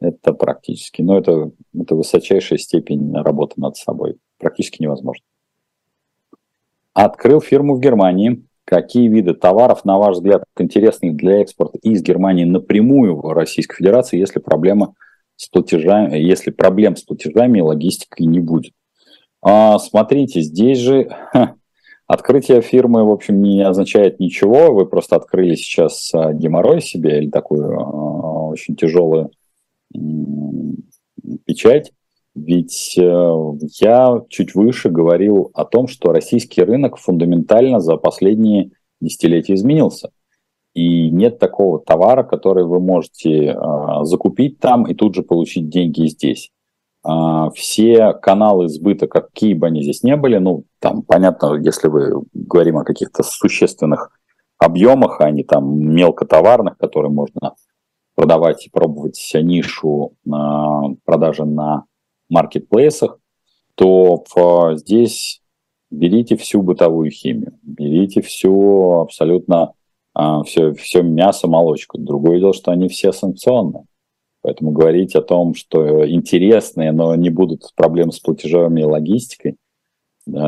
это 0.00 0.32
практически, 0.32 1.02
ну, 1.02 1.18
это, 1.18 1.50
это 1.78 1.94
высочайшая 1.94 2.58
степень 2.58 3.12
работы 3.12 3.60
над 3.60 3.76
собой. 3.76 4.16
Практически 4.38 4.82
невозможно. 4.82 5.24
Открыл 6.94 7.40
фирму 7.40 7.74
в 7.74 7.80
Германии. 7.80 8.46
Какие 8.64 9.08
виды 9.08 9.34
товаров, 9.34 9.84
на 9.84 9.98
ваш 9.98 10.16
взгляд, 10.16 10.44
интересны 10.58 11.12
для 11.12 11.40
экспорта 11.40 11.78
из 11.82 12.02
Германии 12.02 12.44
напрямую 12.44 13.16
в 13.16 13.32
Российской 13.32 13.76
Федерации, 13.76 14.18
если 14.18 14.38
проблема 14.38 14.94
с 15.36 15.48
платежами, 15.48 16.16
если 16.18 16.50
проблем 16.50 16.94
с 16.94 17.02
платежами 17.02 17.58
и 17.58 17.62
логистикой 17.62 18.26
не 18.26 18.38
будет? 18.38 18.72
А, 19.42 19.78
смотрите, 19.78 20.40
здесь 20.40 20.78
же 20.78 21.08
ха, 21.32 21.56
открытие 22.10 22.60
фирмы, 22.60 23.04
в 23.04 23.10
общем, 23.10 23.40
не 23.40 23.62
означает 23.62 24.18
ничего. 24.18 24.74
Вы 24.74 24.86
просто 24.86 25.14
открыли 25.14 25.54
сейчас 25.54 26.12
а, 26.12 26.32
геморрой 26.32 26.80
себе 26.80 27.18
или 27.18 27.30
такую 27.30 27.78
а, 27.78 28.48
очень 28.48 28.74
тяжелую 28.74 29.30
печать. 31.44 31.92
Ведь 32.34 32.96
э, 32.96 33.34
я 33.80 34.22
чуть 34.28 34.54
выше 34.54 34.88
говорил 34.88 35.50
о 35.52 35.64
том, 35.64 35.88
что 35.88 36.12
российский 36.12 36.62
рынок 36.62 36.96
фундаментально 36.96 37.80
за 37.80 37.96
последние 37.96 38.70
десятилетия 39.00 39.54
изменился. 39.54 40.10
И 40.74 41.10
нет 41.10 41.38
такого 41.40 41.80
товара, 41.80 42.22
который 42.22 42.64
вы 42.64 42.80
можете 42.80 43.46
э, 43.46 43.54
закупить 44.02 44.58
там 44.58 44.86
и 44.86 44.94
тут 44.94 45.16
же 45.16 45.22
получить 45.22 45.68
деньги 45.68 46.06
здесь. 46.06 46.50
Э, 47.06 47.50
все 47.54 48.12
каналы 48.14 48.68
сбыта, 48.68 49.06
какие 49.06 49.54
бы 49.54 49.66
они 49.66 49.82
здесь 49.82 50.02
не 50.02 50.16
были, 50.16 50.38
ну, 50.38 50.64
там, 50.78 51.02
понятно, 51.02 51.54
если 51.54 51.88
вы 51.88 52.22
говорим 52.32 52.78
о 52.78 52.84
каких-то 52.84 53.22
существенных 53.22 54.10
объемах, 54.58 55.20
а 55.20 55.30
не 55.30 55.42
там 55.42 55.94
мелкотоварных, 55.94 56.76
которые 56.76 57.10
можно 57.10 57.54
продавать 58.14 58.66
и 58.66 58.70
пробовать 58.70 59.18
нишу 59.34 60.12
продажи 61.04 61.44
на 61.46 61.84
маркетплейсах, 62.28 63.18
то 63.74 64.24
здесь 64.74 65.40
берите 65.90 66.36
всю 66.36 66.62
бытовую 66.62 67.10
химию, 67.10 67.58
берите 67.62 68.20
всю 68.20 69.00
абсолютно 69.00 69.72
а, 70.12 70.42
все, 70.42 70.74
все 70.74 71.02
мясо, 71.02 71.48
молочку. 71.48 71.98
Другое 71.98 72.38
дело, 72.38 72.52
что 72.52 72.72
они 72.72 72.88
все 72.88 73.12
санкционные. 73.12 73.84
Поэтому 74.42 74.70
говорить 74.70 75.14
о 75.14 75.22
том, 75.22 75.54
что 75.54 76.08
интересные, 76.08 76.92
но 76.92 77.14
не 77.14 77.30
будут 77.30 77.72
проблем 77.74 78.10
с 78.10 78.20
платежами 78.20 78.80
и 78.80 78.84
логистикой. 78.84 79.56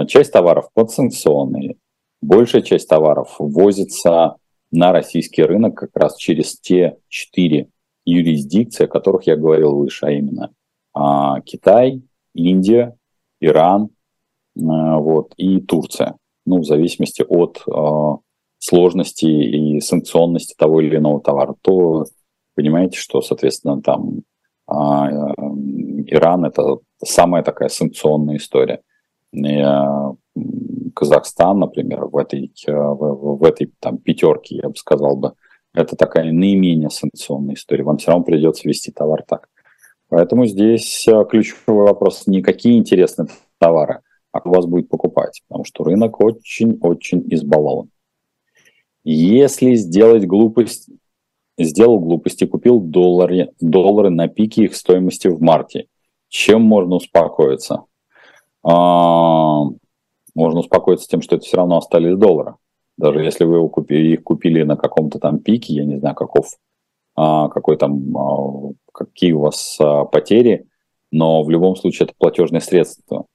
Часть 0.06 0.32
товаров 0.32 0.68
подсанкционные. 0.72 1.76
Большая 2.22 2.62
часть 2.62 2.88
товаров 2.88 3.36
ввозится 3.38 4.36
на 4.70 4.92
российский 4.92 5.42
рынок 5.42 5.74
как 5.74 5.90
раз 5.94 6.16
через 6.16 6.58
те 6.58 6.96
четыре 7.08 7.68
юрисдикции, 8.04 8.84
о 8.84 8.88
которых 8.88 9.26
я 9.26 9.36
говорил 9.36 9.76
выше, 9.76 10.06
а 10.06 10.10
именно 10.10 10.50
а, 10.94 11.40
Китай, 11.42 12.02
Индия, 12.34 12.96
Иран 13.40 13.90
а, 14.56 14.98
вот, 14.98 15.34
и 15.36 15.60
Турция. 15.60 16.16
Ну, 16.46 16.58
в 16.58 16.64
зависимости 16.64 17.22
от 17.22 17.62
а, 17.70 18.18
сложности 18.58 19.26
и 19.26 19.80
санкционности 19.80 20.54
того 20.56 20.80
или 20.80 20.96
иного 20.96 21.20
товара, 21.20 21.54
то 21.62 22.06
понимаете, 22.54 22.98
что, 22.98 23.20
соответственно, 23.20 23.80
там 23.82 24.22
Иран 24.68 26.44
это 26.44 26.78
самая 27.04 27.42
такая 27.42 27.68
санкционная 27.68 28.36
история. 28.36 28.80
И, 29.32 29.62
Казахстан, 30.94 31.58
например, 31.58 32.06
в 32.06 32.16
этой, 32.16 32.52
в, 32.66 33.36
в 33.36 33.44
этой 33.44 33.72
там, 33.80 33.98
пятерке, 33.98 34.56
я 34.56 34.68
бы 34.68 34.76
сказал 34.76 35.16
бы, 35.16 35.34
это 35.74 35.96
такая 35.96 36.32
наименее 36.32 36.90
санкционная 36.90 37.54
история. 37.54 37.84
Вам 37.84 37.96
все 37.96 38.10
равно 38.10 38.24
придется 38.24 38.68
вести 38.68 38.92
товар 38.92 39.24
так. 39.26 39.48
Поэтому 40.08 40.44
здесь 40.46 41.08
э, 41.08 41.24
ключевой 41.30 41.86
вопрос 41.86 42.26
не 42.26 42.42
какие 42.42 42.76
интересные 42.76 43.28
товары, 43.58 44.00
а 44.30 44.40
кто 44.40 44.50
вас 44.50 44.66
будет 44.66 44.90
покупать, 44.90 45.40
потому 45.48 45.64
что 45.64 45.84
рынок 45.84 46.20
очень-очень 46.20 47.24
избалован. 47.30 47.88
Если 49.04 49.74
сделать 49.74 50.26
глупость, 50.26 50.90
сделал 51.64 51.98
глупости, 51.98 52.44
купил 52.44 52.80
доллары, 52.80 53.50
доллары 53.60 54.10
на 54.10 54.28
пике 54.28 54.64
их 54.64 54.74
стоимости 54.74 55.28
в 55.28 55.40
марте, 55.40 55.86
чем 56.28 56.62
можно 56.62 56.96
успокоиться? 56.96 57.84
А, 58.62 59.64
можно 60.34 60.60
успокоиться 60.60 61.08
тем, 61.08 61.22
что 61.22 61.36
это 61.36 61.44
все 61.44 61.58
равно 61.58 61.78
остались 61.78 62.16
доллары. 62.16 62.54
Даже 62.96 63.22
если 63.22 63.44
вы 63.44 63.64
их 63.64 64.22
купили 64.22 64.62
на 64.62 64.76
каком-то 64.76 65.18
там 65.18 65.38
пике, 65.38 65.74
я 65.74 65.84
не 65.84 65.98
знаю, 65.98 66.14
каков 66.14 66.46
а, 67.14 67.48
какой 67.48 67.76
там, 67.76 68.16
а, 68.16 68.72
какие 68.92 69.32
у 69.32 69.40
вас 69.40 69.76
а, 69.80 70.04
потери, 70.04 70.66
но 71.10 71.42
в 71.42 71.50
любом 71.50 71.76
случае 71.76 72.06
это 72.06 72.14
платежное 72.16 72.60
средство. 72.60 73.26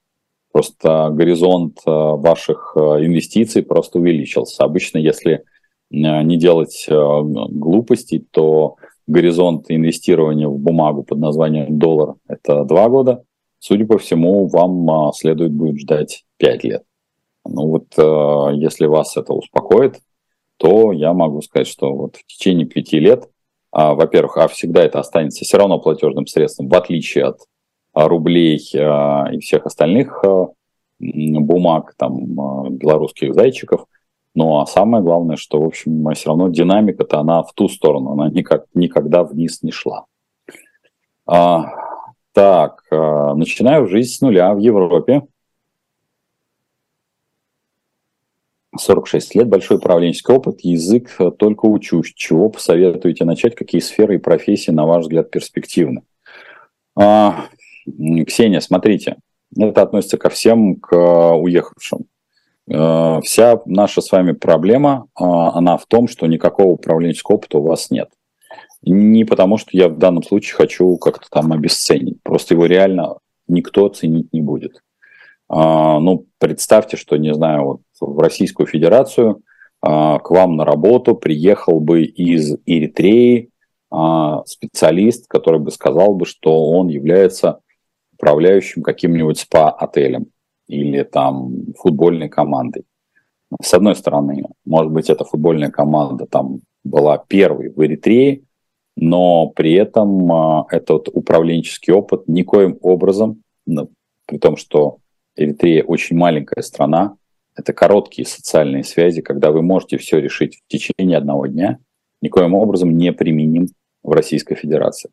Просто 0.50 1.10
горизонт 1.12 1.82
ваших 1.84 2.72
инвестиций 2.76 3.62
просто 3.62 3.98
увеличился. 3.98 4.64
Обычно, 4.64 4.98
если 4.98 5.44
не 5.90 6.36
делать 6.36 6.86
глупостей, 6.88 8.26
то 8.30 8.76
горизонт 9.06 9.66
инвестирования 9.70 10.48
в 10.48 10.58
бумагу 10.58 11.02
под 11.02 11.18
названием 11.18 11.78
доллар– 11.78 12.14
это 12.28 12.64
два 12.64 12.88
года. 12.88 13.24
Судя 13.58 13.86
по 13.86 13.98
всему, 13.98 14.46
вам 14.48 15.12
следует 15.12 15.52
будет 15.52 15.80
ждать 15.80 16.24
пять 16.36 16.64
лет. 16.64 16.84
Ну 17.44 17.66
вот, 17.66 17.86
если 18.54 18.86
вас 18.86 19.16
это 19.16 19.32
успокоит, 19.32 20.00
то 20.58 20.92
я 20.92 21.12
могу 21.14 21.40
сказать, 21.40 21.66
что 21.66 21.94
вот 21.94 22.16
в 22.16 22.26
течение 22.26 22.66
пяти 22.66 22.98
лет 23.00 23.28
а, 23.70 23.94
во-первых, 23.94 24.36
а 24.38 24.48
всегда 24.48 24.82
это 24.82 25.00
останется 25.00 25.44
все 25.44 25.58
равно 25.58 25.78
платежным 25.78 26.26
средством, 26.26 26.68
в 26.68 26.74
отличие 26.74 27.26
от 27.26 27.40
рублей 27.94 28.56
и 28.56 29.38
всех 29.40 29.66
остальных 29.66 30.22
бумаг, 30.98 31.94
там, 31.96 32.76
белорусских 32.76 33.34
зайчиков. 33.34 33.86
Ну 34.34 34.60
а 34.60 34.66
самое 34.66 35.02
главное, 35.02 35.36
что, 35.36 35.60
в 35.60 35.64
общем, 35.64 36.08
все 36.14 36.28
равно 36.28 36.48
динамика-то 36.48 37.18
она 37.18 37.42
в 37.42 37.52
ту 37.52 37.68
сторону, 37.68 38.12
она 38.12 38.28
никак, 38.28 38.66
никогда 38.74 39.24
вниз 39.24 39.62
не 39.62 39.72
шла. 39.72 40.06
А, 41.26 41.72
так, 42.32 42.84
а, 42.90 43.34
начинаю 43.34 43.86
жизнь 43.86 44.12
с 44.12 44.20
нуля 44.20 44.54
в 44.54 44.58
Европе. 44.58 45.22
46 48.78 49.34
лет, 49.34 49.48
большой 49.48 49.78
управленческий 49.78 50.32
опыт, 50.32 50.60
язык 50.60 51.10
только 51.38 51.66
учусь. 51.66 52.12
Чего 52.14 52.48
посоветуете 52.48 53.24
начать, 53.24 53.54
какие 53.56 53.80
сферы 53.80 54.16
и 54.16 54.18
профессии, 54.18 54.70
на 54.70 54.86
ваш 54.86 55.02
взгляд, 55.02 55.30
перспективны? 55.30 56.02
А, 56.94 57.46
Ксения, 58.26 58.60
смотрите, 58.60 59.16
это 59.56 59.82
относится 59.82 60.18
ко 60.18 60.28
всем, 60.28 60.76
к 60.76 60.94
э, 60.94 61.32
уехавшим. 61.34 62.06
А, 62.72 63.20
вся 63.22 63.60
наша 63.66 64.00
с 64.00 64.12
вами 64.12 64.32
проблема, 64.32 65.06
а, 65.14 65.52
она 65.56 65.76
в 65.76 65.86
том, 65.86 66.08
что 66.08 66.26
никакого 66.26 66.68
управленческого 66.68 67.36
опыта 67.36 67.58
у 67.58 67.62
вас 67.62 67.90
нет. 67.90 68.08
Не 68.82 69.24
потому, 69.24 69.58
что 69.58 69.70
я 69.72 69.88
в 69.88 69.98
данном 69.98 70.22
случае 70.22 70.56
хочу 70.56 70.96
как-то 70.98 71.28
там 71.30 71.52
обесценить, 71.52 72.22
просто 72.22 72.54
его 72.54 72.66
реально 72.66 73.18
никто 73.48 73.86
оценить 73.86 74.32
не 74.32 74.40
будет. 74.40 74.82
А, 75.48 75.98
ну, 75.98 76.26
представьте, 76.38 76.96
что, 76.96 77.16
не 77.16 77.34
знаю, 77.34 77.64
вот 77.64 77.80
в 78.00 78.18
Российскую 78.18 78.66
Федерацию 78.66 79.42
к 79.80 80.30
вам 80.30 80.56
на 80.56 80.64
работу 80.64 81.14
приехал 81.14 81.78
бы 81.78 82.02
из 82.02 82.56
Эритреи 82.66 83.50
специалист, 84.44 85.28
который 85.28 85.60
бы 85.60 85.70
сказал 85.70 86.16
бы, 86.16 86.26
что 86.26 86.70
он 86.70 86.88
является 86.88 87.60
управляющим 88.12 88.82
каким-нибудь 88.82 89.38
спа-отелем 89.38 90.32
или 90.68 91.02
там 91.02 91.74
футбольной 91.76 92.28
командой. 92.28 92.84
С 93.60 93.74
одной 93.74 93.96
стороны, 93.96 94.44
может 94.64 94.92
быть, 94.92 95.10
эта 95.10 95.24
футбольная 95.24 95.70
команда 95.70 96.26
там 96.26 96.60
была 96.84 97.18
первой 97.18 97.70
в 97.70 97.84
Эритрее, 97.84 98.42
но 98.96 99.48
при 99.48 99.72
этом 99.72 100.30
этот 100.70 101.08
управленческий 101.08 101.92
опыт 101.92 102.28
никоим 102.28 102.78
образом, 102.82 103.42
ну, 103.66 103.90
при 104.26 104.38
том, 104.38 104.56
что 104.56 104.98
Эритрея 105.36 105.82
очень 105.84 106.16
маленькая 106.16 106.62
страна, 106.62 107.16
это 107.56 107.72
короткие 107.72 108.26
социальные 108.26 108.84
связи, 108.84 109.22
когда 109.22 109.50
вы 109.50 109.62
можете 109.62 109.96
все 109.98 110.20
решить 110.20 110.56
в 110.56 110.68
течение 110.68 111.16
одного 111.16 111.46
дня, 111.46 111.78
никоим 112.20 112.54
образом 112.54 112.96
не 112.96 113.12
применим 113.12 113.68
в 114.02 114.12
Российской 114.12 114.54
Федерации. 114.54 115.10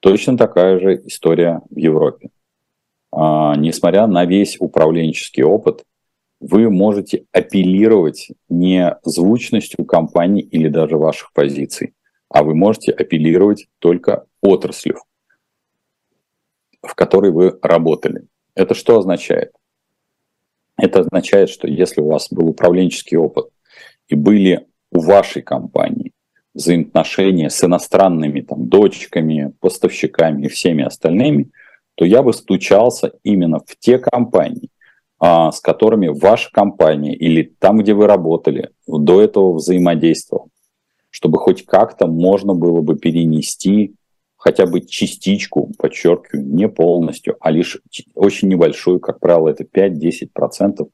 Точно 0.00 0.36
такая 0.36 0.78
же 0.78 1.02
история 1.06 1.62
в 1.70 1.76
Европе. 1.76 2.30
А, 3.16 3.54
несмотря 3.56 4.06
на 4.06 4.24
весь 4.24 4.56
управленческий 4.58 5.44
опыт, 5.44 5.84
вы 6.40 6.68
можете 6.68 7.24
апеллировать 7.32 8.28
не 8.48 8.96
звучностью 9.04 9.84
компании 9.84 10.42
или 10.42 10.68
даже 10.68 10.98
ваших 10.98 11.32
позиций, 11.32 11.94
а 12.28 12.42
вы 12.42 12.54
можете 12.54 12.92
апеллировать 12.92 13.68
только 13.78 14.26
отраслью, 14.42 14.98
в 16.82 16.94
которой 16.94 17.30
вы 17.30 17.58
работали. 17.62 18.26
Это 18.54 18.74
что 18.74 18.98
означает? 18.98 19.52
Это 20.76 21.00
означает, 21.00 21.50
что 21.50 21.68
если 21.68 22.00
у 22.00 22.08
вас 22.08 22.28
был 22.32 22.48
управленческий 22.48 23.16
опыт 23.16 23.46
и 24.08 24.16
были 24.16 24.66
у 24.90 25.00
вашей 25.00 25.42
компании 25.42 26.12
взаимоотношения 26.52 27.48
с 27.48 27.62
иностранными 27.62 28.40
там, 28.40 28.68
дочками, 28.68 29.52
поставщиками 29.60 30.44
и 30.44 30.48
всеми 30.48 30.84
остальными, 30.84 31.50
то 31.94 32.04
я 32.04 32.22
бы 32.22 32.32
стучался 32.32 33.12
именно 33.22 33.60
в 33.60 33.76
те 33.78 33.98
компании, 33.98 34.70
а, 35.18 35.52
с 35.52 35.60
которыми 35.60 36.08
ваша 36.08 36.50
компания 36.50 37.14
или 37.14 37.54
там, 37.58 37.78
где 37.78 37.94
вы 37.94 38.06
работали, 38.06 38.70
до 38.86 39.20
этого 39.20 39.54
взаимодействовал, 39.54 40.48
чтобы 41.10 41.38
хоть 41.38 41.64
как-то 41.64 42.06
можно 42.06 42.54
было 42.54 42.80
бы 42.80 42.96
перенести 42.96 43.94
хотя 44.36 44.66
бы 44.66 44.82
частичку, 44.82 45.72
подчеркиваю, 45.78 46.46
не 46.46 46.68
полностью, 46.68 47.36
а 47.40 47.50
лишь 47.50 47.80
очень 48.14 48.48
небольшую, 48.48 49.00
как 49.00 49.18
правило, 49.18 49.48
это 49.48 49.64
5-10%, 49.64 50.86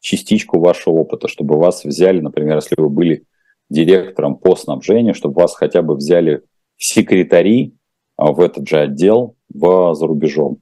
частичку 0.00 0.58
вашего 0.58 0.94
опыта, 0.94 1.28
чтобы 1.28 1.56
вас 1.56 1.84
взяли, 1.84 2.20
например, 2.20 2.56
если 2.56 2.74
вы 2.76 2.88
были 2.88 3.22
директором 3.70 4.36
по 4.36 4.56
снабжению, 4.56 5.14
чтобы 5.14 5.40
вас 5.40 5.54
хотя 5.54 5.82
бы 5.82 5.94
взяли 5.94 6.42
в 6.76 6.84
секретари 6.84 7.74
в 8.16 8.40
этот 8.40 8.68
же 8.68 8.78
отдел 8.78 9.34
в, 9.52 9.94
за 9.94 10.06
рубежом. 10.06 10.58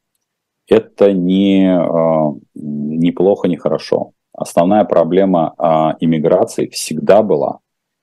Это 0.69 1.13
не, 1.13 1.69
а, 1.69 2.33
не 2.55 3.13
плохо, 3.13 3.49
не 3.49 3.57
хорошо. 3.57 4.13
Основная 4.33 4.85
проблема 4.85 5.55
а, 5.59 5.97
иммиграции 6.01 6.69
всегда 6.69 7.23
была 7.23 7.59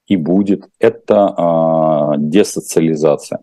и 0.07 0.17
будет– 0.17 0.67
это 0.79 2.15
десоциализация. 2.17 3.39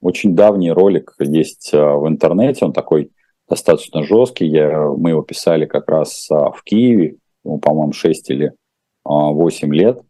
Очень 0.00 0.36
давний 0.36 0.70
ролик 0.70 1.14
есть 1.18 1.72
в 1.72 2.06
интернете, 2.06 2.64
он 2.64 2.72
такой 2.72 3.10
достаточно 3.48 4.04
жесткий. 4.04 4.46
Я, 4.46 4.88
мы 4.96 5.10
его 5.10 5.22
писали 5.22 5.66
как 5.66 5.88
раз 5.88 6.28
в 6.30 6.62
Киеве, 6.64 7.16
по-моему, 7.42 7.92
6 7.92 8.30
или 8.30 8.52
8 9.04 9.74
лет. 9.74 10.00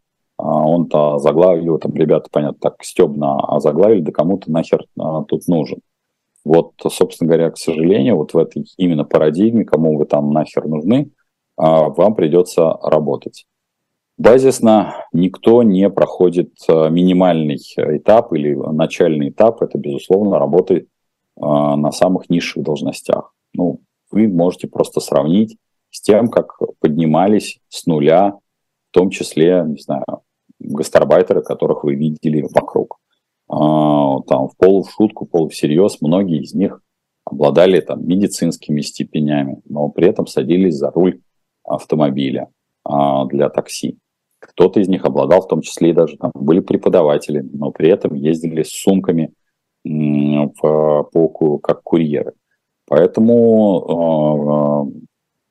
А, 0.41 0.65
он-то 0.65 1.19
заглавил, 1.19 1.77
там 1.77 1.93
ребята, 1.93 2.27
понятно, 2.31 2.57
так 2.59 2.83
стебно 2.83 3.39
озаглавили, 3.39 4.01
да 4.01 4.11
кому-то 4.11 4.51
нахер 4.51 4.85
а, 4.99 5.23
тут 5.23 5.47
нужен. 5.47 5.81
Вот, 6.43 6.71
собственно 6.89 7.27
говоря, 7.27 7.51
к 7.51 7.57
сожалению, 7.57 8.17
вот 8.17 8.33
в 8.33 8.37
этой 8.37 8.65
именно 8.77 9.05
парадигме, 9.05 9.65
кому 9.65 9.95
вы 9.97 10.05
там 10.05 10.31
нахер 10.31 10.67
нужны, 10.67 11.11
а, 11.57 11.89
вам 11.89 12.15
придется 12.15 12.75
работать. 12.81 13.45
Базисно 14.17 14.95
никто 15.13 15.61
не 15.61 15.89
проходит 15.89 16.51
минимальный 16.67 17.57
этап 17.77 18.33
или 18.33 18.53
начальный 18.53 19.29
этап, 19.29 19.61
это, 19.61 19.79
безусловно, 19.79 20.37
работы 20.37 20.87
на 21.35 21.91
самых 21.91 22.29
низших 22.29 22.61
должностях. 22.61 23.33
Ну, 23.53 23.79
вы 24.11 24.27
можете 24.27 24.67
просто 24.67 24.99
сравнить 24.99 25.57
с 25.89 26.01
тем, 26.01 26.27
как 26.27 26.55
поднимались 26.79 27.61
с 27.69 27.87
нуля, 27.87 28.33
в 28.91 28.93
том 28.93 29.09
числе, 29.09 29.63
не 29.65 29.81
знаю, 29.81 30.21
гастарбайтеры, 30.63 31.41
которых 31.41 31.83
вы 31.83 31.95
видели 31.95 32.41
вокруг. 32.41 32.97
А, 33.49 34.21
там 34.21 34.47
в 34.47 34.55
полу 34.57 34.83
в 34.83 34.91
шутку, 34.91 35.25
полу 35.25 35.49
всерьез, 35.49 35.97
многие 36.01 36.41
из 36.41 36.53
них 36.53 36.81
обладали 37.25 37.81
там 37.81 38.07
медицинскими 38.07 38.81
степенями, 38.81 39.61
но 39.65 39.89
при 39.89 40.07
этом 40.07 40.27
садились 40.27 40.75
за 40.75 40.91
руль 40.91 41.21
автомобиля 41.63 42.49
а, 42.83 43.25
для 43.25 43.49
такси. 43.49 43.97
Кто-то 44.39 44.79
из 44.79 44.87
них 44.87 45.05
обладал, 45.05 45.41
в 45.41 45.47
том 45.47 45.61
числе 45.61 45.91
и 45.91 45.93
даже 45.93 46.17
там 46.17 46.31
были 46.33 46.61
преподаватели, 46.61 47.47
но 47.53 47.71
при 47.71 47.89
этом 47.89 48.15
ездили 48.15 48.63
с 48.63 48.69
сумками 48.69 49.33
в, 49.83 51.03
по, 51.11 51.57
как 51.59 51.83
курьеры. 51.83 52.33
Поэтому 52.87 54.91
э, 54.91 54.99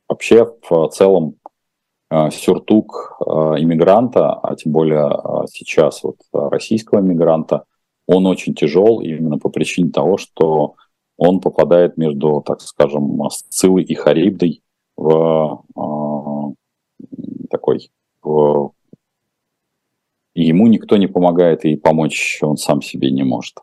вообще 0.09 0.53
в 0.69 0.89
целом 0.89 1.37
сюртук 2.31 3.19
э, 3.21 3.31
иммигранта, 3.59 4.33
а 4.33 4.57
тем 4.57 4.73
более 4.73 5.09
э, 5.09 5.47
сейчас 5.49 6.03
вот 6.03 6.17
российского 6.33 7.01
иммигранта, 7.01 7.65
он 8.07 8.27
очень 8.27 8.55
тяжел 8.55 9.01
именно 9.01 9.39
по 9.39 9.49
причине 9.49 9.91
того, 9.91 10.17
что 10.17 10.75
он 11.17 11.41
попадает 11.41 11.97
между, 11.97 12.43
так 12.45 12.61
скажем, 12.61 13.21
Сцилой 13.31 13.85
и 13.85 13.95
Харибдой 13.95 14.63
в 14.97 15.65
такой 17.51 17.91
в, 18.23 18.73
ему 20.35 20.67
никто 20.67 20.97
не 20.97 21.07
помогает 21.07 21.65
и 21.65 21.77
помочь 21.77 22.39
он 22.43 22.57
сам 22.57 22.83
себе 22.83 23.11
не 23.11 23.23
может. 23.23 23.59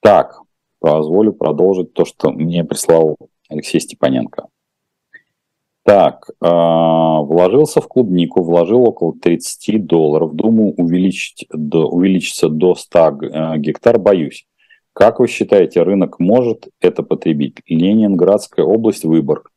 Так, 0.00 0.40
позволю 0.78 1.32
продолжить 1.32 1.92
то, 1.92 2.04
что 2.04 2.30
мне 2.30 2.64
прислал 2.64 3.16
Алексей 3.48 3.80
Степаненко. 3.80 4.48
Так, 5.84 6.30
э, 6.30 6.46
вложился 6.46 7.80
в 7.80 7.88
клубнику, 7.88 8.42
вложил 8.44 8.82
около 8.84 9.14
30 9.14 9.84
долларов. 9.84 10.34
Думаю, 10.34 10.74
увеличить, 10.74 11.46
до, 11.52 11.88
увеличиться 11.88 12.48
до 12.48 12.76
100 12.76 13.18
э, 13.22 13.58
гектар, 13.58 13.98
боюсь. 13.98 14.46
Как 14.92 15.18
вы 15.18 15.26
считаете, 15.26 15.82
рынок 15.82 16.20
может 16.20 16.68
это 16.80 17.02
потребить? 17.02 17.56
Ленинградская 17.66 18.64
область, 18.64 19.04
Выборг. 19.04 19.50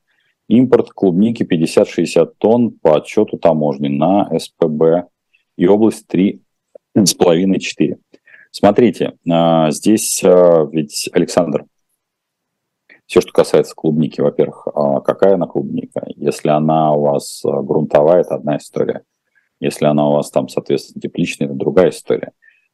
Импорт 0.48 0.92
клубники 0.92 1.44
50-60 1.44 2.34
тонн 2.40 2.72
по 2.72 2.96
отчету 2.98 3.38
таможни 3.38 3.88
на 3.88 4.28
СПБ 4.38 5.08
и 5.58 5.68
область 5.68 6.06
3,5-4. 6.12 7.98
Смотрите, 8.50 9.14
э, 9.30 9.72
здесь 9.72 10.24
ведь, 10.24 11.08
Александр, 11.14 11.66
все, 13.08 13.22
что 13.22 13.32
касается 13.32 13.76
клубники, 13.76 14.22
во-первых, 14.22 14.68
а 14.74 15.02
какая 15.02 15.36
она 15.36 15.46
клубника? 15.46 16.06
Если 16.16 16.50
она 16.50 16.94
у 16.94 17.02
вас 17.02 17.44
а, 17.46 17.62
грунтовая, 17.62 18.22
это 18.22 18.36
одна 18.36 18.58
история. 18.58 19.04
Если 19.60 19.86
она 19.86 20.10
у 20.10 20.14
вас 20.14 20.32
там, 20.32 20.50
соответственно, 20.50 21.02
тепличная, 21.02 21.48
это 21.48 21.56
другая 21.56 21.90
история. 21.90 22.32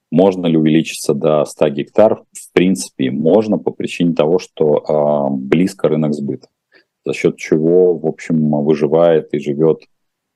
Можно 0.10 0.48
ли 0.48 0.58
увеличиться 0.58 1.14
до 1.14 1.46
100 1.46 1.70
гектар? 1.70 2.24
В 2.32 2.54
принципе, 2.54 3.12
можно 3.12 3.58
по 3.58 3.72
причине 3.72 4.14
того, 4.14 4.40
что 4.40 4.78
э, 4.78 5.34
близко 5.34 5.88
рынок 5.88 6.14
сбыта. 6.14 6.48
За 7.06 7.14
счет 7.14 7.38
чего, 7.38 7.98
в 7.98 8.06
общем, 8.06 8.52
выживает 8.64 9.34
и 9.34 9.40
живет 9.40 9.82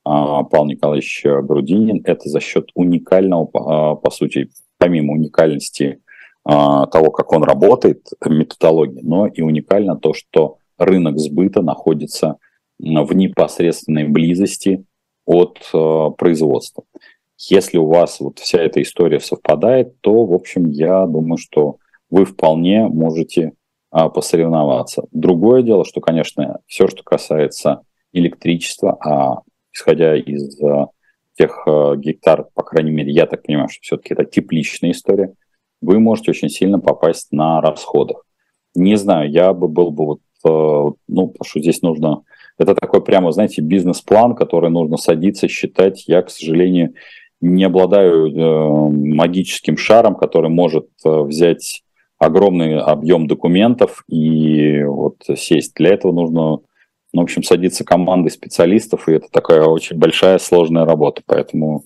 Павел 0.04 0.66
Николаевич 0.66 1.24
Грудинин. 1.24 2.02
Это 2.06 2.30
за 2.30 2.40
счет 2.40 2.70
уникального, 2.76 3.46
по 3.96 4.10
сути, 4.12 4.50
помимо 4.78 5.14
уникальности 5.14 6.00
а, 6.00 6.05
того, 6.46 7.10
как 7.10 7.32
он 7.34 7.44
работает, 7.44 8.08
методологии, 8.24 9.02
но 9.02 9.26
и 9.26 9.42
уникально 9.42 9.98
то, 9.98 10.14
что 10.14 10.60
рынок 10.78 11.18
сбыта 11.18 11.62
находится 11.62 12.38
в 12.78 13.14
непосредственной 13.14 14.08
близости 14.08 14.86
от 15.26 15.60
а, 15.74 16.12
производства. 16.12 16.84
Если 17.50 17.78
у 17.78 17.88
вас 17.88 18.20
вот 18.20 18.40
вся 18.40 18.62
эта 18.62 18.82
история 18.82 19.20
совпадает, 19.20 20.00
то, 20.02 20.26
в 20.26 20.34
общем, 20.34 20.70
я 20.70 21.06
думаю, 21.08 21.38
что 21.38 21.78
вы 22.10 22.26
вполне 22.26 22.88
можете 22.88 23.54
а, 23.90 24.10
посоревноваться. 24.10 25.04
Другое 25.12 25.64
дело, 25.64 25.84
что, 25.84 26.00
конечно, 26.00 26.60
все, 26.68 26.88
что 26.88 27.02
касается 27.02 27.82
электричества, 28.14 28.98
а 29.04 29.42
исходя 29.74 30.16
из 30.16 30.58
тех 31.38 31.68
гектар, 31.98 32.46
по 32.54 32.64
крайней 32.64 32.92
мере, 32.92 33.12
я 33.12 33.26
так 33.26 33.44
понимаю, 33.44 33.68
что 33.68 33.82
все-таки 33.82 34.14
это 34.14 34.26
тепличная 34.26 34.92
история– 34.92 35.34
вы 35.82 36.00
можете 36.00 36.32
очень 36.32 36.50
сильно 36.50 36.80
попасть 36.80 37.32
на 37.32 37.62
расходах. 37.62 38.26
Не 38.76 38.96
знаю, 38.98 39.30
я 39.30 39.54
бы 39.54 39.68
был 39.68 39.92
бы 39.92 40.06
вот, 40.06 40.20
э, 40.46 40.50
ну, 41.08 41.28
потому 41.28 41.46
что 41.46 41.60
здесь 41.60 41.82
нужно, 41.82 42.24
это 42.58 42.76
такой 42.76 43.04
прямо, 43.04 43.32
знаете, 43.32 43.62
бизнес-план, 43.62 44.36
который 44.36 44.70
нужно 44.70 44.98
садиться, 44.98 45.48
считать. 45.48 46.08
Я, 46.08 46.22
к 46.22 46.30
сожалению, 46.30 46.94
не 47.42 47.64
обладаю 47.64 48.28
э, 48.28 48.90
магическим 48.90 49.78
шаром, 49.78 50.16
который 50.16 50.50
может 50.50 50.88
э, 51.06 51.22
взять 51.22 51.84
огромный 52.18 52.80
объем 52.80 53.28
документов 53.28 54.04
и 54.08 54.84
вот 54.84 55.18
сесть. 55.36 55.74
Для 55.76 55.94
этого 55.94 56.12
нужно, 56.12 56.60
ну, 57.14 57.22
в 57.22 57.24
общем, 57.24 57.44
садиться 57.44 57.84
командой 57.84 58.30
специалистов, 58.30 59.08
и 59.08 59.14
это 59.14 59.28
такая 59.32 59.64
очень 59.64 59.98
большая, 59.98 60.38
сложная 60.38 60.86
работа. 60.86 61.22
Поэтому 61.26 61.86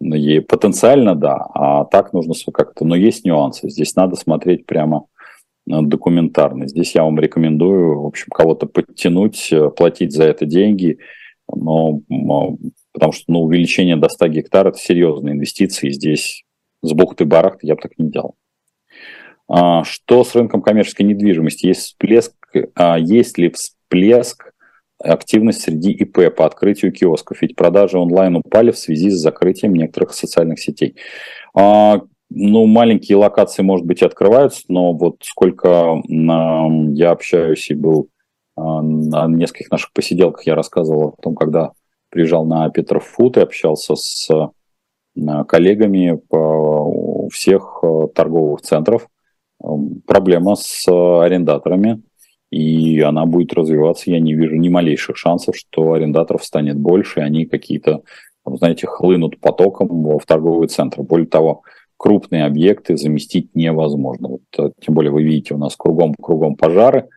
и 0.00 0.40
потенциально 0.40 1.14
да, 1.14 1.46
а 1.54 1.84
так 1.84 2.12
нужно 2.12 2.34
как-то, 2.52 2.84
но 2.84 2.94
есть 2.94 3.24
нюансы. 3.24 3.68
Здесь 3.68 3.96
надо 3.96 4.16
смотреть 4.16 4.66
прямо 4.66 5.06
э, 5.68 5.80
документарно. 5.82 6.68
Здесь 6.68 6.94
я 6.94 7.04
вам 7.04 7.18
рекомендую, 7.18 8.02
в 8.02 8.06
общем, 8.06 8.26
кого-то 8.30 8.66
подтянуть, 8.66 9.52
э, 9.52 9.70
платить 9.70 10.12
за 10.12 10.24
это 10.24 10.46
деньги, 10.46 10.98
но, 11.52 12.00
потому 12.92 13.12
что 13.12 13.24
ну, 13.28 13.40
увеличение 13.40 13.96
до 13.96 14.08
100 14.08 14.28
гектар– 14.28 14.66
это 14.68 14.78
серьезные 14.78 15.34
инвестиции. 15.34 15.90
Здесь 15.90 16.44
с 16.82 16.92
бухты-барахты 16.92 17.66
я 17.66 17.74
бы 17.74 17.80
так 17.80 17.98
не 17.98 18.10
делал. 18.10 18.36
А, 19.48 19.82
что 19.84 20.24
с 20.24 20.34
рынком 20.34 20.62
коммерческой 20.62 21.04
недвижимости? 21.04 21.66
Есть 21.66 21.80
всплеск, 21.80 22.34
а, 22.74 22.98
есть 22.98 23.38
ли 23.38 23.50
всплеск 23.50 24.52
активность 24.98 25.62
среди 25.62 25.92
ИП 25.92 26.34
по 26.34 26.46
открытию 26.46 26.92
киосков? 26.92 27.42
Ведь 27.42 27.56
продажи 27.56 27.98
онлайн 27.98 28.36
упали 28.36 28.70
в 28.70 28.78
связи 28.78 29.10
с 29.10 29.20
закрытием 29.20 29.74
некоторых 29.74 30.12
социальных 30.14 30.60
сетей. 30.60 30.96
А, 31.54 32.00
ну, 32.30 32.66
маленькие 32.66 33.16
локации, 33.16 33.62
может 33.62 33.86
быть, 33.86 34.02
открываются, 34.02 34.62
но 34.68 34.92
вот 34.92 35.16
сколько 35.22 36.00
я 36.08 37.10
общаюсь 37.10 37.70
и 37.70 37.74
был 37.74 38.08
на 38.56 39.26
нескольких 39.28 39.70
наших 39.70 39.92
посиделках, 39.92 40.46
я 40.46 40.54
рассказывал 40.54 41.14
о 41.16 41.22
том, 41.22 41.34
когда 41.36 41.72
приезжал 42.10 42.44
на 42.44 42.68
Петрофуд 42.70 43.36
и 43.36 43.40
общался 43.40 43.94
с 43.94 44.28
коллегами 45.46 46.20
по 46.28 47.28
всех 47.30 47.82
торговых 48.14 48.62
центров, 48.62 49.08
проблема 50.06 50.54
с 50.56 50.86
э, 50.88 51.20
арендаторами, 51.22 52.02
и 52.50 53.00
она 53.00 53.26
будет 53.26 53.52
развиваться. 53.52 54.10
Я 54.10 54.20
не 54.20 54.34
вижу 54.34 54.56
ни 54.56 54.68
малейших 54.68 55.16
шансов, 55.16 55.56
что 55.56 55.92
арендаторов 55.92 56.44
станет 56.44 56.76
больше, 56.76 57.20
и 57.20 57.22
они 57.22 57.46
какие-то, 57.46 58.02
знаете, 58.44 58.86
хлынут 58.86 59.40
потоком 59.40 60.18
в 60.18 60.24
торговый 60.26 60.68
центр. 60.68 61.02
Более 61.02 61.26
того, 61.26 61.62
крупные 61.96 62.44
объекты 62.44 62.96
заместить 62.96 63.54
невозможно. 63.54 64.28
Вот, 64.28 64.42
э, 64.58 64.70
тем 64.80 64.94
более 64.94 65.12
вы 65.12 65.22
видите, 65.22 65.54
у 65.54 65.58
нас 65.58 65.76
кругом-кругом 65.76 66.56
пожары. 66.56 67.08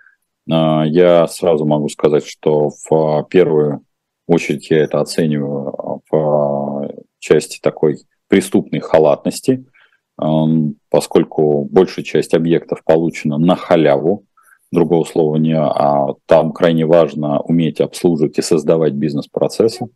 Э, 0.49 0.83
я 0.85 1.27
сразу 1.27 1.65
могу 1.65 1.87
сказать, 1.89 2.25
что 2.25 2.71
в 2.89 3.27
первую 3.29 3.81
очередь 4.27 4.69
я 4.69 4.79
это 4.79 4.99
оцениваю 4.99 6.01
в 6.09 6.91
части 7.19 7.59
такой 7.61 7.97
преступной 8.27 8.79
халатности– 8.79 9.65
поскольку 10.89 11.65
большая 11.65 12.05
часть 12.05 12.33
объектов 12.33 12.83
получена 12.83 13.37
на 13.37 13.55
халяву, 13.55 14.25
другого 14.71 15.03
слова 15.03 15.35
не, 15.37 15.57
а 15.57 16.13
там 16.25 16.51
крайне 16.51 16.85
важно 16.85 17.41
уметь 17.41 17.81
обслуживать 17.81 18.37
и 18.37 18.41
создавать 18.41 18.93
бизнес-процессы. 18.93 19.87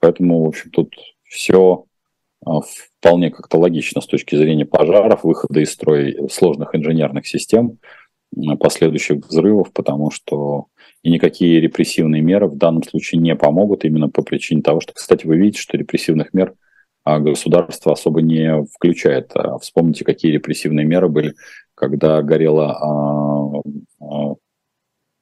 Поэтому, 0.00 0.44
в 0.44 0.48
общем, 0.48 0.70
тут 0.70 0.94
все 1.22 1.84
а, 2.44 2.60
вполне 2.60 3.30
как-то 3.30 3.58
логично 3.58 4.00
с 4.00 4.06
точки 4.06 4.36
зрения 4.36 4.66
пожаров, 4.66 5.24
выхода 5.24 5.60
из 5.60 5.72
строя 5.72 6.12
сложных 6.28 6.74
инженерных 6.74 7.26
систем, 7.26 7.78
последующих 8.58 9.24
взрывов, 9.26 9.72
потому 9.72 10.10
что 10.10 10.66
и 11.02 11.10
никакие 11.10 11.60
репрессивные 11.60 12.22
меры 12.22 12.48
в 12.48 12.56
данном 12.56 12.82
случае 12.82 13.20
не 13.20 13.36
помогут 13.36 13.84
именно 13.84 14.08
по 14.08 14.22
причине 14.22 14.62
того, 14.62 14.80
что, 14.80 14.92
кстати, 14.92 15.26
вы 15.26 15.36
видите, 15.36 15.60
что 15.60 15.76
репрессивных 15.76 16.32
мер 16.32 16.54
государство 17.04 17.92
особо 17.92 18.22
не 18.22 18.64
включает. 18.74 19.30
А 19.34 19.58
вспомните, 19.58 20.04
какие 20.04 20.32
репрессивные 20.32 20.86
меры 20.86 21.08
были, 21.08 21.34
когда 21.74 22.22
горела... 22.22 22.72
А, 22.80 23.62
а, 24.00 24.34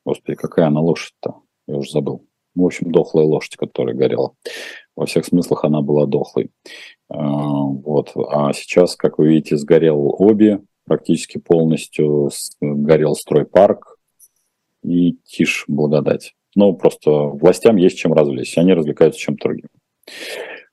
господи, 0.04 0.36
какая 0.36 0.66
она 0.66 0.80
лошадь-то? 0.80 1.36
Я 1.66 1.76
уже 1.76 1.90
забыл. 1.90 2.26
В 2.54 2.64
общем, 2.64 2.92
дохлая 2.92 3.24
лошадь, 3.24 3.56
которая 3.56 3.94
горела. 3.94 4.34
Во 4.94 5.06
всех 5.06 5.24
смыслах 5.24 5.64
она 5.64 5.80
была 5.80 6.06
дохлой. 6.06 6.50
Вот. 7.08 8.12
А 8.14 8.52
сейчас, 8.52 8.94
как 8.96 9.18
вы 9.18 9.28
видите, 9.28 9.56
сгорел 9.56 10.14
обе 10.18 10.60
практически 10.84 11.38
полностью, 11.38 12.30
горел 12.60 13.14
стройпарк 13.14 13.98
и 14.82 15.14
тишь 15.24 15.64
благодать. 15.66 16.34
Ну, 16.54 16.74
просто 16.74 17.10
властям 17.10 17.76
есть 17.76 17.96
чем 17.96 18.12
развлечься, 18.12 18.60
они 18.60 18.74
развлекаются 18.74 19.20
чем-то 19.20 19.48
другим. 19.48 19.68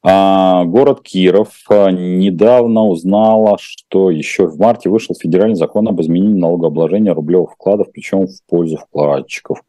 А, 0.02 0.64
город 0.64 1.02
Киров 1.02 1.50
а, 1.70 1.92
недавно 1.92 2.86
узнала, 2.86 3.58
что 3.60 4.10
еще 4.10 4.48
в 4.48 4.58
марте 4.58 4.90
вышел 4.90 5.14
федеральный 5.14 5.56
закон 5.56 5.88
об 5.90 6.00
изменении 6.02 6.40
налогообложения 6.40 7.14
рублевых 7.14 7.54
вкладов, 7.54 7.88
причем 7.92 8.28
в 8.28 8.40
пользу 8.48 8.78
вкладчиков. 8.78 9.62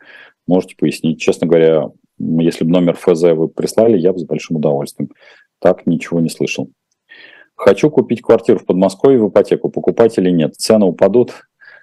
Можете 0.46 0.76
пояснить? 0.76 1.20
Честно 1.20 1.48
говоря, 1.48 1.90
если 2.18 2.64
бы 2.64 2.70
номер 2.70 2.96
ФЗ 2.96 3.22
вы 3.34 3.48
прислали, 3.48 3.98
я 3.98 4.12
бы 4.12 4.18
с 4.18 4.24
большим 4.24 4.56
удовольствием. 4.56 5.10
Так 5.58 5.86
ничего 5.86 6.20
не 6.20 6.28
слышал. 6.28 6.70
Хочу 7.56 7.90
купить 7.90 8.22
квартиру 8.22 8.58
в 8.58 8.66
Подмосковье 8.66 9.18
в 9.20 9.28
ипотеку. 9.28 9.68
Покупать 9.68 10.16
или 10.16 10.30
нет? 10.30 10.54
Цены 10.54 10.86
упадут? 10.86 11.32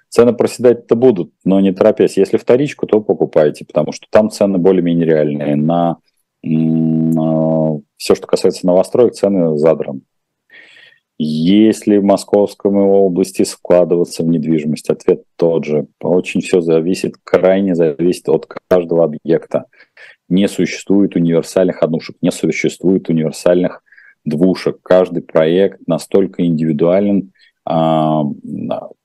Цены 0.08 0.32
проседать-то 0.32 0.96
будут, 0.96 1.32
но 1.44 1.60
не 1.60 1.72
торопясь. 1.72 2.16
Если 2.16 2.38
вторичку, 2.38 2.86
то 2.86 3.00
покупайте, 3.00 3.64
потому 3.66 3.92
что 3.92 4.06
там 4.10 4.30
цены 4.30 4.58
более-менее 4.58 5.06
реальные. 5.06 5.54
На 5.54 5.98
все, 6.42 8.14
что 8.14 8.26
касается 8.26 8.66
новостроек, 8.66 9.14
цены 9.14 9.58
задраны. 9.58 10.02
Если 11.20 11.96
в 11.96 12.04
Московской 12.04 12.70
области 12.70 13.42
складываться 13.42 14.22
в 14.22 14.28
недвижимость, 14.28 14.88
ответ 14.88 15.24
тот 15.34 15.64
же. 15.64 15.88
Очень 16.00 16.40
все 16.42 16.60
зависит, 16.60 17.16
крайне 17.24 17.74
зависит 17.74 18.28
от 18.28 18.46
каждого 18.68 19.04
объекта. 19.04 19.64
Не 20.28 20.46
существует 20.46 21.16
универсальных 21.16 21.82
однушек, 21.82 22.16
не 22.22 22.30
существует 22.30 23.08
универсальных 23.08 23.82
двушек. 24.24 24.78
Каждый 24.80 25.22
проект 25.22 25.80
настолько 25.88 26.46
индивидуален. 26.46 27.32
А, 27.64 28.22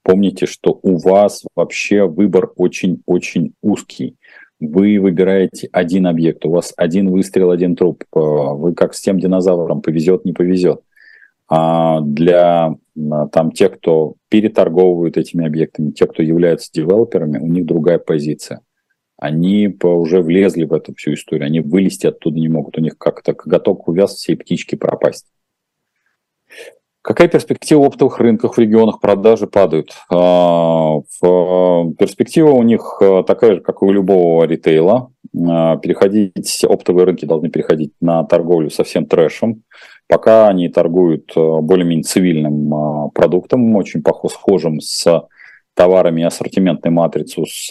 помните, 0.03 0.45
что 0.45 0.79
у 0.83 0.97
вас 0.97 1.43
вообще 1.55 2.07
выбор 2.07 2.51
очень-очень 2.55 3.53
узкий 3.63 4.17
вы 4.67 4.99
выбираете 4.99 5.69
один 5.71 6.07
объект, 6.07 6.45
у 6.45 6.51
вас 6.51 6.73
один 6.77 7.09
выстрел, 7.09 7.51
один 7.51 7.75
труп, 7.75 8.03
э, 8.03 8.19
вы 8.19 8.73
как 8.73 8.93
с 8.93 9.01
тем 9.01 9.19
динозавром, 9.19 9.81
повезет, 9.81 10.25
не 10.25 10.33
повезет. 10.33 10.81
А 11.47 11.99
для 12.01 12.75
там, 13.31 13.51
тех, 13.51 13.73
кто 13.73 14.15
переторговывают 14.29 15.17
этими 15.17 15.45
объектами, 15.45 15.91
те, 15.91 16.07
кто 16.07 16.23
являются 16.23 16.71
девелоперами, 16.71 17.37
у 17.37 17.47
них 17.47 17.65
другая 17.65 17.99
позиция. 17.99 18.61
Они 19.17 19.77
уже 19.83 20.21
влезли 20.21 20.65
в 20.65 20.73
эту 20.73 20.93
всю 20.95 21.13
историю, 21.13 21.45
они 21.45 21.59
вылезти 21.59 22.07
оттуда 22.07 22.39
не 22.39 22.49
могут, 22.49 22.77
у 22.77 22.81
них 22.81 22.97
как-то 22.97 23.33
готов 23.33 23.87
увяз 23.87 24.15
всей 24.15 24.35
птички 24.35 24.75
пропасть. 24.75 25.27
Какая 27.03 27.27
перспектива 27.27 27.81
в 27.81 27.83
оптовых 27.87 28.17
рынках 28.19 28.55
в 28.55 28.57
регионах 28.57 29.01
продажи 29.01 29.45
падают? 29.45 29.91
А, 30.09 31.01
перспектива 31.99 32.51
у 32.51 32.63
них 32.63 32.97
а, 33.01 33.23
такая 33.23 33.55
же, 33.55 33.59
как 33.59 33.81
и 33.81 33.85
у 33.85 33.91
любого 33.91 34.45
ритейла. 34.45 35.11
А, 35.35 35.75
переходить, 35.75 36.63
оптовые 36.63 37.03
рынки 37.03 37.25
должны 37.25 37.49
переходить 37.49 37.91
на 37.99 38.23
торговлю 38.23 38.69
совсем 38.69 39.05
трэшем. 39.05 39.63
Пока 40.07 40.47
они 40.47 40.69
торгуют 40.69 41.33
более-менее 41.35 42.03
цивильным 42.03 43.09
продуктом, 43.11 43.75
очень 43.75 44.01
похожим 44.01 44.79
с 44.79 45.27
товарами 45.73 46.23
ассортиментной 46.23 46.91
матрицу 46.91 47.45
с 47.45 47.69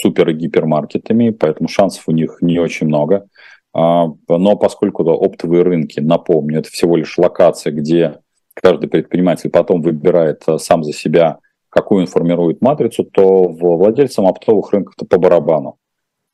супер 0.00 0.30
и 0.30 0.34
гипермаркетами, 0.34 1.28
поэтому 1.30 1.68
шансов 1.68 2.04
у 2.06 2.12
них 2.12 2.38
не 2.40 2.58
очень 2.58 2.86
много. 2.86 3.26
А, 3.74 4.06
но 4.28 4.56
поскольку 4.56 5.02
оптовые 5.02 5.62
рынки, 5.62 5.98
напомню, 5.98 6.60
это 6.60 6.70
всего 6.70 6.96
лишь 6.96 7.18
локация, 7.18 7.72
где 7.72 8.20
каждый 8.54 8.88
предприниматель 8.88 9.50
потом 9.50 9.82
выбирает 9.82 10.44
а, 10.46 10.58
сам 10.58 10.84
за 10.84 10.92
себя, 10.92 11.38
какую 11.70 12.02
он 12.02 12.06
формирует 12.06 12.62
матрицу, 12.62 13.02
то 13.02 13.48
владельцам 13.48 14.26
оптовых 14.26 14.72
рынков 14.72 14.94
это 14.96 15.06
по 15.06 15.18
барабану. 15.18 15.76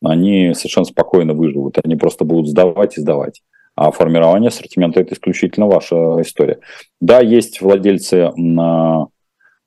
Они 0.04 0.52
совершенно 0.54 0.84
спокойно 0.84 1.32
выживут, 1.32 1.78
они 1.82 1.96
просто 1.96 2.26
будут 2.26 2.48
сдавать 2.48 2.98
и 2.98 3.00
сдавать. 3.00 3.42
А 3.74 3.90
формирование 3.90 4.48
ассортимента– 4.48 5.00
это 5.02 5.14
исключительно 5.14 5.66
ваша 5.66 6.20
история. 6.20 6.58
Да, 7.00 7.20
есть 7.20 7.62
владельцы 7.62 8.30
на 8.36 9.06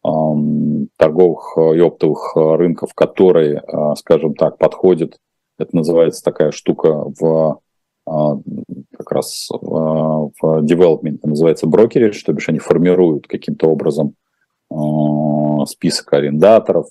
торговых 0.04 1.58
и 1.58 1.80
оптовых 1.80 2.36
рынков, 2.36 2.94
которые, 2.94 3.64
скажем 3.96 4.36
так, 4.36 4.58
подходят 4.58 5.18
это 5.58 5.76
называется 5.76 6.24
такая 6.24 6.52
штука 6.52 7.06
в 7.20 7.60
а, 8.06 8.38
как 8.98 9.12
раз 9.12 9.50
а, 9.52 9.58
в 9.58 10.32
development, 10.42 11.20
называется 11.24 11.68
брокеры, 11.68 12.12
что 12.12 12.34
бишь 12.34 12.50
они 12.50 12.60
формируют 12.60 13.28
каким-то 13.28 13.68
образом 13.68 14.16
а, 14.70 15.66
список 15.66 16.12
арендаторов, 16.14 16.88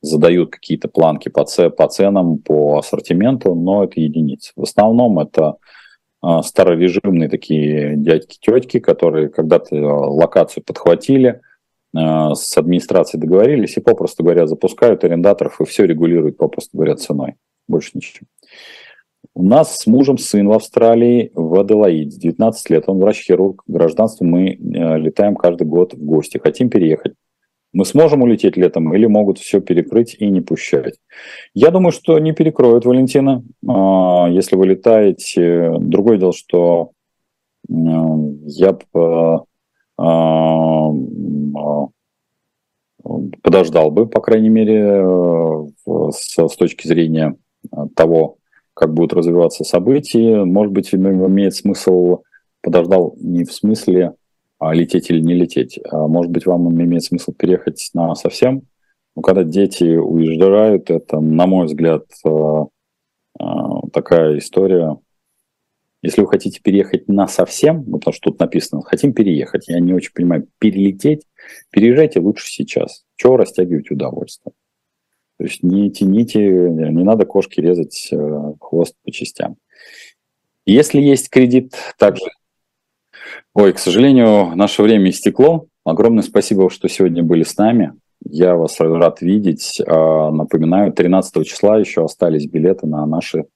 задают 0.00 0.50
какие-то 0.50 0.88
планки 0.88 1.28
по, 1.28 1.44
по 1.44 1.88
ценам, 1.88 2.38
по 2.38 2.78
ассортименту, 2.78 3.54
но 3.54 3.84
это 3.84 4.00
единицы. 4.00 4.52
В 4.56 4.62
основном 4.62 5.18
это 5.20 5.56
старорежимные 6.42 7.28
такие 7.28 7.96
дядьки-тетки, 7.96 8.78
которые 8.80 9.28
когда-то 9.28 9.74
локацию 9.76 10.64
подхватили, 10.64 11.40
с 11.94 12.56
администрацией 12.56 13.20
договорились 13.20 13.76
и, 13.76 13.80
попросту 13.80 14.24
говоря, 14.24 14.46
запускают 14.46 15.04
арендаторов 15.04 15.60
и 15.60 15.64
все 15.64 15.84
регулируют, 15.84 16.36
попросту 16.36 16.76
говоря, 16.76 16.96
ценой. 16.96 17.36
Больше 17.68 17.90
ничего. 17.94 18.26
У 19.34 19.42
нас 19.42 19.78
с 19.78 19.86
мужем 19.86 20.18
сын 20.18 20.46
в 20.46 20.52
Австралии, 20.52 21.30
в 21.34 21.58
Аделаиде, 21.58 22.18
19 22.18 22.70
лет, 22.70 22.84
он 22.86 22.98
врач-хирург, 22.98 23.62
гражданство 23.66 24.24
мы 24.24 24.50
э, 24.50 24.98
летаем 24.98 25.36
каждый 25.36 25.66
год 25.66 25.94
в 25.94 26.04
гости, 26.04 26.38
хотим 26.38 26.68
переехать. 26.68 27.14
Мы 27.72 27.86
сможем 27.86 28.20
улететь 28.20 28.58
летом 28.58 28.94
или 28.94 29.06
могут 29.06 29.38
все 29.38 29.62
перекрыть 29.62 30.14
и 30.18 30.26
не 30.26 30.42
пущать? 30.42 30.98
Я 31.54 31.70
думаю, 31.70 31.92
что 31.92 32.18
не 32.18 32.32
перекроют, 32.32 32.84
Валентина. 32.84 33.42
А, 33.66 34.28
если 34.28 34.56
вы 34.56 34.66
летаете, 34.66 35.72
другое 35.78 36.18
дело, 36.18 36.34
что 36.34 36.90
э, 37.68 37.72
я. 38.46 38.76
Э, 38.94 39.38
подождал 43.42 43.90
бы, 43.90 44.06
по 44.06 44.20
крайней 44.20 44.48
мере, 44.48 45.68
с 45.86 46.56
точки 46.56 46.86
зрения 46.86 47.36
того, 47.94 48.38
как 48.74 48.94
будут 48.94 49.12
развиваться 49.12 49.64
события. 49.64 50.44
Может 50.44 50.72
быть, 50.72 50.94
имеет 50.94 51.54
смысл 51.54 52.22
подождал 52.62 53.16
не 53.18 53.44
в 53.44 53.52
смысле 53.52 54.14
а 54.62 54.72
лететь 54.74 55.10
или 55.10 55.20
не 55.20 55.34
лететь. 55.34 55.80
А 55.90 56.06
может 56.06 56.30
быть, 56.30 56.46
вам 56.46 56.70
имеет 56.70 57.02
смысл 57.02 57.32
переехать 57.32 57.90
на 57.94 58.14
совсем. 58.14 58.62
Но 59.16 59.22
когда 59.22 59.42
дети 59.42 59.96
уезжают, 59.96 60.88
это, 60.88 61.18
на 61.18 61.48
мой 61.48 61.66
взгляд, 61.66 62.04
э, 62.24 62.64
э, 63.40 63.44
такая 63.92 64.38
история. 64.38 64.98
Если 66.00 66.20
вы 66.20 66.28
хотите 66.28 66.60
переехать 66.62 67.08
на 67.08 67.26
совсем, 67.26 67.82
ну, 67.88 67.98
потому 67.98 68.14
что 68.14 68.30
тут 68.30 68.38
написано, 68.38 68.82
хотим 68.82 69.12
переехать, 69.12 69.66
я 69.66 69.80
не 69.80 69.94
очень 69.94 70.12
понимаю, 70.14 70.46
перелететь, 70.58 71.26
переезжайте 71.70 72.20
лучше 72.20 72.48
сейчас. 72.48 73.04
Чего 73.16 73.36
растягивать 73.36 73.90
удовольствие? 73.90 74.52
То 75.42 75.46
есть 75.46 75.64
не 75.64 75.90
тяните, 75.90 76.38
не 76.38 77.02
надо 77.02 77.26
кошки 77.26 77.58
резать 77.58 78.10
э, 78.12 78.52
хвост 78.60 78.94
по 79.04 79.10
частям. 79.10 79.56
Если 80.64 81.00
есть 81.00 81.30
кредит, 81.30 81.74
также 81.98 82.22
Ой, 83.54 83.72
к 83.72 83.80
сожалению, 83.80 84.54
наше 84.54 84.82
время 84.82 85.10
истекло. 85.10 85.66
Огромное 85.84 86.22
спасибо, 86.22 86.70
что 86.70 86.88
сегодня 86.88 87.24
были 87.24 87.42
с 87.42 87.56
нами. 87.56 87.94
Я 88.24 88.54
вас 88.54 88.78
рад 88.78 89.20
видеть. 89.20 89.82
А, 89.84 90.30
напоминаю, 90.30 90.92
13 90.92 91.44
числа 91.44 91.76
еще 91.76 92.04
остались 92.04 92.46
билеты 92.46 92.86
на 92.86 93.04
наши 93.04 93.46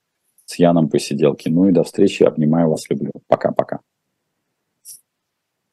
с 0.45 0.59
Яном 0.59 0.89
посиделки. 0.89 1.49
Ну 1.49 1.68
и 1.68 1.72
до 1.72 1.84
встречи. 1.84 2.24
Обнимаю 2.24 2.68
вас, 2.68 2.91
люблю. 2.91 3.12
Пока-пока. 3.28 3.78